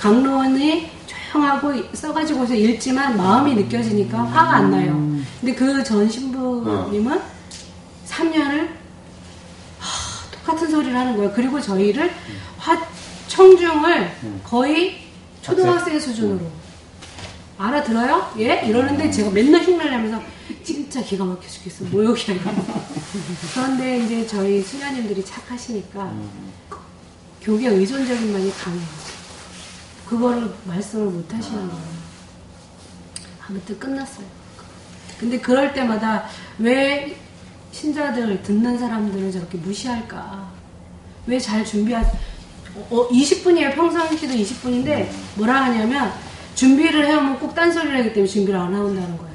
강론이 0.00 0.88
조용하고 1.06 1.72
써가지고서 1.94 2.54
읽지만 2.54 3.16
마음이 3.16 3.54
느껴지니까 3.54 4.18
화가 4.18 4.56
안 4.56 4.70
나요. 4.70 4.92
근데 5.40 5.54
그 5.54 5.82
전 5.84 6.08
신부님은 6.10 7.20
3년을 8.08 8.68
똑 8.68 8.79
같은 10.44 10.70
소리를 10.70 10.96
하는 10.96 11.16
거예요. 11.16 11.32
그리고 11.34 11.60
저희를 11.60 12.10
화, 12.58 12.86
청중을 13.28 14.40
거의 14.44 14.98
초등학생 15.42 15.98
수준으로 15.98 16.40
알아들어요? 17.58 18.32
예? 18.38 18.62
이러는데 18.66 19.10
제가 19.10 19.30
맨날 19.30 19.62
흉내를 19.62 19.90
내면서 19.90 20.22
진짜 20.64 21.02
기가 21.02 21.24
막혀 21.24 21.46
죽겠어. 21.46 21.84
모욕이야. 21.84 22.36
이거. 22.36 22.50
그런데 23.54 23.98
이제 24.04 24.26
저희 24.26 24.62
수녀님들이 24.62 25.24
착하시니까 25.24 26.12
교계 27.42 27.68
의존적인 27.68 28.32
면이 28.32 28.52
강해요. 28.54 28.82
그거를 30.08 30.52
말씀을 30.64 31.06
못 31.06 31.32
하시는 31.32 31.68
거예요. 31.68 31.84
아무튼 33.48 33.78
끝났어요. 33.78 34.26
근데 35.18 35.38
그럴 35.38 35.72
때마다 35.74 36.26
왜 36.58 37.16
신자들 37.72 38.42
듣는 38.42 38.78
사람들을 38.78 39.30
저렇게 39.32 39.58
무시할까? 39.58 40.50
왜 41.26 41.38
잘 41.38 41.64
준비하, 41.64 42.02
어, 42.90 43.08
20분이에요. 43.08 43.74
평상시도 43.74 44.34
20분인데 44.34 45.08
뭐라 45.36 45.64
하냐면 45.64 46.12
준비를 46.54 47.06
해오면 47.06 47.38
꼭 47.38 47.54
딴소리를 47.54 47.98
하기 47.98 48.12
때문에 48.12 48.26
준비를 48.30 48.58
안 48.58 48.74
한다는 48.74 49.16
거예요. 49.16 49.30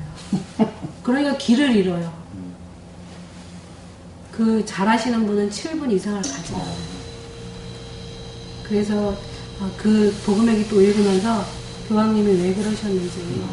그러니까 1.04 1.38
길을 1.38 1.76
잃어요. 1.76 2.14
그 4.32 4.66
잘하시는 4.66 5.26
분은 5.26 5.50
7분 5.50 5.92
이상을 5.94 6.22
가져요. 6.22 6.76
그래서 8.64 9.16
아, 9.62 9.70
그 9.78 10.14
복음액이 10.26 10.68
또 10.68 10.82
읽으면서 10.82 11.46
교황님이 11.88 12.42
왜 12.42 12.54
그러셨는지 12.54 13.44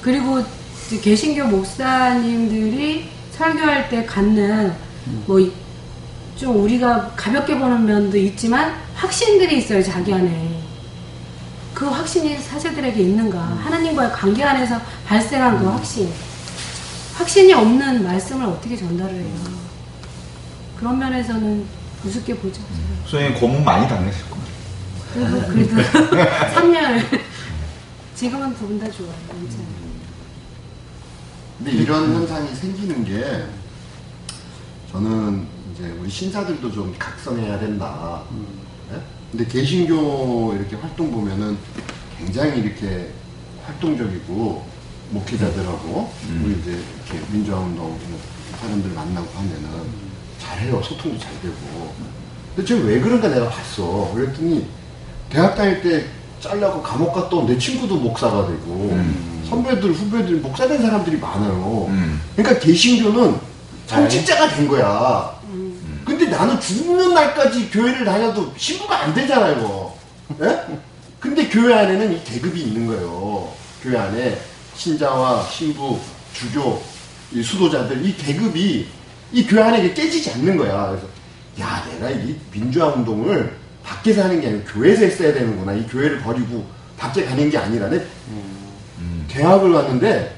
그리고 0.00 0.42
개신교 1.02 1.44
목사님들이 1.48 3.10
설교할 3.38 3.88
때 3.88 4.04
갖는 4.04 4.74
뭐 5.26 5.38
좀 6.38 6.62
우리가 6.62 7.14
가볍게 7.16 7.58
보는 7.58 7.84
면도 7.84 8.16
있지만 8.16 8.72
확신들이 8.94 9.58
있어요 9.58 9.82
자기 9.82 10.14
안에. 10.14 10.62
그 11.74 11.84
확신이 11.86 12.36
사제들에게 12.38 13.00
있는가? 13.00 13.40
하나님과의 13.40 14.12
관계 14.12 14.44
안에서 14.44 14.80
발생한 15.04 15.58
그 15.58 15.66
확신. 15.66 16.08
확신이 17.16 17.52
없는 17.52 18.04
말씀을 18.04 18.46
어떻게 18.46 18.76
전달을 18.76 19.12
해요? 19.16 19.34
그런 20.78 20.96
면에서는 21.00 21.64
우습게 22.04 22.36
보죠. 22.36 22.62
수녀님 23.04 23.34
고문 23.40 23.64
많이 23.64 23.88
당하셨구나. 23.88 24.44
그래도 25.12 25.40
그래도 25.48 25.74
3년을. 26.54 27.20
지금은 28.14 28.54
두 28.54 28.66
분 28.68 28.78
다 28.78 28.88
좋아요 28.92 29.10
괜찮아요 29.28 29.77
근데 31.58 31.72
이런 31.72 32.14
현상이 32.14 32.54
생기는 32.54 33.04
게 33.04 33.44
저는 34.92 35.46
이제 35.72 35.88
우리 36.00 36.08
신사들도 36.08 36.70
좀 36.72 36.94
각성해야 36.98 37.58
된다. 37.58 38.22
네? 38.90 39.00
근데 39.30 39.44
개신교 39.44 40.54
이렇게 40.54 40.76
활동 40.76 41.10
보면은 41.10 41.58
굉장히 42.16 42.60
이렇게 42.60 43.10
활동적이고 43.64 44.66
목회자들하고 45.10 46.12
그리고 46.26 46.60
이제 46.60 46.70
이렇게 46.70 47.32
민주화운동 47.32 47.98
사람들 48.60 48.90
만나고 48.92 49.28
하면은 49.38 50.08
잘해요. 50.38 50.80
소통도 50.82 51.18
잘 51.18 51.32
되고. 51.42 51.92
근데 52.54 52.66
쟤왜 52.66 53.00
그런가 53.00 53.28
내가 53.28 53.48
봤어. 53.48 54.12
그랬더니 54.14 54.66
대학 55.28 55.54
다닐 55.56 55.82
때 55.82 56.06
잘라고 56.40 56.82
감옥 56.82 57.16
온내 57.34 57.58
친구도 57.58 57.96
목사가 57.96 58.46
되고 58.46 58.96
선배들 59.48 59.92
후배들 59.92 60.36
목사 60.36 60.66
된 60.66 60.80
사람들이 60.82 61.18
많아요. 61.18 61.86
음. 61.88 62.20
그러니까 62.36 62.60
개신교는 62.60 63.36
성직자가 63.86 64.48
된 64.48 64.68
거야. 64.68 65.38
근데 66.04 66.26
나는 66.26 66.58
죽는 66.58 67.14
날까지 67.14 67.70
교회를 67.70 68.04
다녀도 68.04 68.52
신부가 68.56 69.04
안 69.04 69.14
되잖아요. 69.14 69.92
예? 70.40 70.60
근데 71.20 71.48
교회 71.48 71.74
안에는 71.74 72.14
이 72.14 72.24
계급이 72.24 72.60
있는 72.62 72.86
거예요. 72.86 73.52
교회 73.82 73.98
안에 73.98 74.38
신자와 74.74 75.46
신부, 75.50 75.98
주교, 76.32 76.82
이 77.32 77.42
수도자들 77.42 78.04
이 78.06 78.16
계급이 78.16 78.86
이 79.32 79.46
교회 79.46 79.62
안에 79.62 79.92
깨지지 79.92 80.30
않는 80.32 80.56
거야. 80.56 80.88
그래서 80.88 81.06
야 81.60 81.84
내가 81.90 82.10
이 82.10 82.36
민주화 82.52 82.86
운동을 82.88 83.54
밖에서 83.82 84.24
하는 84.24 84.40
게 84.40 84.48
아니고 84.48 84.64
교회에서 84.64 85.04
했어야 85.04 85.34
되는구나. 85.34 85.74
이 85.74 85.86
교회를 85.86 86.20
버리고 86.20 86.64
밖에 86.96 87.24
가는 87.24 87.50
게 87.50 87.58
아니라 87.58 87.88
내 87.88 88.02
대학을 89.28 89.72
갔는데 89.72 90.34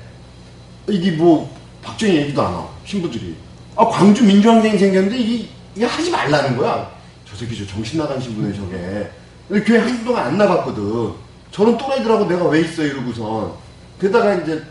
이게 0.89 1.13
뭐 1.13 1.55
박정희 1.83 2.17
얘기도 2.17 2.43
안 2.43 2.53
하고 2.53 2.71
신부들이. 2.85 3.35
아 3.77 3.87
광주 3.87 4.25
민주항쟁이 4.25 4.79
생겼는데 4.79 5.19
이게, 5.19 5.49
이게 5.75 5.85
하지 5.87 6.11
말라는 6.11 6.57
거야. 6.57 6.91
저 7.29 7.37
새끼 7.37 7.57
저 7.57 7.67
정신 7.67 7.99
나간 7.99 8.21
신부네 8.21 8.55
저게. 8.55 9.11
근데 9.49 9.65
교회 9.65 9.79
한두 9.79 10.05
동안 10.05 10.27
안 10.27 10.39
나갔거든. 10.39 11.13
저는 11.53 11.79
또라이들하고 11.79 12.27
내가 12.27 12.45
왜 12.47 12.61
있어 12.61 12.83
이러고선. 12.83 13.53
게다가 14.01 14.35
이제 14.35 14.63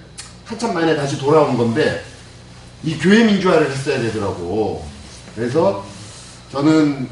한참 0.45 0.73
만에 0.73 0.95
다시 0.95 1.17
돌아온 1.17 1.57
건데 1.57 2.03
이 2.83 2.97
교회 2.97 3.23
민주화를 3.25 3.69
했어야 3.71 3.99
되더라고. 4.01 4.85
그래서 5.35 5.85
저는 6.51 7.07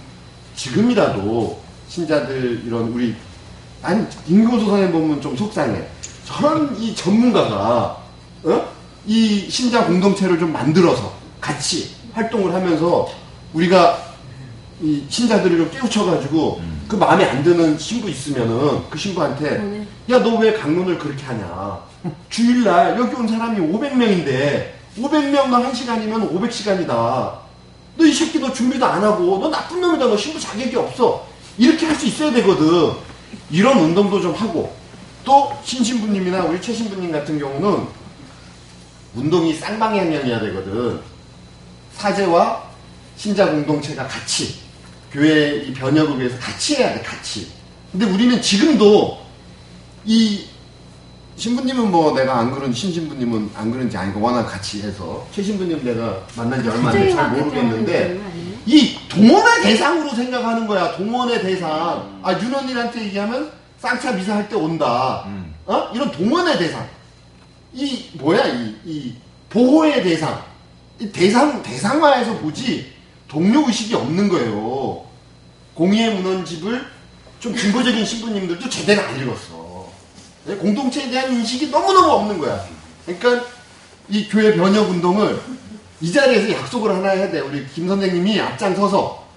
지금이라도 0.55 1.61
신자들 1.89 2.63
이런 2.65 2.89
우리 2.89 3.15
아니 3.81 4.05
인고소선에 4.27 4.91
보면 4.91 5.21
좀 5.21 5.35
속상해. 5.35 5.87
저런 6.31 6.75
이 6.77 6.93
전문가가 6.93 7.97
어? 8.43 8.67
이 9.05 9.49
신자 9.49 9.85
공동체를 9.85 10.37
좀 10.37 10.51
만들어서 10.51 11.13
같이 11.39 11.91
활동을 12.13 12.53
하면서 12.53 13.07
우리가 13.53 13.97
이 14.81 15.03
신자들을 15.07 15.57
좀 15.57 15.71
깨우쳐가지고 15.71 16.61
그 16.89 16.95
마음에 16.97 17.23
안 17.25 17.41
드는 17.43 17.77
신부 17.77 18.09
있으면은 18.09 18.81
그 18.89 18.97
신부한테 18.97 19.57
네. 19.57 19.87
야너 20.09 20.35
왜 20.39 20.53
강론을 20.53 20.97
그렇게 20.99 21.23
하냐? 21.23 21.79
주일날 22.29 22.97
여기 22.99 23.15
온 23.15 23.27
사람이 23.27 23.59
500명인데 23.59 24.71
500명 24.99 25.47
너 25.49 25.59
1시간이면 25.71 26.31
500시간이다. 26.31 26.87
너 26.87 28.05
이 28.05 28.13
새끼 28.13 28.39
너 28.39 28.51
준비도 28.53 28.85
안 28.85 29.03
하고 29.03 29.39
너 29.41 29.49
나쁜 29.49 29.81
놈이다. 29.81 30.05
너 30.05 30.15
신부 30.17 30.39
자격이 30.39 30.75
없어. 30.75 31.25
이렇게 31.57 31.85
할 31.87 31.95
수 31.95 32.05
있어야 32.05 32.31
되거든. 32.33 32.91
이런 33.49 33.79
운동도 33.79 34.21
좀 34.21 34.33
하고 34.35 34.75
또 35.27 35.51
신신부님이나 35.61 36.45
우리 36.45 36.61
최신부님 36.61 37.11
같은 37.11 37.37
경우는 37.37 37.85
운동이 39.13 39.53
쌍방향이어야 39.55 40.39
되거든 40.39 41.01
사제와 41.91 42.63
신자 43.17 43.45
공동체가 43.51 44.07
같이 44.07 44.55
교회 45.11 45.57
이 45.63 45.73
변혁을 45.73 46.17
위해서 46.17 46.39
같이 46.39 46.77
해야 46.77 46.93
돼 46.93 47.01
같이 47.01 47.51
근데 47.91 48.05
우리는 48.05 48.41
지금도 48.41 49.17
이 50.05 50.45
신부님은 51.35 51.91
뭐 51.91 52.13
내가 52.13 52.39
안 52.39 52.53
그런 52.53 52.71
신신부님은 52.71 53.51
안 53.53 53.69
그런지 53.69 53.97
아니고 53.97 54.21
워낙 54.21 54.45
같이 54.45 54.81
해서 54.81 55.27
최신부님 55.33 55.83
내가 55.83 56.25
만난 56.37 56.63
지 56.63 56.69
얼마 56.69 56.89
안돼잘 56.91 57.31
모르겠는데 57.31 58.17
이 58.65 58.97
동원의 59.09 59.63
대상으로 59.63 60.09
생각하는 60.13 60.67
거야. 60.67 60.95
동원의 60.95 61.41
대상. 61.41 62.19
아 62.23 62.33
윤원이한테 62.33 63.05
얘기하면 63.05 63.56
쌍차 63.79 64.11
미사 64.13 64.35
할 64.35 64.49
때 64.49 64.55
온다. 64.55 65.23
음. 65.27 65.53
어? 65.65 65.89
이런 65.93 66.11
동원의 66.11 66.57
대상. 66.57 66.87
이 67.73 68.09
뭐야 68.13 68.45
이, 68.47 68.75
이 68.85 69.15
보호의 69.49 70.03
대상. 70.03 70.43
이 70.99 71.09
대상 71.11 71.61
대상화해서 71.61 72.37
보지 72.39 72.91
동료 73.27 73.65
의식이 73.67 73.93
없는 73.93 74.29
거예요. 74.29 75.05
공의의 75.75 76.15
문헌집을 76.15 76.85
좀 77.39 77.55
진보적인 77.55 78.03
신부님들도 78.03 78.67
제대로 78.69 79.01
안 79.03 79.19
읽었어. 79.21 79.87
네, 80.45 80.55
공동체에 80.55 81.09
대한 81.09 81.31
인식이 81.33 81.69
너무너무 81.69 82.09
없는 82.13 82.39
거야. 82.39 82.65
그러니까 83.05 83.45
이 84.09 84.27
교회 84.27 84.55
변혁 84.55 84.89
운동을 84.89 85.39
이 86.01 86.11
자리에서 86.11 86.53
약속을 86.53 86.95
하나 86.95 87.09
해야 87.09 87.29
돼. 87.29 87.41
우리 87.41 87.67
김 87.67 87.87
선생님이 87.87 88.39
앞장서서 88.39 89.27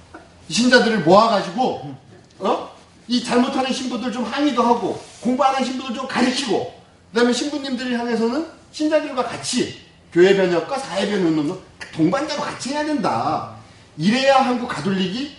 신자들을 0.48 1.00
모아가지고 1.00 1.94
어? 2.38 2.70
이 3.10 3.24
잘못하는 3.24 3.72
신부들 3.72 4.12
좀 4.12 4.22
항의도 4.22 4.62
하고 4.62 5.02
공부 5.20 5.42
안 5.42 5.56
한 5.56 5.64
신부들 5.64 5.96
좀 5.96 6.06
가르치고 6.06 6.72
그다음에 7.12 7.32
신부님들을 7.32 7.98
향해서는 7.98 8.46
신자들과 8.70 9.24
같이 9.24 9.80
교회 10.12 10.36
변혁과 10.36 10.78
사회 10.78 11.08
변혁 11.10 11.26
운동을 11.26 11.60
동반자로 11.92 12.40
같이 12.40 12.68
해야 12.70 12.84
된다. 12.84 13.50
이래야 13.98 14.36
한국 14.46 14.68
가톨릭이 14.68 15.32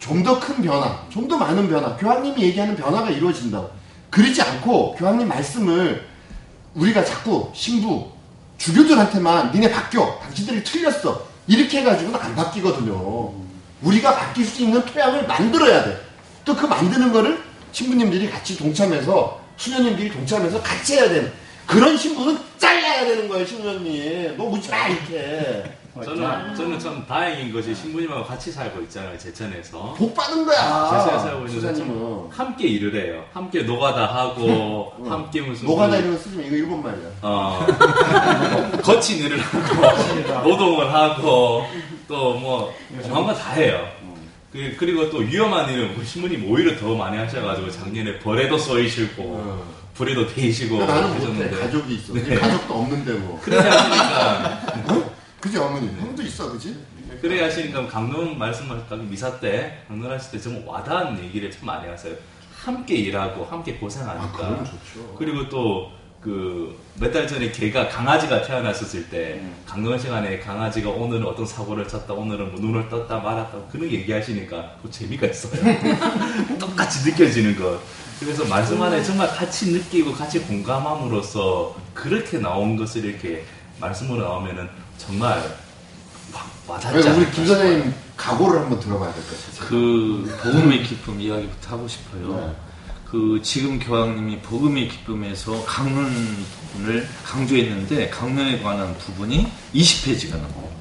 좀 0.00 0.24
더 0.24 0.40
큰 0.40 0.60
변화, 0.62 1.06
좀 1.10 1.28
더 1.28 1.38
많은 1.38 1.68
변화, 1.68 1.96
교황님이 1.96 2.42
얘기하는 2.42 2.74
변화가 2.74 3.10
이루어진다. 3.10 3.62
그러지 4.10 4.42
않고 4.42 4.96
교황님 4.96 5.28
말씀을 5.28 6.04
우리가 6.74 7.04
자꾸 7.04 7.52
신부, 7.54 8.10
주교들한테만 8.58 9.52
니네 9.52 9.70
바뀌어. 9.70 10.18
당신들이 10.24 10.64
틀렸어. 10.64 11.24
이렇게 11.46 11.78
해가지고는 11.82 12.18
안 12.18 12.34
바뀌거든요. 12.34 13.32
우리가 13.82 14.16
바뀔 14.16 14.44
수 14.44 14.62
있는 14.62 14.84
토양을 14.84 15.28
만들어야 15.28 15.84
돼. 15.84 16.11
또 16.44 16.54
그 16.56 16.66
만드는 16.66 17.12
거를 17.12 17.38
신부님들이 17.72 18.28
같이 18.30 18.56
동참해서 18.58 19.40
수녀님들이 19.56 20.10
동참해서 20.10 20.60
같이 20.62 20.94
해야 20.94 21.08
되는 21.08 21.32
그런 21.66 21.96
신부는 21.96 22.36
잘라야 22.58 23.04
되는 23.04 23.28
거예요, 23.28 23.46
신부님. 23.46 24.34
너 24.36 24.44
묻지 24.46 24.68
마, 24.70 24.88
이렇게. 24.88 25.62
저는 26.02 26.54
저는 26.56 26.78
참 26.78 27.04
다행인 27.06 27.52
것이 27.52 27.74
신부님하고 27.74 28.24
같이 28.24 28.50
살고 28.50 28.80
있잖아요 28.82 29.16
제천에서 29.18 29.94
복 29.98 30.14
받은 30.14 30.44
거야. 30.46 30.90
제천에 30.90 31.18
살고 31.22 31.46
있는데 31.46 31.74
참. 31.74 32.28
함께 32.30 32.66
일을 32.66 32.94
해요. 32.94 33.24
함께 33.32 33.62
노가다 33.62 34.06
하고 34.06 34.94
함께 35.06 35.42
무슨 35.42 35.66
노가다 35.66 35.96
그- 35.96 36.02
이런 36.02 36.12
거 36.16 36.18
쓰지만 36.18 36.46
이거 36.46 36.56
일본 36.56 36.82
말이야. 36.82 37.08
어, 37.20 37.66
거친 38.82 39.18
일을 39.18 39.38
하고, 39.40 40.48
노동을 40.48 40.92
하고, 40.92 41.66
또 42.08 42.34
뭐, 42.34 42.74
거다 43.12 43.52
해요. 43.52 43.86
그, 44.52 44.76
그리고 44.78 45.08
또 45.08 45.18
위험한 45.18 45.72
일은 45.72 45.94
우리 45.96 46.04
신부님 46.04 46.48
오히려 46.50 46.76
더 46.78 46.94
많이 46.94 47.16
하셔가지고 47.16 47.70
작년에 47.70 48.18
벌에도 48.18 48.58
쏘이시고, 48.58 49.22
어. 49.22 49.74
불에도 49.94 50.26
데이시고, 50.26 50.76
그러니까 50.76 51.00
나는 51.00 51.34
못해. 51.34 51.50
가족이 51.50 51.94
있어. 51.94 52.12
네. 52.12 52.34
가족도 52.34 52.74
없는데 52.74 53.12
뭐. 53.14 53.40
그래 53.42 53.56
하시니까, 53.56 55.10
그지, 55.40 55.56
어머니? 55.56 55.86
형도 55.98 56.22
있어, 56.22 56.52
그지? 56.52 56.76
그래 57.22 57.42
하시니까 57.42 57.86
강론 57.86 58.38
말씀하셨다 58.38 58.96
미사 58.96 59.40
때, 59.40 59.84
강론하실 59.88 60.32
때 60.32 60.38
정말 60.38 60.64
와닿은 60.66 61.18
얘기를 61.24 61.50
참 61.50 61.66
많이 61.66 61.88
하세요. 61.88 62.14
함께 62.54 62.94
일하고, 62.96 63.44
함께 63.46 63.74
고생하니까. 63.74 64.24
아, 64.26 64.32
그럼 64.32 64.64
좋죠. 64.66 65.14
그리고 65.18 65.48
또, 65.48 65.92
그, 66.22 66.78
몇 67.00 67.10
달 67.12 67.26
전에 67.26 67.50
개가, 67.50 67.88
강아지가 67.88 68.42
태어났었을 68.42 69.08
때, 69.08 69.42
강론 69.66 69.98
시간에 69.98 70.38
강아지가 70.38 70.90
오늘은 70.90 71.26
어떤 71.26 71.44
사고를 71.44 71.88
쳤다, 71.88 72.14
오늘은 72.14 72.52
뭐 72.52 72.60
눈을 72.60 72.88
떴다 72.88 73.18
말았다, 73.18 73.58
그런 73.72 73.90
얘기하시니까 73.90 74.76
그 74.82 74.90
재미가 74.90 75.26
있어요. 75.26 75.52
똑같이 76.60 77.10
느껴지는 77.10 77.56
것. 77.58 77.80
그래서 78.20 78.44
말씀 78.44 78.80
안에 78.80 79.02
정말 79.02 79.26
같이 79.28 79.72
느끼고 79.72 80.12
같이 80.12 80.38
공감함으로써 80.40 81.74
그렇게 81.92 82.38
나온 82.38 82.76
것을 82.76 83.04
이렇게 83.04 83.44
말씀으로 83.80 84.22
나오면은 84.22 84.68
정말 84.98 85.42
확 86.32 86.48
와닿지 86.68 86.98
우리 86.98 87.08
않을까 87.08 87.30
김 87.32 87.44
싶어요. 87.46 87.58
선생님 87.58 87.94
각오를 88.16 88.60
한번 88.60 88.78
들어봐야 88.78 89.12
될 89.12 89.22
것 89.24 89.30
같아요. 89.30 89.68
그 89.68 90.38
복음의 90.40 90.84
기쁨 90.84 91.20
이야기부터 91.20 91.70
하고 91.74 91.88
싶어요. 91.88 92.36
네. 92.36 92.71
그 93.12 93.38
지금 93.42 93.78
교황님이 93.78 94.38
복음의 94.38 94.88
기쁨에서 94.88 95.62
강론을 95.66 97.06
강조했는데 97.22 98.08
강론에 98.08 98.62
관한 98.62 98.96
부분이 98.96 99.52
20페이지가 99.74 100.30
넘어요. 100.30 100.72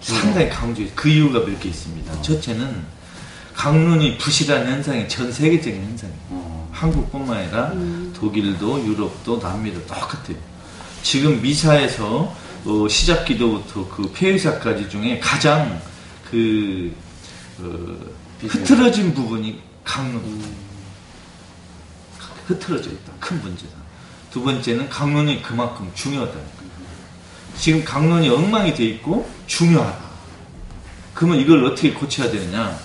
상당히 0.00 0.48
강조해. 0.48 0.90
그 0.96 1.08
이유가 1.08 1.38
몇 1.46 1.60
개 1.60 1.68
있습니다. 1.68 2.22
첫째는 2.22 2.84
강론이 3.54 4.18
부실한 4.18 4.66
현상이 4.66 5.08
전 5.08 5.30
세계적인 5.30 5.80
현상이에요. 5.80 6.68
한국뿐만 6.72 7.36
아니라 7.36 7.72
독일도 8.14 8.84
유럽도 8.84 9.38
남미도 9.38 9.86
똑같아요. 9.86 10.36
지금 11.04 11.40
미사에서 11.40 12.34
어, 12.64 12.88
시작 12.88 13.24
기도부터 13.24 13.88
그 13.88 14.10
폐의사까지 14.12 14.90
중에 14.90 15.20
가장 15.20 15.80
그 16.28 16.92
어, 17.60 17.96
흐트러진 18.40 19.14
부분이 19.14 19.60
강론. 19.84 20.67
흐트러져 22.48 22.90
있다. 22.90 23.12
큰 23.20 23.40
문제다. 23.42 23.72
두 24.32 24.42
번째는 24.42 24.88
강론이 24.88 25.42
그만큼 25.42 25.90
중요하다는 25.94 26.40
거예요. 26.40 26.68
지금 27.56 27.84
강론이 27.84 28.28
엉망이 28.28 28.74
돼 28.74 28.84
있고 28.84 29.28
중요하다. 29.46 29.98
그러면 31.14 31.38
이걸 31.38 31.64
어떻게 31.66 31.92
고쳐야 31.92 32.30
되느냐? 32.30 32.78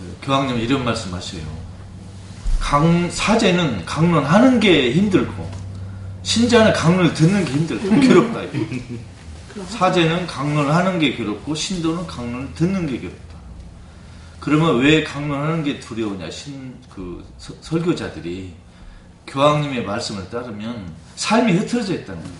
그 0.00 0.16
교황님 0.22 0.58
이런 0.58 0.84
말씀하세요. 0.84 1.42
강 2.58 3.10
사제는 3.10 3.84
강론하는 3.84 4.58
게 4.60 4.92
힘들고 4.92 5.50
신자는 6.22 6.72
강론을 6.72 7.14
듣는 7.14 7.44
게 7.44 7.52
힘들고 7.52 7.90
괴롭다. 8.00 8.40
사제는 9.68 10.26
강론하는 10.26 10.98
게 10.98 11.14
괴롭고 11.14 11.54
신도는 11.54 12.06
강론을 12.06 12.54
듣는 12.54 12.86
게 12.86 12.98
괴롭다. 13.00 13.31
그러면 14.42 14.80
왜 14.80 15.04
강론하는 15.04 15.62
게 15.62 15.78
두려우냐? 15.78 16.28
신그 16.28 17.24
설교자들이 17.38 18.52
교황님의 19.28 19.84
말씀을 19.84 20.28
따르면 20.30 20.92
삶이 21.14 21.52
흐트러져 21.52 21.94
있다는 21.94 22.20
거예요. 22.20 22.36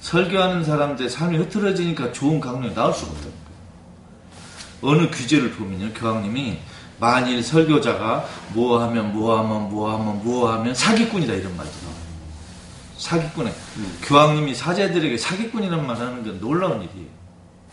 설교하는 0.00 0.64
사람들 0.64 1.10
삶이 1.10 1.36
흐트러지니까 1.36 2.12
좋은 2.12 2.40
강론이 2.40 2.72
나올 2.74 2.94
수가 2.94 3.10
없다는 3.10 3.34
거예요. 4.80 4.96
어느 5.02 5.10
규제를 5.10 5.50
보면요, 5.52 5.92
교황님이 5.92 6.58
만일 6.98 7.42
설교자가 7.42 8.26
뭐 8.54 8.82
하면 8.84 9.12
뭐 9.12 9.38
하면 9.38 9.68
뭐 9.68 9.92
하면 9.92 10.24
뭐 10.24 10.50
하면 10.50 10.74
사기꾼이다 10.74 11.34
이런 11.34 11.54
말이 11.54 11.68
나와요. 11.82 12.00
사기꾼에 12.96 13.52
교황님이 14.04 14.54
사제들에게 14.54 15.18
사기꾼이란 15.18 15.86
말 15.86 15.96
하는 15.96 16.24
건 16.24 16.40
놀라운 16.40 16.82
일이에요. 16.82 17.08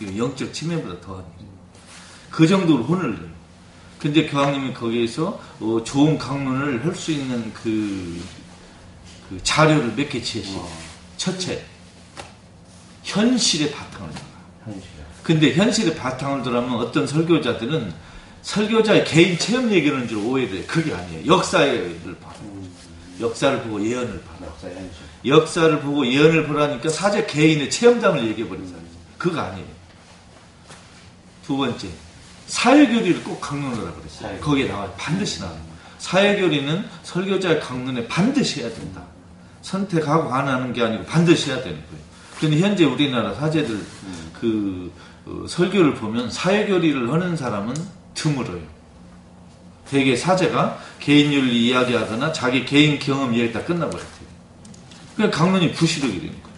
이거 0.02 0.18
영적 0.18 0.54
침해보다 0.54 1.00
더한 1.00 1.24
일이에요. 1.38 1.54
그 2.30 2.46
정도로 2.46 2.84
혼을 2.84 3.16
내요. 3.16 3.37
근데 4.00 4.28
교황님이 4.28 4.74
거기에서 4.74 5.40
어, 5.60 5.82
좋은 5.84 6.18
강론을 6.18 6.86
할 6.86 6.96
수 6.96 7.12
있는 7.12 7.52
그, 7.54 8.22
그 9.30 9.40
자료를 9.44 9.94
몇개 9.96 10.22
제시해요. 10.22 10.68
첫째, 11.18 11.64
현실의 13.04 13.72
바탕을 13.72 14.10
둬라. 14.12 14.24
현실. 14.66 14.90
근데 15.24 15.54
현실의 15.54 15.96
바탕을 15.96 16.44
두라면 16.44 16.76
어떤 16.76 17.06
설교자들은 17.08 17.94
설교자의 18.44 19.04
개인 19.06 19.38
체험 19.38 19.70
얘기하는 19.72 20.08
줄 20.08 20.20
오해돼요. 20.20 20.64
그게 20.68 20.94
아니에요. 20.94 21.26
역사를 21.26 22.18
봐. 22.22 22.34
역사를 23.20 23.62
보고 23.64 23.84
예언을 23.84 24.22
봐. 24.22 24.46
역사 24.46 24.68
현실. 24.68 24.92
역사를 25.26 25.80
보고 25.82 26.06
예언을 26.08 26.48
보라니까 26.48 26.88
사제 26.90 27.26
개인의 27.26 27.70
체험담을 27.70 28.26
얘기해버린 28.30 28.66
사람이죠. 28.68 28.94
그거 29.18 29.42
아니에요. 29.42 29.68
두 31.46 31.58
번째, 31.58 31.88
사회교리를 32.48 33.24
꼭 33.24 33.40
강론하라 33.40 33.92
그랬어요. 33.94 34.22
사회교리. 34.22 34.42
거기에 34.42 34.68
나와요. 34.68 34.94
반드시 34.98 35.42
나와요. 35.42 35.58
사회교리는 36.00 36.86
설교자의 37.04 37.60
강론에 37.60 38.08
반드시 38.08 38.62
해야 38.62 38.70
된다. 38.70 39.04
선택하고 39.62 40.34
안 40.34 40.48
하는 40.48 40.72
게 40.74 40.82
아니고 40.82 41.04
반드시 41.06 41.50
해야 41.52 41.58
되는 41.58 41.76
거예요. 41.76 42.08
그런데 42.38 42.60
현재 42.60 42.86
우리나라 42.86 43.34
사제들 43.34 43.82
그 44.40 44.92
어, 45.26 45.46
설교를 45.48 45.96
보면 45.96 46.30
사회교리를 46.32 47.12
하는 47.12 47.36
사람은 47.36 47.76
드물어요. 48.14 48.62
대개 49.90 50.16
사제가 50.16 50.80
개인윤리 51.00 51.68
이야기하거나 51.68 52.32
자기 52.32 52.66
개인 52.66 53.00
경험 53.00 53.34
이야기 53.34 53.52
다 53.52 53.64
끝나버렸대요. 53.64 54.28
그냥 55.16 55.32
강론이 55.32 55.74
부실하게 55.74 56.14
되는 56.14 56.28
거예요. 56.44 56.58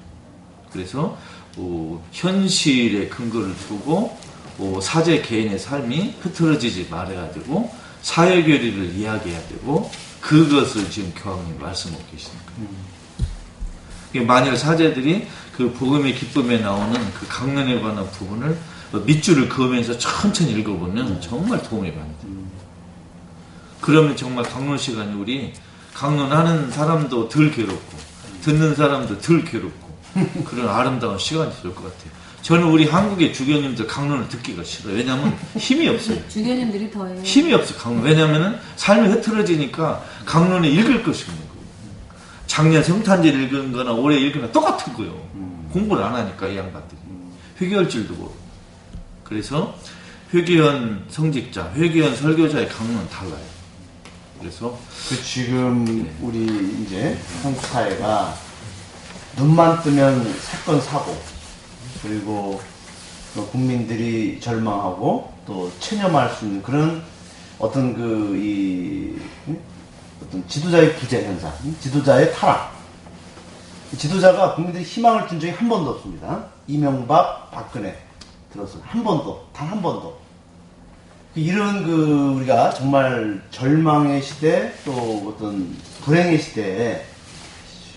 그래서 0.72 1.18
어, 1.58 2.06
현실에 2.12 3.08
근거를 3.08 3.56
두고 3.68 4.19
어, 4.60 4.80
사제 4.82 5.22
개인의 5.22 5.58
삶이 5.58 6.16
흐트러지지 6.22 6.88
말아야 6.92 7.32
되고 7.32 7.74
사회교리를 8.02 8.94
이야기해야 8.96 9.48
되고 9.48 9.90
그것을 10.22 10.90
지금 10.92 11.14
교황님 11.16 11.60
말씀하고 11.60 12.04
거예요. 12.56 12.70
이게 14.14 14.22
만일 14.26 14.58
사제들이 14.58 15.28
그 15.56 15.72
복음의 15.74 16.16
기쁨에 16.16 16.58
나오는 16.60 16.94
그 17.14 17.28
강론에 17.28 17.80
관한 17.80 18.10
부분을 18.12 18.58
밑줄을 19.06 19.48
그으면서 19.50 19.98
천천히 19.98 20.52
읽어보면 20.54 21.22
정말 21.22 21.62
도움이 21.62 21.92
많이 21.92 22.10
돼요. 22.20 22.32
그러면 23.82 24.16
정말 24.18 24.44
강론 24.46 24.78
시간이 24.78 25.14
우리 25.14 25.54
강론하는 25.94 26.72
사람도 26.72 27.30
덜 27.30 27.52
괴롭고 27.52 27.98
듣는 28.42 28.76
사람도 28.76 29.20
덜 29.22 29.44
괴롭고 29.46 29.90
그런 30.46 30.68
아름다운 30.70 31.18
시간이 31.18 31.52
될 31.62 31.74
것 31.74 31.84
같아요. 31.84 32.19
저는 32.42 32.64
우리 32.68 32.86
한국의 32.88 33.34
주교님들 33.34 33.86
강론을 33.88 34.30
듣기가 34.30 34.64
싫어요. 34.64 34.96
왜냐하면 34.96 35.38
힘이 35.58 35.90
없어요. 35.90 36.18
주교님들이 36.30 36.90
더해요. 36.90 37.22
힘이 37.22 37.54
없어 37.54 37.76
강론. 37.76 38.04
왜냐하면은 38.04 38.58
삶이 38.76 39.08
흐트러지니까 39.10 40.04
강론을 40.26 40.70
읽을 40.70 41.04
것이 41.04 41.26
없는 41.26 41.38
거예요. 41.38 41.60
작년 42.48 42.84
성탄절 42.84 43.44
읽은 43.44 43.72
거나 43.72 43.92
올해 43.92 44.18
읽은 44.18 44.42
거나 44.42 44.52
똑같은 44.52 44.94
거예요. 44.94 45.14
공부를 45.72 46.04
안 46.04 46.16
하니까 46.16 46.48
이 46.48 46.58
양반들이. 46.58 47.00
회개할 47.62 47.90
줄도 47.90 48.14
모르고. 48.14 48.36
그래서 49.24 49.76
회개원 50.34 51.06
성직자, 51.10 51.74
회개원 51.76 52.16
설교자의 52.16 52.70
강론은 52.70 53.10
달라요. 53.10 53.60
그래서 54.40 54.80
그 55.10 55.22
지금 55.22 56.10
우리 56.22 56.46
이제 56.84 57.18
한국 57.44 57.64
사회가 57.66 58.34
눈만 59.36 59.84
뜨면 59.84 60.34
사건 60.40 60.82
사고 60.82 61.22
그리고 62.02 62.60
또 63.36 63.46
국민들이 63.48 64.40
절망하고 64.40 65.32
또 65.46 65.72
체념할 65.80 66.30
수 66.32 66.46
있는 66.46 66.62
그런 66.64 67.04
어떤 67.60 67.94
그 67.94 68.36
이 68.38 69.16
어떤 70.22 70.46
지도자의 70.48 70.96
부재 70.96 71.26
현상, 71.26 71.52
지도자의 71.80 72.34
타락. 72.34 72.78
지도자가 73.98 74.54
국민들이 74.56 74.84
희망을 74.84 75.28
준 75.28 75.40
적이 75.40 75.54
한 75.54 75.68
번도 75.70 75.92
없습니다. 75.92 76.44
이명박, 76.68 77.50
박근혜 77.52 77.98
들어서 78.52 78.80
한 78.84 79.04
번도 79.04 79.48
단 79.54 79.68
한 79.70 79.82
번도. 79.82 80.18
이런 81.36 81.84
그 81.84 82.34
우리가 82.38 82.72
정말 82.74 83.42
절망의 83.52 84.22
시대 84.22 84.74
또 84.84 85.34
어떤 85.36 85.76
불행의 86.04 86.40
시대에 86.42 87.06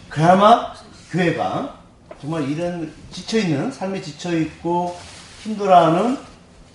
그나마 0.08 0.72
교회가 1.10 1.81
정말 2.22 2.48
이런 2.48 2.92
지쳐있는 3.10 3.72
삶에 3.72 4.00
지쳐있고 4.00 4.96
힘들어하는 5.42 6.16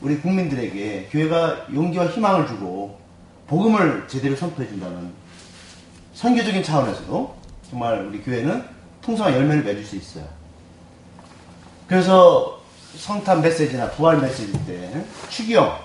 우리 0.01 0.19
국민들에게 0.19 1.07
교회가 1.09 1.67
용기와 1.73 2.07
희망을 2.07 2.45
주고 2.45 2.99
복음을 3.47 4.05
제대로 4.09 4.35
선포해 4.35 4.67
준다는 4.67 5.09
선교적인 6.13 6.61
차원에서도 6.63 7.37
정말 7.69 8.05
우리 8.05 8.21
교회는 8.21 8.61
풍성한 9.01 9.35
열매를 9.35 9.63
맺을 9.63 9.85
수 9.85 9.95
있어요. 9.95 10.25
그래서 11.87 12.61
성탄 12.97 13.41
메시지나 13.41 13.91
부활 13.91 14.19
메시지 14.19 14.51
때 14.65 15.01
추기형 15.29 15.79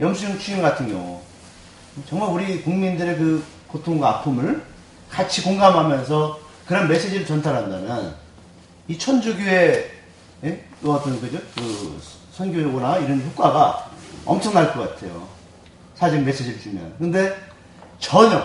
영수증 0.00 0.36
추경 0.36 0.62
같은 0.62 0.88
경우 0.88 1.20
정말 2.08 2.28
우리 2.30 2.60
국민들의 2.62 3.18
그 3.18 3.44
고통과 3.68 4.18
아픔을 4.18 4.64
같이 5.08 5.42
공감하면서 5.42 6.40
그런 6.66 6.88
메시지를 6.88 7.24
전달한다면 7.24 8.29
이 8.90 8.98
천주교의 8.98 9.88
예? 10.42 10.64
그 10.82 10.90
어떤 10.90 11.20
그죠 11.20 11.38
그 11.54 12.02
선교나 12.32 12.98
이런 12.98 13.24
효과가 13.24 13.88
엄청날 14.24 14.72
것 14.74 14.80
같아요. 14.80 15.28
사진 15.94 16.24
메시지를 16.24 16.58
주면. 16.60 16.92
근데 16.98 17.36
전혀 18.00 18.42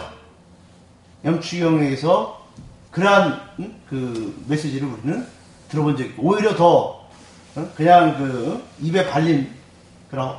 영추경에서 1.24 2.46
그러한 2.92 3.42
음? 3.58 3.82
그 3.90 4.46
메시지를 4.48 4.88
우리는 4.88 5.26
들어본 5.70 5.98
적이 5.98 6.14
오히려 6.20 6.56
더 6.56 7.10
어? 7.56 7.70
그냥 7.76 8.16
그 8.16 8.64
입에 8.82 9.10
발린 9.10 9.50
그런 10.12 10.36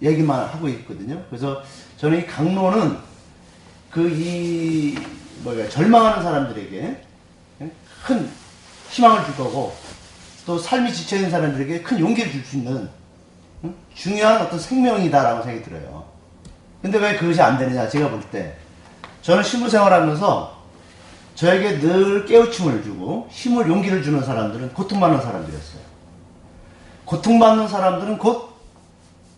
얘기만 0.00 0.46
하고 0.50 0.68
있거든요. 0.68 1.20
그래서 1.28 1.60
저는 1.96 2.20
이 2.20 2.26
강론은 2.26 2.96
그 3.90 4.08
이 4.08 4.96
뭐야 5.42 5.68
절망하는 5.68 6.22
사람들에게 6.22 7.04
큰 8.04 8.41
희망을 8.92 9.24
줄 9.24 9.34
거고 9.36 9.74
또 10.44 10.58
삶이 10.58 10.92
지쳐 10.92 11.16
있는 11.16 11.30
사람들에게 11.30 11.82
큰 11.82 11.98
용기를 11.98 12.30
줄 12.30 12.44
수 12.44 12.56
있는 12.56 12.88
응? 13.64 13.74
중요한 13.94 14.42
어떤 14.42 14.58
생명이다라고 14.58 15.42
생각이 15.42 15.64
들어요. 15.64 16.04
근데 16.82 16.98
왜 16.98 17.16
그것이 17.16 17.40
안 17.40 17.56
되느냐 17.58 17.88
제가 17.88 18.10
볼 18.10 18.20
때 18.30 18.54
저는 19.22 19.42
신부 19.42 19.70
생활하면서 19.70 20.62
저에게 21.36 21.78
늘 21.78 22.26
깨우침을 22.26 22.82
주고 22.82 23.28
힘을 23.30 23.66
용기를 23.68 24.02
주는 24.02 24.22
사람들은 24.22 24.74
고통받는 24.74 25.22
사람들이었어요. 25.22 25.80
고통받는 27.06 27.68
사람들은 27.68 28.18
곧 28.18 28.52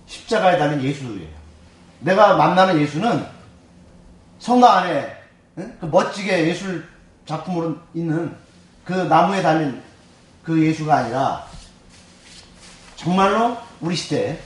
십자가에 0.06 0.58
달린 0.58 0.82
예수예요. 0.82 1.28
내가 2.00 2.36
만나는 2.36 2.80
예수는 2.80 3.24
성당 4.40 4.78
안에 4.78 5.16
응? 5.58 5.76
그 5.80 5.86
멋지게 5.86 6.48
예술 6.48 6.88
작품으로 7.26 7.76
있는 7.94 8.34
그 8.84 8.92
나무에 8.92 9.42
달린 9.42 9.82
그 10.42 10.62
예수가 10.62 10.94
아니라 10.94 11.46
정말로 12.96 13.56
우리 13.80 13.96
시대에 13.96 14.38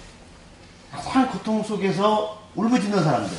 가장 0.93 1.31
고통 1.31 1.63
속에서 1.63 2.41
울부짖는 2.55 3.03
사람들 3.03 3.37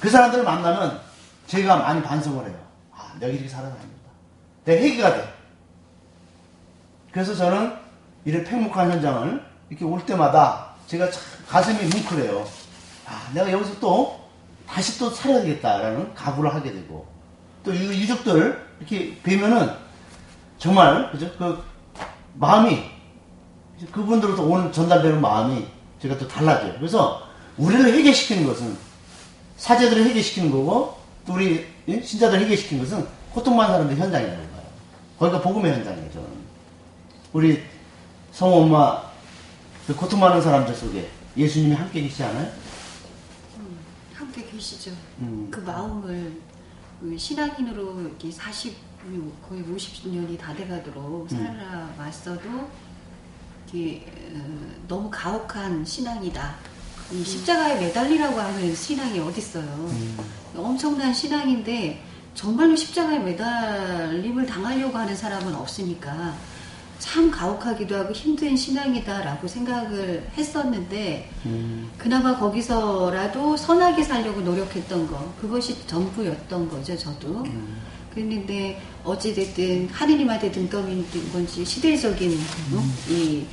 그 0.00 0.10
사람들을 0.10 0.44
만나면 0.44 1.00
제가 1.46 1.76
많이 1.76 2.02
반성을 2.02 2.46
해요. 2.46 2.58
아, 2.92 3.12
내가 3.18 3.32
이렇게 3.32 3.48
살아야 3.48 3.72
됩니다. 3.72 4.10
내 4.64 4.78
회개가 4.78 5.14
돼. 5.14 5.34
그래서 7.10 7.34
저는 7.34 7.74
이런 8.24 8.44
팽목한 8.44 8.90
현장을 8.90 9.42
이렇게 9.70 9.84
올 9.84 10.04
때마다 10.04 10.74
제가 10.86 11.10
참 11.10 11.22
가슴이 11.48 11.78
뭉클해요. 11.88 12.46
아, 13.06 13.30
내가 13.32 13.50
여기서 13.50 13.80
또 13.80 14.28
다시 14.68 14.98
또 14.98 15.10
살아야 15.10 15.40
되겠다라는 15.40 16.14
각오를 16.14 16.54
하게 16.54 16.72
되고 16.72 17.06
또이 17.64 18.02
유족들 18.02 18.66
이렇게 18.78 19.18
뵈면은 19.22 19.87
정말 20.58 21.10
그죠? 21.10 21.30
그 21.38 21.62
마음이 22.34 22.82
그분들로부터 23.92 24.42
오는 24.42 24.72
전달되는 24.72 25.20
마음이 25.20 25.66
제가 26.02 26.18
또 26.18 26.26
달라져요. 26.26 26.74
그래서 26.74 27.22
우리를 27.56 27.92
회개시키는 27.92 28.46
것은 28.46 28.76
사제들을 29.56 30.04
회개시키는 30.04 30.50
거고 30.50 30.98
또 31.26 31.34
우리 31.34 31.66
예? 31.86 32.02
신자들 32.02 32.40
회개시키는 32.40 32.84
것은 32.84 33.06
고통받는 33.32 33.74
사람들 33.74 33.96
현장이라고 33.96 34.36
봐요. 34.36 34.62
거기가 35.18 35.40
복음의 35.40 35.72
현장이에요. 35.74 36.10
저는. 36.12 36.28
우리 37.32 37.62
성호 38.32 38.62
엄마 38.62 39.02
그 39.86 39.94
고통받는 39.94 40.42
사람들 40.42 40.74
속에 40.74 41.08
예수님이 41.36 41.74
함께 41.74 42.02
계시지 42.02 42.24
않아요? 42.24 42.50
함께 44.14 44.44
계시죠. 44.44 44.90
음. 45.20 45.48
그 45.50 45.60
마음을 45.60 46.40
그 47.00 47.16
신앙인으로 47.16 48.00
이렇게 48.00 48.30
40 48.30 48.87
거의 49.48 49.62
50년이 49.62 50.38
다 50.38 50.54
돼가도록 50.54 51.28
살아왔어도 51.30 52.68
이게 53.68 54.04
어, 54.34 54.40
너무 54.86 55.08
가혹한 55.10 55.84
신앙이다. 55.84 56.56
이 57.12 57.24
십자가에 57.24 57.80
매달리라고 57.80 58.38
하는 58.38 58.74
신앙이 58.74 59.18
어딨어요. 59.20 59.90
엄청난 60.56 61.12
신앙인데 61.12 62.02
정말로 62.34 62.76
십자가에 62.76 63.18
매달림을 63.20 64.46
당하려고 64.46 64.96
하는 64.98 65.16
사람은 65.16 65.54
없으니까 65.54 66.34
참 66.98 67.30
가혹하기도 67.30 67.96
하고 67.96 68.12
힘든 68.12 68.56
신앙이다라고 68.56 69.46
생각을 69.46 70.28
했었는데 70.36 71.30
그나마 71.96 72.36
거기서라도 72.38 73.56
선하게 73.56 74.02
살려고 74.02 74.40
노력했던 74.40 75.06
거 75.06 75.32
그것이 75.40 75.86
전부였던 75.86 76.68
거죠 76.68 76.96
저도 76.96 77.44
그랬는데 78.18 78.80
어찌됐든 79.04 79.88
하느님한테 79.92 80.50
등떠민 80.50 81.06
건지 81.32 81.64
시대적인 81.64 82.38
어? 82.74 82.84
이 83.10 83.44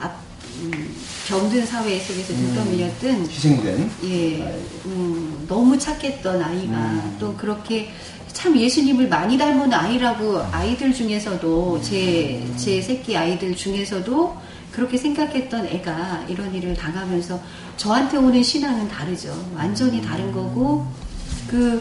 앞, 0.00 0.16
음, 0.62 0.96
병든 1.28 1.66
사회 1.66 1.98
속에서 1.98 2.32
등떠밀렸든 2.32 3.28
희생된 3.28 3.90
예, 4.04 4.60
음, 4.86 5.44
너무 5.46 5.78
착했던 5.78 6.42
아이가 6.42 6.74
음. 6.74 7.16
또 7.20 7.34
그렇게 7.36 7.90
참 8.32 8.56
예수님을 8.56 9.08
많이 9.08 9.38
닮은 9.38 9.72
아이라고 9.72 10.38
아이들 10.50 10.92
중에서도 10.92 11.80
제, 11.82 12.44
제 12.56 12.80
새끼 12.80 13.16
아이들 13.16 13.54
중에서도 13.54 14.36
그렇게 14.72 14.98
생각했던 14.98 15.66
애가 15.66 16.24
이런 16.28 16.52
일을 16.52 16.74
당하면서 16.74 17.40
저한테 17.76 18.16
오는 18.16 18.42
신앙은 18.42 18.88
다르죠. 18.88 19.32
완전히 19.54 20.02
다른 20.02 20.32
거고 20.32 20.84
그 21.48 21.80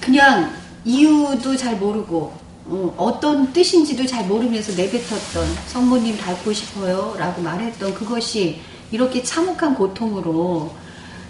그냥 0.00 0.50
이유도 0.84 1.56
잘 1.56 1.76
모르고 1.76 2.32
어, 2.66 2.94
어떤 2.96 3.52
뜻인지도 3.52 4.06
잘 4.06 4.26
모르면서 4.26 4.72
내뱉었던 4.76 5.46
성모님 5.66 6.16
닮고 6.16 6.52
싶어요 6.52 7.16
라고 7.18 7.42
말했던 7.42 7.94
그것이 7.94 8.60
이렇게 8.92 9.22
참혹한 9.22 9.74
고통으로 9.74 10.70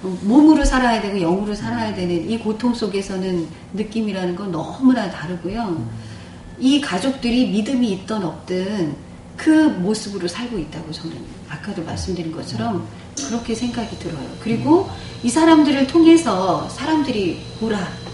어, 0.02 0.18
몸으로 0.22 0.64
살아야 0.64 1.00
되고 1.00 1.18
영으로 1.18 1.54
살아야 1.54 1.94
되는 1.94 2.28
이 2.28 2.38
고통 2.38 2.74
속에서는 2.74 3.48
느낌이라는 3.74 4.36
건 4.36 4.50
너무나 4.50 5.10
다르고요. 5.10 5.86
이 6.58 6.80
가족들이 6.80 7.48
믿음이 7.48 7.90
있던 7.92 8.24
없든 8.24 8.94
그 9.36 9.48
모습으로 9.50 10.28
살고 10.28 10.58
있다고 10.58 10.92
저는 10.92 11.16
아까도 11.48 11.82
말씀드린 11.82 12.32
것처럼 12.32 12.86
그렇게 13.26 13.54
생각이 13.54 13.98
들어요. 13.98 14.26
그리고 14.40 14.88
이 15.22 15.30
사람들을 15.30 15.86
통해서 15.86 16.68
사람들이 16.68 17.40
보라. 17.58 18.09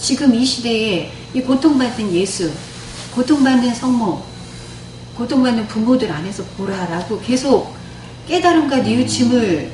지금 0.00 0.34
이 0.34 0.44
시대에 0.44 1.12
이 1.34 1.40
고통받는 1.40 2.12
예수, 2.12 2.50
고통받는 3.14 3.74
성모, 3.74 4.22
고통받는 5.16 5.66
부모들 5.68 6.10
안에서 6.10 6.42
보라라고 6.56 7.20
계속 7.20 7.74
깨달음과 8.26 8.78
뉘우침을 8.78 9.70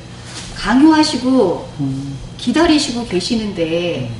강요하시고 0.57 1.68
기다리시고 2.39 3.07
계시는데 3.07 4.11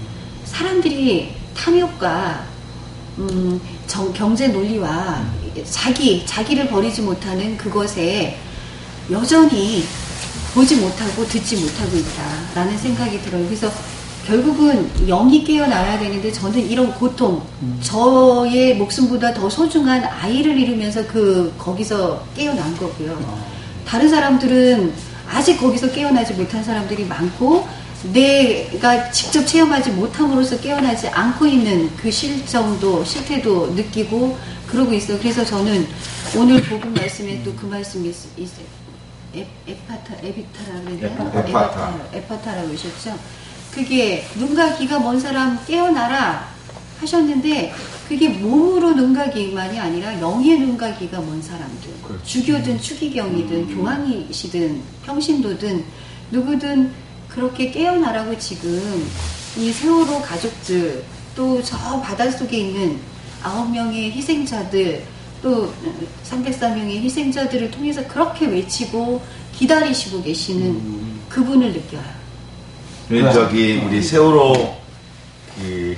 사람들이 0.45 1.35
탐욕과 1.57 2.47
음, 3.19 3.61
정- 3.87 4.13
경제 4.13 4.49
논리와 4.49 5.25
자기 5.71 6.25
자기를 6.27 6.69
버리지 6.69 7.01
못하는 7.03 7.57
그것에 7.57 8.39
여전히 9.11 9.85
보지 10.55 10.77
못하고 10.77 11.27
듣지 11.27 11.57
못하고 11.57 11.97
있다라는 11.97 12.79
생각이 12.79 13.21
들어요. 13.23 13.45
그래서 13.47 13.73
결국은 14.27 14.91
영이 15.07 15.45
깨어나야 15.45 15.99
되는데 16.01 16.33
저는 16.33 16.59
이런 16.69 16.93
고통, 16.95 17.43
저의 17.81 18.75
목숨보다 18.75 19.33
더 19.33 19.49
소중한 19.49 20.03
아이를 20.05 20.59
잃으면서 20.59 21.07
그 21.07 21.55
거기서 21.57 22.25
깨어난 22.37 22.77
거고요. 22.77 23.17
다른 23.87 24.09
사람들은 24.09 24.93
아직 25.31 25.59
거기서 25.59 25.93
깨어나지 25.93 26.35
못한 26.35 26.63
사람들이 26.65 27.05
많고 27.05 27.69
내가 28.13 29.11
직접 29.13 29.45
체험하지 29.47 29.91
못함으로써 29.93 30.59
깨어나지 30.59 31.09
않고 31.09 31.47
있는 31.47 31.89
그 31.97 32.11
실정도 32.11 33.05
실태도 33.05 33.75
느끼고 33.75 34.37
그러고 34.67 34.93
있어요. 34.93 35.19
그래서 35.19 35.45
저는 35.45 35.87
오늘 36.37 36.61
복음 36.63 36.95
말씀에 36.95 37.43
또 37.45 37.53
그 37.57 37.67
말씀이 37.67 38.09
있, 38.09 38.15
있, 38.37 38.49
에, 39.37 39.47
에파타, 39.69 40.15
에비타라 40.23 40.81
그러나요? 40.85 41.45
에파타. 41.49 41.95
에파타라고 42.13 42.69
하셨죠. 42.73 43.17
그게 43.77 44.25
눈과 44.37 44.79
귀가 44.79 44.99
먼 44.99 45.21
사람 45.21 45.63
깨어나라 45.67 46.49
하셨는데 46.99 47.75
그게 48.09 48.31
몸으로 48.31 48.95
눈과 48.95 49.29
귀만이 49.29 49.79
아니라 49.79 50.19
영의 50.19 50.59
눈과 50.61 50.95
귀가 50.97 51.21
먼 51.21 51.43
사람들. 51.43 51.91
주교든 52.25 52.81
추기경이든 52.81 53.77
교황이시든 53.77 54.81
평신도든 55.05 55.85
누구든 56.31 56.91
그렇게 57.29 57.71
깨어나라고 57.71 58.39
지금 58.39 59.07
이 59.59 59.71
세월호 59.71 60.23
가족들 60.23 61.05
또 61.35 61.61
저 61.63 61.77
바닷속에 62.01 62.57
있는 62.57 62.99
아홉 63.43 63.71
명의 63.71 64.11
희생자들 64.11 65.05
또 65.43 65.71
304명의 66.25 67.03
희생자들을 67.03 67.71
통해서 67.71 68.07
그렇게 68.09 68.47
외치고 68.47 69.21
기다리시고 69.53 70.23
계시는 70.23 71.21
그분을 71.29 71.75
느껴요. 71.75 72.16
그 73.09 73.33
저기 73.33 73.81
우리 73.85 74.03
세월호 74.03 74.77
그 75.57 75.97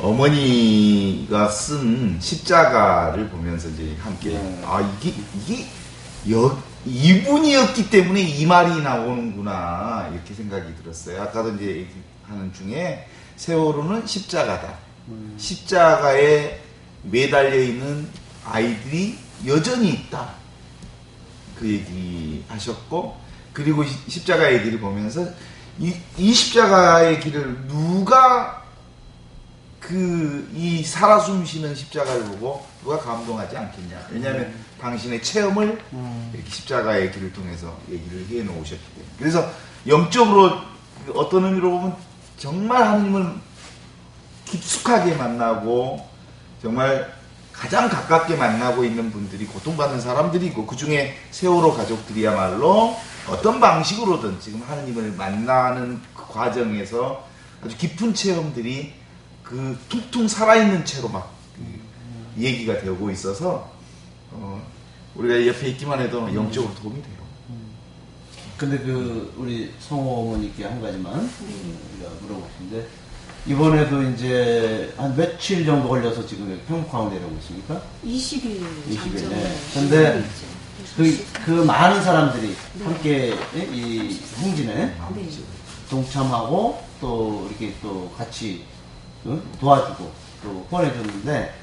어머니가 0.00 1.48
쓴 1.48 2.18
십자가를 2.20 3.28
보면서 3.28 3.68
이제 3.68 3.94
함께 4.00 4.36
아 4.64 4.80
이게 4.80 5.14
이게 5.36 5.66
여, 6.32 6.60
이분이었기 6.84 7.88
때문에 7.88 8.20
이 8.20 8.46
말이 8.46 8.82
나오는구나 8.82 10.10
이렇게 10.12 10.34
생각이 10.34 10.74
들었어요. 10.82 11.22
아까도 11.22 11.54
이제 11.54 11.66
얘기하는 11.66 12.52
중에 12.52 13.06
세월호는 13.36 14.06
십자가다. 14.06 14.74
십자가에 15.36 16.60
매달려 17.04 17.56
있는 17.56 18.08
아이들이 18.44 19.18
여전히 19.46 19.90
있다. 19.90 20.30
그 21.56 21.68
얘기 21.68 22.42
하셨고 22.48 23.16
그리고 23.52 23.84
이 23.84 23.88
십자가의 24.08 24.64
길을 24.64 24.80
보면서 24.80 25.28
이, 25.80 25.96
이 26.16 26.32
십자가의 26.32 27.18
길을 27.20 27.66
누가 27.66 28.62
그 29.80 30.40
이 30.54 30.84
살아 30.84 31.18
숨쉬는 31.18 31.74
십자가를 31.74 32.24
보고 32.24 32.66
누가 32.82 32.98
감동하지 32.98 33.56
않겠냐? 33.56 34.08
왜냐하면 34.10 34.52
당신의 34.80 35.22
체험을 35.22 35.80
이렇게 36.34 36.50
십자가의 36.50 37.12
길을 37.12 37.32
통해서 37.32 37.76
얘기를 37.90 38.26
해 38.28 38.42
놓으셨기 38.42 38.84
때문에. 38.94 39.12
그래서 39.18 39.50
영적으로 39.86 40.58
어떤 41.14 41.44
의미로 41.46 41.70
보면 41.70 41.96
정말 42.36 42.82
하나님을 42.82 43.34
깊숙하게 44.44 45.14
만나고 45.14 46.06
정말 46.60 47.12
가장 47.52 47.88
가깝게 47.88 48.36
만나고 48.36 48.84
있는 48.84 49.10
분들이 49.10 49.46
고통받는 49.46 50.00
사람들이고 50.00 50.66
그 50.66 50.76
중에 50.76 51.16
세월호 51.30 51.74
가족들이야말로 51.74 52.96
어떤 53.28 53.60
방식으로든 53.60 54.40
지금 54.40 54.62
하나님을 54.62 55.12
만나는 55.12 56.00
그 56.14 56.26
과정에서 56.32 57.26
아주 57.64 57.76
깊은 57.76 58.14
체험들이 58.14 58.92
그 59.42 59.78
퉁퉁 59.88 60.26
살아있는 60.28 60.84
채로 60.84 61.08
막 61.08 61.40
그 62.36 62.42
얘기가 62.42 62.80
되고 62.80 63.10
있어서 63.10 63.70
어, 64.30 64.64
우리가 65.14 65.46
옆에 65.46 65.68
있기만 65.70 66.00
해도 66.00 66.32
영적으로 66.34 66.74
도움이 66.76 67.02
돼요. 67.02 67.20
근데 68.56 68.78
그 68.78 69.32
우리 69.38 69.72
성호 69.80 70.22
어머니께 70.22 70.64
한 70.64 70.80
가지만 70.82 71.14
우리가 71.14 72.10
물어보신데 72.20 72.86
이번에도 73.46 74.02
이제 74.02 74.92
한 74.98 75.16
며칠 75.16 75.64
정도 75.64 75.88
걸려서 75.88 76.26
지금 76.26 76.60
평목항 76.68 77.08
내려오고 77.10 77.36
있습니까? 77.38 77.82
20일 78.04 78.60
20일. 78.90 78.96
장정을 78.96 79.30
네. 79.30 79.56
근데 79.72 80.24
그, 80.96 81.26
그 81.44 81.50
많은 81.50 82.02
사람들이 82.02 82.56
네. 82.74 82.84
함께 82.84 83.34
이 83.72 84.20
행진에 84.38 84.74
네. 84.74 85.28
동참하고 85.88 86.82
또 87.00 87.46
이렇게 87.48 87.74
또 87.82 88.12
같이 88.16 88.64
어? 89.24 89.40
도와주고 89.60 90.10
또 90.42 90.66
후원해줬는데 90.70 91.54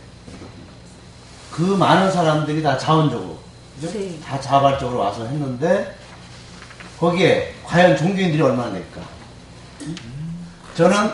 그 1.52 1.62
많은 1.62 2.12
사람들이 2.12 2.62
다 2.62 2.78
자원적으로 2.78 3.40
그죠? 3.80 3.92
네. 3.98 4.20
다 4.20 4.40
자발적으로 4.40 5.00
와서 5.00 5.26
했는데 5.26 5.96
거기에 7.00 7.54
과연 7.64 7.96
종교인들이 7.96 8.42
얼마나 8.42 8.72
될까? 8.72 9.02
저는 10.76 11.12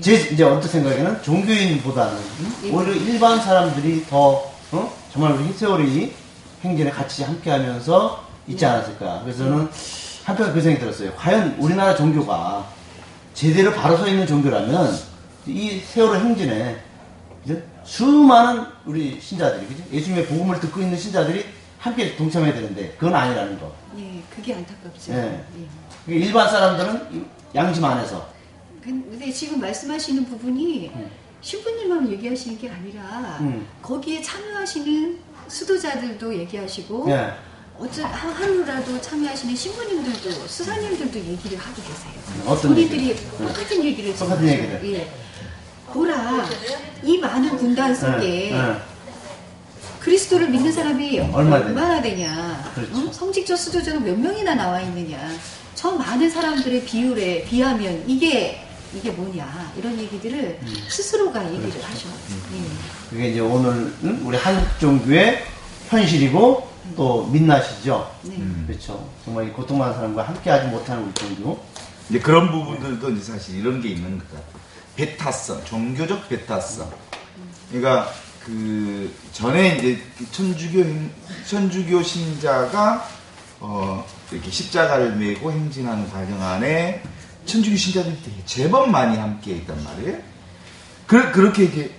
제 0.00 0.14
이제 0.14 0.42
언뜻 0.42 0.68
생각에는 0.68 1.22
종교인보다는 1.22 2.18
예. 2.64 2.70
오히려 2.70 2.92
일반 2.94 3.40
사람들이 3.40 4.06
더 4.06 4.52
어? 4.72 4.92
정말 5.12 5.32
우리 5.32 5.52
세월이 5.52 6.14
행진에 6.64 6.90
같이 6.90 7.22
함께 7.22 7.50
하면서 7.50 8.24
있지 8.48 8.64
않았을까? 8.64 9.20
그래서 9.22 9.44
저는 9.44 9.68
한편 10.24 10.52
그 10.52 10.60
생각이 10.60 10.80
들었어요. 10.80 11.12
과연 11.14 11.56
우리나라 11.58 11.94
종교가 11.94 12.66
제대로 13.34 13.72
바로 13.72 13.96
서 13.96 14.08
있는 14.08 14.26
종교라면 14.26 14.94
이 15.46 15.80
세월호 15.80 16.16
행진에? 16.16 16.82
수많은 17.84 18.64
우리 18.86 19.20
신자들이 19.20 19.66
그죠? 19.66 19.82
예수님의 19.92 20.26
복음을 20.26 20.58
듣고 20.58 20.80
있는 20.80 20.96
신자들이 20.96 21.44
함께 21.78 22.16
동참해야 22.16 22.54
되는데 22.54 22.92
그건 22.98 23.14
아니라는 23.14 23.60
거. 23.60 23.70
예, 23.98 24.22
그게 24.34 24.54
안타깝죠. 24.54 25.12
예. 25.12 25.16
예. 25.16 25.44
그러니까 26.06 26.26
일반 26.26 26.50
사람들은 26.50 27.26
양심 27.54 27.84
안에서 27.84 28.26
근데 28.82 29.30
지금 29.30 29.60
말씀하시는 29.60 30.24
부분이 30.24 30.90
신부님만 31.42 32.10
얘기하시는 32.12 32.58
게 32.58 32.70
아니라 32.70 33.38
음. 33.40 33.66
거기에 33.82 34.22
참여하시는 34.22 35.18
수도자들도 35.48 36.38
얘기하시고 36.40 37.10
예. 37.10 37.32
어쩌 37.78 38.04
하- 38.04 38.30
하루라도 38.30 39.00
참여하시는 39.00 39.54
신부님들도 39.56 40.46
수사님들도 40.46 41.18
얘기를 41.18 41.58
하고 41.58 41.74
계세요. 41.76 42.42
어떤 42.46 42.74
본인들이 42.74 43.10
얘기를? 43.10 43.30
똑같은 43.38 43.84
얘기를 43.84 44.12
지금 44.12 44.28
똑같은. 44.28 44.48
얘기를. 44.48 44.80
예. 44.92 45.10
보라 45.92 46.44
이 47.02 47.18
많은 47.18 47.56
군단 47.56 47.94
속에 47.94 48.52
예, 48.52 48.56
예. 48.56 48.76
그리스도를 50.00 50.48
믿는 50.50 50.70
사람이 50.72 51.18
얼마나 51.32 51.64
얼마나, 51.66 52.02
되냐? 52.02 52.70
그렇죠. 52.74 53.08
어? 53.08 53.12
성직자 53.12 53.56
수도자는 53.56 54.04
몇 54.04 54.18
명이나 54.18 54.54
나와 54.54 54.80
있느냐? 54.82 55.18
저 55.74 55.92
많은 55.92 56.28
사람들의 56.30 56.84
비율에 56.84 57.44
비하면 57.44 58.04
이게 58.06 58.63
이게 58.94 59.10
뭐냐? 59.10 59.72
이런 59.76 59.98
얘기들을 59.98 60.58
음. 60.62 60.74
스스로가 60.88 61.44
얘기를 61.52 61.70
그렇죠. 61.70 61.86
하셔. 61.86 62.08
그게 63.10 63.30
이제 63.30 63.40
오늘은 63.40 64.20
우리 64.24 64.36
한국 64.36 64.78
종교의 64.78 65.44
현실이고 65.88 66.68
또 66.96 67.26
민낯이죠. 67.26 68.10
네. 68.22 68.38
그렇죠. 68.66 69.08
정말 69.24 69.48
이 69.48 69.50
고통 69.52 69.78
많은 69.78 69.94
사람과 69.94 70.22
함께하지 70.22 70.68
못하는 70.68 71.04
우리 71.04 71.14
종교. 71.14 71.60
이제 72.10 72.18
그런 72.20 72.50
부분들도 72.50 73.10
이제 73.10 73.32
사실 73.32 73.56
이런 73.58 73.80
게 73.80 73.88
있는 73.90 74.18
것 74.18 74.26
같아요. 74.30 74.44
배타성, 74.96 75.64
종교적 75.64 76.28
배타성. 76.28 76.90
그러니까 77.70 78.10
그 78.44 79.12
전에 79.32 79.78
이제 79.78 80.00
그 80.18 80.30
천주교 80.30 80.78
행- 80.80 81.10
천주교 81.48 82.02
신자가 82.02 83.08
어 83.60 84.04
이렇게 84.30 84.50
십자가를 84.50 85.16
메고 85.16 85.50
행진하는 85.50 86.08
과정 86.10 86.40
안에 86.42 87.02
천주교 87.46 87.76
신자들이 87.76 88.16
되게 88.22 88.44
제법 88.46 88.90
많이 88.90 89.16
함께 89.16 89.52
있단 89.52 89.82
말이에요. 89.84 90.18
그, 91.06 91.32
그렇게 91.32 91.64
이게 91.64 91.90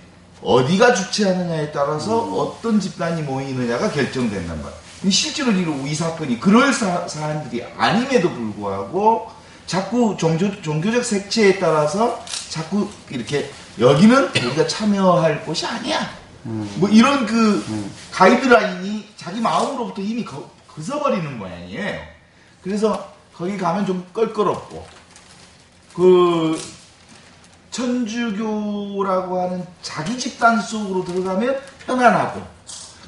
어디가 0.42 0.94
주최하느냐에 0.94 1.72
따라서 1.72 2.18
어떤 2.18 2.78
집단이 2.80 3.22
모이느냐가 3.22 3.90
결정된단 3.90 4.56
말이에요. 4.62 4.86
실제로 5.10 5.52
이, 5.52 5.90
이 5.90 5.94
사건이 5.94 6.40
그럴 6.40 6.72
사, 6.72 7.06
사안들이 7.06 7.64
아님에도 7.76 8.30
불구하고 8.30 9.30
자꾸 9.66 10.16
종교, 10.18 10.60
종교적 10.62 11.04
색채에 11.04 11.58
따라서 11.58 12.22
자꾸 12.48 12.88
이렇게 13.10 13.50
여기는 13.78 14.28
우리가 14.28 14.66
참여할 14.66 15.44
곳이 15.44 15.66
아니야. 15.66 16.10
뭐 16.76 16.88
이런 16.88 17.26
그 17.26 17.90
가이드라인이 18.12 19.08
자기 19.16 19.40
마음으로부터 19.40 20.00
이미 20.00 20.24
거, 20.24 20.48
벗어버리는 20.68 21.38
모양이에요. 21.38 22.00
그래서 22.62 23.12
거기 23.34 23.58
가면 23.58 23.84
좀 23.84 24.06
껄끄럽고 24.12 24.86
그 25.96 26.60
천주교라고 27.70 29.40
하는 29.40 29.66
자기 29.80 30.18
집단 30.18 30.60
속으로 30.60 31.04
들어가면 31.04 31.58
편안하고 31.86 32.46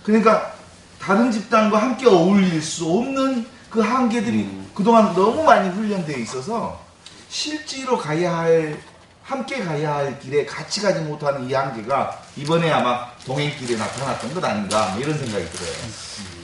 그러니까 0.02 0.54
다른 0.98 1.30
집단과 1.30 1.80
함께 1.80 2.06
어울릴 2.06 2.62
수 2.62 2.90
없는 2.90 3.46
그 3.68 3.80
한계들이 3.80 4.48
그동안 4.74 5.14
너무 5.14 5.44
많이 5.44 5.68
훈련되어 5.68 6.16
있어서 6.16 6.82
실제로 7.28 7.98
가야 7.98 8.38
할 8.38 8.80
함께 9.22 9.62
가야 9.62 9.96
할 9.96 10.18
길에 10.18 10.46
같이 10.46 10.80
가지 10.80 11.00
못하는 11.00 11.48
이 11.48 11.52
한계가 11.52 12.22
이번에 12.36 12.70
아마 12.70 13.10
동행길에 13.26 13.76
나타났던 13.76 14.32
것 14.32 14.42
아닌가 14.42 14.92
뭐 14.92 15.00
이런 15.02 15.18
생각이 15.18 15.44
들어요. 15.50 15.72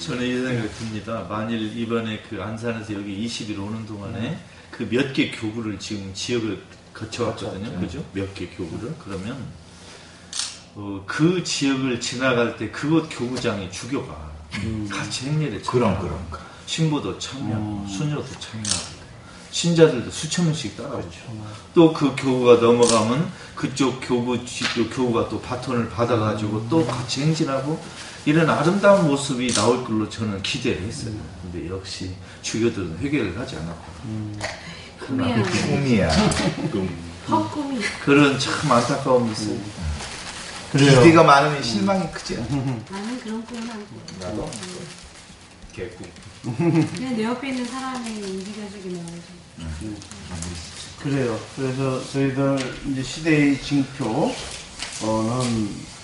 저는 0.01 0.22
이 0.22 0.34
생각이 0.34 0.68
듭니다. 0.74 1.24
만일 1.26 1.74
이번에 1.74 2.20
그 2.28 2.42
안산에서 2.42 2.92
여기 2.92 3.26
20일 3.26 3.59
오는 3.59 3.86
동안에 3.86 4.38
그 4.77 4.85
몇 4.91 5.12
개 5.12 5.31
교구를 5.31 5.79
지금 5.79 6.12
지역을 6.14 6.61
거쳐왔거든요. 6.93 7.79
그죠? 7.81 8.05
몇 8.12 8.35
개 8.35 8.47
교구를. 8.49 8.95
그러면 8.99 9.37
어, 10.75 11.03
그 11.07 11.43
지역을 11.45 12.01
지나갈 12.01 12.57
때 12.57 12.70
그곳 12.70 13.09
교구장의 13.09 13.70
주교가 13.70 14.33
같이 14.91 15.27
행렬에 15.27 15.62
참여하고 15.62 16.03
그럼, 16.03 16.27
그럼. 16.31 16.45
신부도 16.66 17.18
참여하고 17.18 17.87
수녀도 17.87 18.25
참여하고 18.25 18.93
신자들도 19.65 20.11
수천 20.11 20.47
명씩 20.47 20.77
따라오죠. 20.77 21.21
또 21.75 21.93
그 21.93 22.13
교구가 22.17 22.55
넘어가면 22.57 23.31
그쪽 23.55 24.01
교구 24.01 24.45
지- 24.45 24.65
교구가 24.91 25.29
또 25.29 25.41
바톤을 25.41 25.89
받아가지고 25.91 26.67
또 26.69 26.85
같이 26.85 27.23
행진하고 27.23 27.81
이런 28.25 28.51
아름다운 28.51 29.07
모습이 29.07 29.53
나올 29.55 29.85
걸로 29.85 30.09
저는 30.11 30.43
기대를 30.43 30.83
했어요. 30.83 31.14
근데 31.43 31.71
역시 31.71 32.11
주교들은 32.43 32.99
회개를 32.99 33.39
하지 33.39 33.55
않았고 33.57 33.85
꿈이야. 35.07 35.43
꿈이야. 35.45 36.09
헛꿈이. 37.31 37.79
그런 38.05 38.37
참 38.39 38.72
안타까움이 38.72 39.31
있어요. 39.33 39.57
기대가 40.72 41.22
많으면 41.22 41.63
실망이 41.63 42.11
크지. 42.11 42.35
나는 42.91 43.21
그런 43.21 43.45
꿈은 43.47 43.71
안 43.71 43.79
꿔. 43.79 44.26
나도. 44.26 44.51
개꿈. 45.72 46.09
그냥 46.43 47.17
내 47.17 47.25
옆에 47.25 47.49
있는 47.49 47.64
사람이 47.67 48.11
인기가족이면 48.11 49.22
그래요. 51.03 51.39
그래서 51.57 52.03
저희들 52.11 52.59
이제 52.91 53.03
시대의 53.03 53.61
징표는 53.61 54.33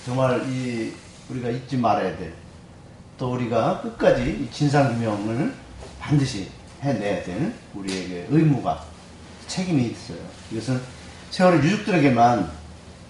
정말 0.04 0.46
이 0.50 0.92
우리가 1.28 1.48
잊지 1.48 1.76
말아야 1.76 2.16
될또 2.16 3.32
우리가 3.34 3.80
끝까지 3.82 4.22
이 4.42 4.50
진상규명을 4.52 5.54
반드시 5.98 6.50
해내야 6.82 7.22
될 7.22 7.54
우리에게 7.74 8.26
의무가 8.30 8.84
책임이 9.46 9.86
있어요. 9.86 10.18
이것은 10.50 10.80
세월의 11.30 11.62
유족들에게만 11.62 12.50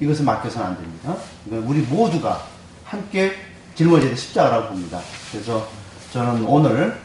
이것을 0.01 0.25
맡겨서는 0.25 0.67
안 0.67 0.77
됩니다. 0.77 1.17
이건 1.47 1.65
우리 1.65 1.81
모두가 1.81 2.47
함께 2.85 3.35
짊어져야 3.75 4.09
될 4.09 4.17
십자가라고 4.17 4.69
봅니다. 4.69 5.01
그래서 5.31 5.69
저는 6.13 6.45
오늘 6.45 6.99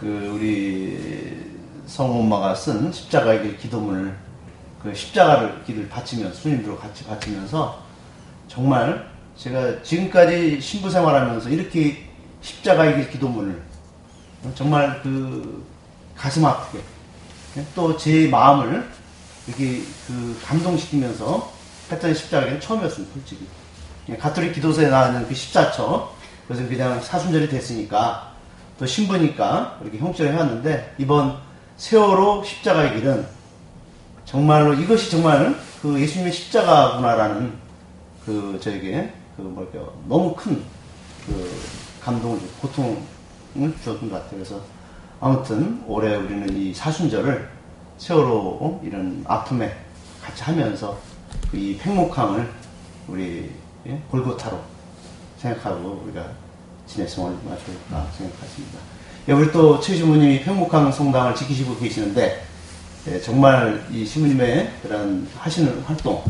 그 0.00 0.06
우리 0.34 1.55
성엄마가 1.86 2.54
쓴 2.54 2.92
십자가의 2.92 3.42
길 3.42 3.58
기도문을 3.58 4.16
그 4.82 4.94
십자가를 4.94 5.64
길을 5.64 5.88
바치면서 5.88 6.34
수님들과 6.38 6.78
같이 6.78 7.04
바치면서 7.04 7.82
정말 8.48 9.08
제가 9.36 9.82
지금까지 9.82 10.60
신부 10.60 10.90
생활하면서 10.90 11.48
이렇게 11.50 12.08
십자가의 12.42 12.96
길 12.96 13.10
기도문을 13.10 13.62
정말 14.54 15.00
그 15.02 15.64
가슴 16.16 16.44
아프게 16.44 16.80
또 17.74 17.96
제 17.96 18.28
마음을 18.28 18.86
이렇게 19.46 19.82
그 20.06 20.38
감동시키면서 20.44 21.52
했던 21.90 22.14
십자가는 22.14 22.60
처음이었습니다, 22.60 23.14
솔직히. 23.14 23.46
그냥 24.04 24.20
가톨릭 24.20 24.54
기도서에 24.54 24.88
나오는 24.88 25.26
그 25.26 25.34
십자처, 25.34 26.12
그것은 26.42 26.68
그냥 26.68 27.00
사순절이 27.00 27.48
됐으니까, 27.48 28.32
또 28.78 28.86
신부니까 28.86 29.78
이렇게 29.82 29.98
형식을 29.98 30.32
해왔는데, 30.32 30.94
이번 30.98 31.38
세월호 31.76 32.42
십자가의 32.44 32.94
길은 32.96 33.26
정말로 34.24 34.74
이것이 34.74 35.10
정말 35.10 35.54
그 35.82 36.00
예수님의 36.00 36.32
십자가구나라는 36.32 37.52
그 38.24 38.58
저에게 38.60 39.12
그 39.36 39.42
뭘까 39.42 39.78
너무 40.08 40.34
큰 40.34 40.62
그 41.26 41.50
감동을 42.04 42.38
주- 42.38 42.48
고통을 42.60 42.96
주었던 43.82 44.08
것 44.08 44.14
같아요. 44.14 44.30
그래서 44.30 44.60
아무튼 45.20 45.82
올해 45.88 46.14
우리는 46.14 46.56
이 46.56 46.72
사순절을 46.72 47.50
세월호 47.98 48.58
어? 48.60 48.80
이런 48.84 49.24
아픔에 49.26 49.76
같이 50.22 50.44
하면서 50.44 50.96
그이 51.50 51.76
팽목항을 51.78 52.48
우리 53.08 53.50
예? 53.88 54.00
골고타로 54.10 54.56
생각하고 55.38 56.02
우리가 56.04 56.24
지냈으면 56.86 57.30
얼마나 57.30 57.56
좋을까 57.64 58.06
생각하십니다. 58.16 58.78
예, 59.28 59.32
우리 59.32 59.50
또 59.50 59.80
최 59.80 59.96
신부님이 59.96 60.42
팽목항 60.42 60.92
성당을 60.92 61.34
지키시고 61.34 61.76
계시는데 61.78 62.44
예, 63.08 63.20
정말 63.20 63.84
이 63.90 64.04
신부님의 64.04 64.72
그런 64.82 65.28
하시는 65.38 65.82
활동 65.82 66.22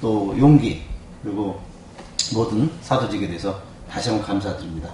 또 0.00 0.34
용기 0.38 0.82
그리고 1.22 1.60
모든 2.34 2.70
사도직에 2.82 3.26
대해서 3.26 3.60
다시 3.90 4.10
한번 4.10 4.26
감사드립니다. 4.26 4.90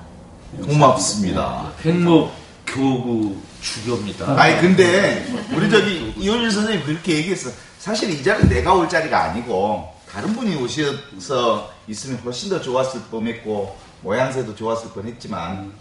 예, 0.59 0.63
고맙습니다. 0.63 1.73
팽목 1.81 2.31
교구 2.67 3.37
주교입니다. 3.61 4.41
아니 4.41 4.61
근데 4.61 5.27
우리 5.55 5.69
저기 5.69 6.15
이효준 6.17 6.51
선생님 6.51 6.85
그렇게 6.87 7.17
얘기했어. 7.17 7.51
사실 7.79 8.11
이 8.11 8.23
자리는 8.23 8.49
내가 8.49 8.75
올 8.75 8.89
자리가 8.89 9.25
아니고 9.25 9.89
다른 10.09 10.33
분이 10.35 10.55
오셔서 10.57 11.71
있으면 11.89 12.19
훨씬 12.25 12.49
더 12.51 12.61
좋았을 12.61 13.01
뻔했고 13.11 13.77
모양새도 14.03 14.55
좋았을 14.55 14.91
뻔했지만 14.91 15.73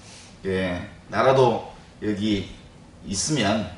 예 0.45 0.81
나라도 1.09 1.71
여기 2.03 2.49
있으면 3.05 3.69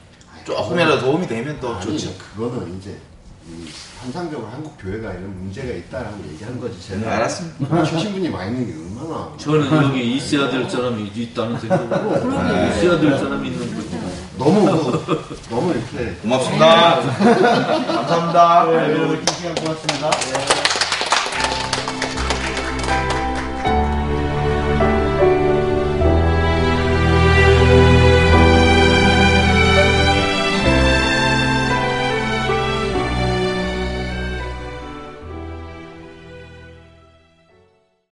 조금이라도 0.46 1.00
도움이 1.00 1.28
되면 1.28 1.60
또 1.60 1.76
아니, 1.76 1.86
좋죠. 1.86 2.14
그거는 2.36 2.78
이제 2.78 2.98
이 3.48 3.68
현상적으로 4.02 4.48
한국 4.50 4.78
교회가 4.80 5.12
이런 5.12 5.36
문제가 5.38 5.72
있다라고 5.74 6.18
얘기한 6.32 6.60
거지. 6.60 6.80
네, 6.80 7.00
제가 7.00 7.16
알았습니다. 7.18 7.84
최신분이 7.84 8.30
와 8.30 8.46
있는 8.46 8.66
게 8.68 8.74
얼마나 9.04 9.32
저는 9.38 9.84
여기 9.90 10.16
있어야 10.16 10.50
될 10.50 10.70
사람이 10.70 11.12
있다는 11.16 11.60
생각으로 11.60 12.18
있어야 12.70 13.00
될 13.00 13.18
사람이 13.18 13.48
있는 13.50 13.76
거죠. 13.76 14.02
너무 14.38 14.66
그, 15.06 15.40
너무 15.50 15.72
이렇게 15.72 16.14
고맙습니다. 16.22 17.02
감사합니다. 17.02 18.66
네, 18.66 18.94
오늘 19.00 19.24
긴 19.24 19.36
시간 19.36 19.56
고맙습니다. 19.56 20.08
예. 20.08 20.61